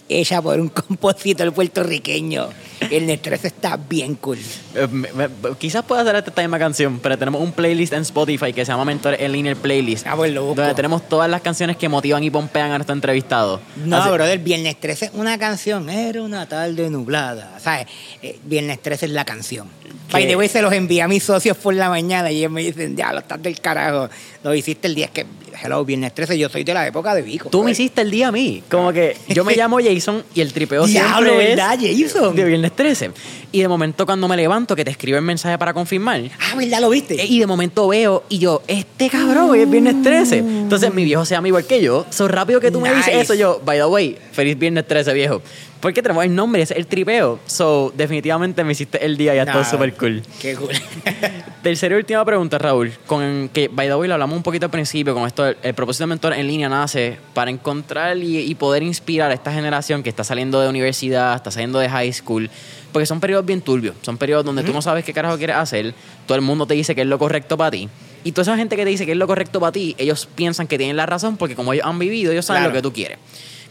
[0.09, 2.49] hecha por un compositor puertorriqueño.
[2.89, 4.38] Viernes 13 está bien cool.
[4.75, 8.51] Eh, me- me- quizás pueda hacer esta misma canción, pero tenemos un playlist en Spotify
[8.53, 10.05] que se llama Mentores en Línea el Playlist.
[10.05, 10.61] Ah, pues lo busco.
[10.61, 13.61] Donde tenemos todas las canciones que motivan y pompean a nuestro entrevistado.
[13.85, 15.89] No, Así- brother, Viernes 13 es una canción.
[15.89, 17.57] Era una tarde nublada.
[17.59, 17.88] ¿Sabes?
[18.21, 19.67] Eh, Viernes 13 es la canción.
[20.11, 22.61] By the way, se los envié a mis socios por la mañana y ellos me
[22.61, 24.09] dicen, ya, lo estás del carajo.
[24.43, 25.05] Lo hiciste el día.
[25.05, 25.25] Es que,
[25.61, 27.49] hello, Viernes 13, yo soy de la época de Vico.
[27.49, 28.63] Tú me hiciste el día a mí.
[28.69, 32.35] Como que yo me llamo Jason y el tripeo Diablo, siempre ¿verdad, es Jason?
[32.35, 33.11] de viernes 13.
[33.53, 36.21] Y de momento cuando me levanto que te escribo el mensaje para confirmar.
[36.41, 36.81] Ah, ¿verdad?
[36.81, 37.21] ¿Lo viste?
[37.21, 40.39] eh, Y de momento veo y yo, este cabrón, hoy es viernes 13.
[40.39, 42.05] Entonces mi viejo se llama igual que yo.
[42.09, 45.41] So rápido que tú me dices eso, yo, by the way, feliz viernes 13, viejo.
[45.80, 47.39] Porque tenemos el nombre, es el tripeo.
[47.45, 50.23] So definitivamente me hiciste el día y ya Nah, súper cool.
[50.41, 50.69] Qué cool.
[51.61, 52.91] Tercera y última pregunta, Raúl.
[53.05, 55.73] Con que, by the way, lo hablamos un poquito al principio, con esto, el, el
[55.73, 60.01] propósito de Mentor en línea nace para encontrar y, y poder inspirar a esta generación
[60.03, 62.49] que está saliendo de universidad, está saliendo de high school,
[62.94, 65.94] porque son periodos bien turbios, son periodos donde tú no sabes qué carajo quieres hacer,
[66.28, 67.90] todo el mundo te dice que es lo correcto para ti.
[68.24, 70.68] Y toda esa gente que te dice que es lo correcto para ti, ellos piensan
[70.68, 72.74] que tienen la razón porque como ellos han vivido, ellos saben Claro.
[72.74, 73.18] lo que tú quieres.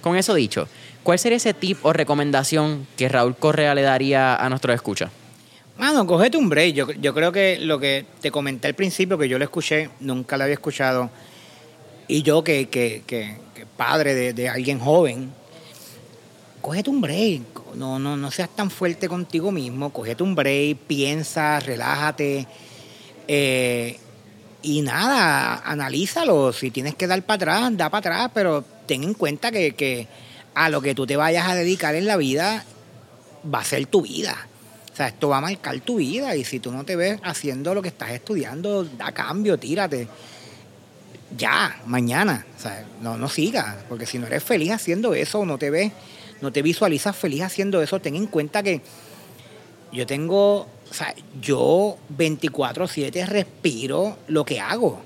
[0.02, 0.68] Con eso dicho,
[1.04, 5.10] ¿cuál sería ese tip o recomendación que Raúl Correa le daría a nuestros escuchas?
[5.78, 6.74] Mano, cógete un break.
[6.74, 10.36] Yo, yo creo que lo que te comenté al principio, que yo lo escuché, nunca
[10.36, 11.08] lo había escuchado.
[12.08, 15.30] Y yo, que, que, que, que padre de, de alguien joven,
[16.60, 17.42] cógete un break.
[17.74, 19.92] No, no, no seas tan fuerte contigo mismo.
[19.92, 22.46] Cógete un break, piensa, relájate.
[23.28, 23.98] eh,
[24.62, 26.52] y nada, analízalo.
[26.52, 30.06] Si tienes que dar para atrás, da para atrás, pero ten en cuenta que, que
[30.54, 32.64] a lo que tú te vayas a dedicar en la vida
[33.52, 34.46] va a ser tu vida.
[34.92, 37.74] O sea, esto va a marcar tu vida y si tú no te ves haciendo
[37.74, 40.06] lo que estás estudiando, da cambio, tírate.
[41.36, 42.46] Ya, mañana.
[42.56, 45.70] O sea, no, no sigas, porque si no eres feliz haciendo eso o no te
[45.70, 45.92] ves,
[46.42, 48.82] no te visualizas feliz haciendo eso, ten en cuenta que
[49.92, 55.00] yo tengo, o sea, yo 24/7 respiro lo que hago.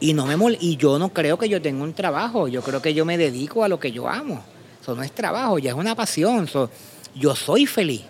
[0.00, 2.80] Y no me mol y yo no creo que yo tenga un trabajo, yo creo
[2.80, 4.42] que yo me dedico a lo que yo amo.
[4.80, 6.48] Eso no es trabajo, ya es una pasión.
[6.48, 6.70] So,
[7.14, 8.02] yo soy feliz.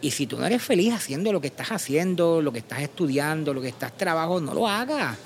[0.00, 3.52] Y si tú no eres feliz haciendo lo que estás haciendo, lo que estás estudiando,
[3.52, 5.18] lo que estás trabajando, no lo hagas.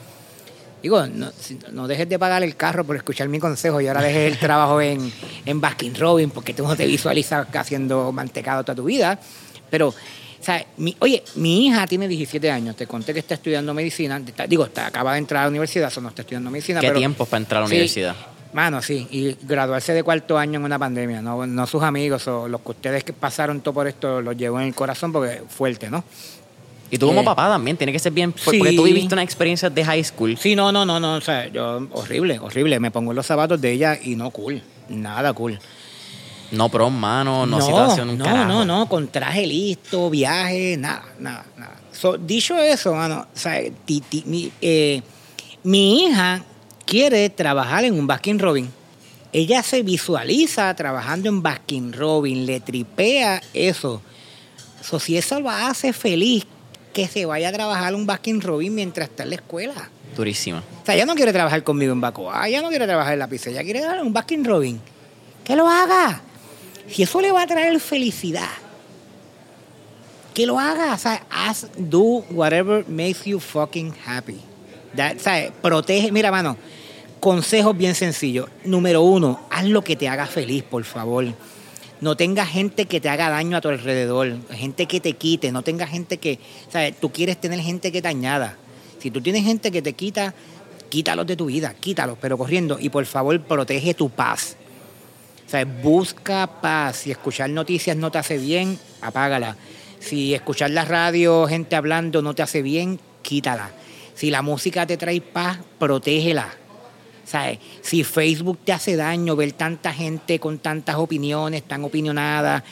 [0.86, 1.32] Digo, no,
[1.72, 4.80] no dejes de pagar el carro por escuchar mi consejo y ahora dejes el trabajo
[4.80, 5.12] en,
[5.44, 9.18] en Baskin Robin porque tú no te visualizas haciendo mantecado toda tu vida.
[9.68, 9.94] Pero, o
[10.40, 14.46] sea, mi- oye, mi hija tiene 17 años, te conté que está estudiando medicina, está-
[14.46, 16.78] digo, está, acaba de entrar a la universidad, eso no está estudiando medicina.
[16.80, 18.14] ¿Qué pero, tiempo para entrar a la Sí, universidad?
[18.52, 22.46] Mano, sí, y graduarse de cuarto año en una pandemia, no, no sus amigos o
[22.46, 25.90] los que ustedes que pasaron todo por esto los llevó en el corazón porque fuerte,
[25.90, 26.04] ¿no?
[26.90, 28.58] Y tú como papá también, tiene que ser bien, sí.
[28.58, 30.36] porque tú viviste una experiencia de high school.
[30.38, 33.60] Sí, no, no, no, no, o sea, yo, horrible, horrible, me pongo en los zapatos
[33.60, 35.58] de ella y no cool, nada cool.
[36.52, 38.46] No prom, mano, no, situación, un no, carajo.
[38.48, 41.74] no, no, con traje listo, viaje, nada, nada, nada.
[41.90, 45.02] So, dicho eso, mano, o sea, ti- ti- mi, eh,
[45.64, 46.44] mi hija
[46.84, 48.70] quiere trabajar en un Baskin Robin.
[49.32, 54.00] Ella se visualiza trabajando en Baskin Robin, le tripea eso.
[54.82, 56.46] So, si eso lo hace feliz,
[56.97, 59.90] que se vaya a trabajar un Baskin Robin mientras está en la escuela.
[60.16, 60.64] Durísima.
[60.82, 63.28] O sea, ella no quiere trabajar conmigo en Bacoa, ella no quiere trabajar en la
[63.28, 64.81] pizza, ella quiere en un Baskin Robin.
[65.44, 66.23] Que lo haga.
[66.89, 68.48] Si eso le va a traer felicidad,
[70.32, 70.94] que lo haga.
[70.94, 74.40] O sea, haz, do whatever makes you fucking happy.
[74.97, 76.56] That, o sea, protege, mira, mano,
[77.20, 78.48] consejos bien sencillos.
[78.64, 81.27] Número uno, haz lo que te haga feliz, por favor.
[82.01, 85.62] No tengas gente que te haga daño a tu alrededor, gente que te quite, no
[85.62, 86.39] tengas gente que,
[86.70, 88.56] sea, tú quieres tener gente que te añada.
[88.98, 90.35] Si tú tienes gente que te quita,
[90.89, 92.78] quítalos de tu vida, quítalos, pero corriendo.
[92.78, 94.56] Y por favor, protege tu paz.
[95.47, 96.97] Sea, busca paz.
[96.97, 99.56] Si escuchar noticias no te hace bien, apágala.
[100.01, 103.70] Si escuchar la radio, gente hablando, no te hace bien, quítala.
[104.14, 106.48] Si la música te trae paz, protégela.
[107.27, 107.59] ¿Sabes?
[107.82, 112.62] Si Facebook te hace daño, ver tanta gente con tantas opiniones, tan opinionadas,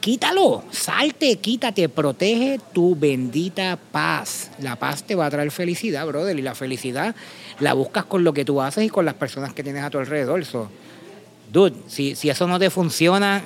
[0.00, 4.52] quítalo, salte, quítate, protege tu bendita paz.
[4.60, 7.16] La paz te va a traer felicidad, brother, y la felicidad
[7.58, 9.98] la buscas con lo que tú haces y con las personas que tienes a tu
[9.98, 10.44] alrededor.
[10.44, 10.70] So,
[11.52, 13.42] dude, si, si eso no te funciona,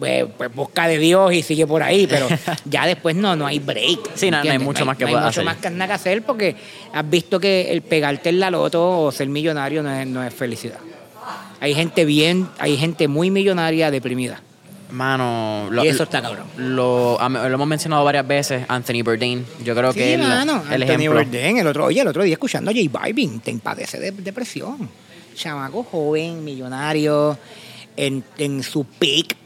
[0.00, 2.26] pues, pues busca de Dios y sigue por ahí, pero
[2.64, 4.00] ya después no, no hay break.
[4.16, 5.44] Sí, no, no hay mucho más que no hay mucho hacer.
[5.44, 6.56] más que nada que hacer porque
[6.92, 10.34] has visto que el pegarte en la loto o ser millonario no es, no es
[10.34, 10.78] felicidad.
[11.60, 14.40] Hay gente bien, hay gente muy millonaria deprimida.
[14.90, 16.46] Mano, lo, Y eso está cabrón.
[16.56, 19.46] Lo, am- lo hemos mencionado varias veces, Anthony Bourdain.
[19.62, 21.22] Yo creo que Sí, él- mano, el Anthony ejemplo.
[21.22, 24.88] Bourdain, el otro, oye, el otro día escuchando a J Balvin, te padece de depresión.
[25.36, 27.38] Chamaco joven, millonario,
[27.96, 29.36] en, en su peak,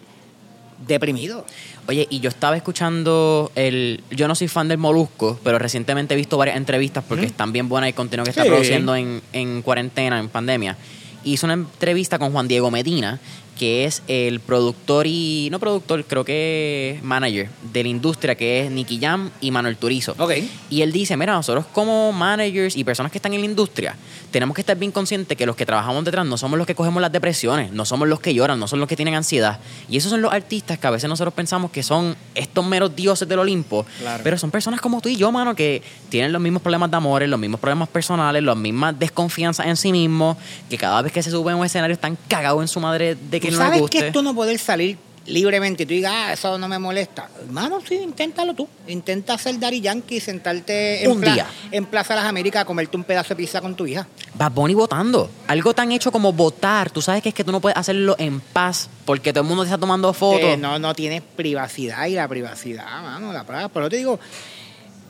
[0.87, 1.45] deprimido.
[1.89, 4.03] Oye, y yo estaba escuchando el.
[4.11, 7.69] Yo no soy fan del Molusco, pero recientemente he visto varias entrevistas porque están bien
[7.69, 8.49] buenas y contenido que está Sí.
[8.49, 10.77] produciendo en, en cuarentena, en pandemia.
[11.25, 13.19] Hizo una entrevista con Juan Diego Medina,
[13.59, 15.49] que es el productor y.
[15.51, 20.15] No productor, creo que manager de la industria, que es Nicky Jam y Manuel Turizo.
[20.19, 20.33] Ok.
[20.71, 23.97] Y él dice, mira, nosotros como managers y personas que están en la industria,
[24.31, 27.01] tenemos que estar bien conscientes que los que trabajamos detrás no somos los que cogemos
[27.01, 29.61] las depresiones, no somos los que lloran, no son los que tienen ansiedad.
[29.89, 33.29] Y esos son los artistas que a veces nosotros pensamos que son estos meros dioses
[33.29, 34.23] del Olimpo, Claro.
[34.25, 37.29] pero son personas como tú y yo, mano, que tienen los mismos problemas de amores,
[37.29, 40.37] los mismos problemas personales, las mismas desconfianzas en sí mismos,
[40.69, 43.41] que cada vez que se suben a un escenario están cagados en su madre de
[43.45, 43.99] que ¿Tú no les sabes guste.
[43.99, 47.29] que tú no poder salir libremente y tú digas, ah, eso no me molesta?
[47.41, 48.69] Hermano, sí, inténtalo tú.
[48.89, 51.47] Intenta hacer Daddy Yankee, sentarte en, Un día.
[51.71, 54.07] en Plaza Las Américas a comerte un pedazo de pizza con tu hija.
[54.35, 55.31] Bad Bunny votando.
[55.47, 56.91] Algo tan hecho como votar.
[56.91, 59.63] Tú sabes que es que tú no puedes hacerlo en paz porque todo el mundo
[59.63, 60.41] te está tomando fotos.
[60.41, 63.71] Que no, no tienes privacidad y la privacidad, mano, la paz.
[63.73, 64.21] Pero te digo,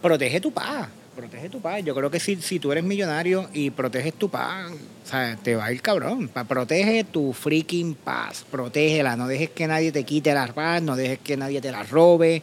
[0.01, 0.89] protege tu paz.
[1.16, 1.82] Protege tu paz.
[1.85, 4.70] Yo creo que si, si tú eres millonario y proteges tu paz,
[5.05, 6.31] o sea, te va a ir cabrón.
[6.48, 8.44] Protege tu freaking paz.
[8.51, 9.16] Protégela.
[9.16, 10.81] No dejes que nadie te quite la paz.
[10.81, 12.43] No dejes que nadie te la robe.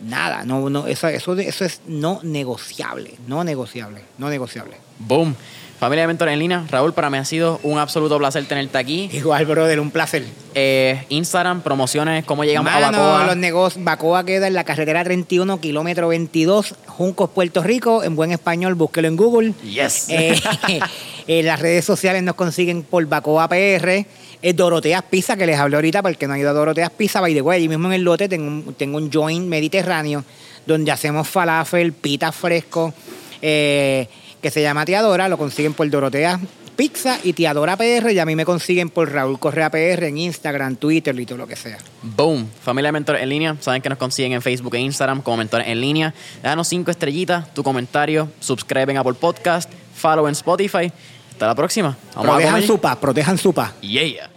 [0.00, 0.44] Nada.
[0.44, 3.14] No, no, eso, eso, eso es no negociable.
[3.28, 4.02] No negociable.
[4.18, 4.76] No negociable.
[4.98, 5.36] Boom.
[5.78, 9.10] Familia de Mentores en Línea, Raúl, para mí ha sido un absoluto placer tenerte aquí.
[9.12, 10.24] Igual, brother, un placer.
[10.54, 13.26] Eh, Instagram, promociones, cómo llegamos a Mano, Bacoa.
[13.26, 18.02] los negocios, Bacoa queda en la carretera 31, kilómetro 22, Juncos, Puerto Rico.
[18.02, 19.52] En buen español, búsquelo en Google.
[19.64, 20.08] Yes.
[20.08, 20.40] Eh,
[21.26, 24.06] en las redes sociales nos consiguen por Bacoa PR.
[24.40, 27.20] Es Doroteas Pizza, que les hablé ahorita, porque no ha ido a Doroteas Pizza.
[27.20, 30.24] By the way, allí mismo en el lote tengo un, tengo un joint mediterráneo
[30.64, 32.94] donde hacemos falafel, pita fresco,
[33.42, 34.08] eh,
[34.46, 35.28] que se llama Tiadora.
[35.28, 36.38] Lo consiguen por Doroteas
[36.76, 38.12] Pizza y Tiadora PR.
[38.12, 41.48] Y a mí me consiguen por Raúl Correa PR en Instagram, Twitter y todo lo
[41.48, 41.78] que sea.
[42.02, 42.48] Boom.
[42.62, 45.66] Familia de Mentores en Línea, saben que nos consiguen en Facebook e Instagram como Mentores
[45.66, 46.14] en Línea.
[46.44, 50.92] Déjanos cinco estrellitas, tu comentario, subscribe en Apple Podcast, follow en Spotify.
[51.32, 51.96] Hasta la próxima.
[52.14, 52.66] Vamos a Protejan comer.
[52.68, 53.72] su paz, protejan su paz.
[53.80, 54.35] Yeah.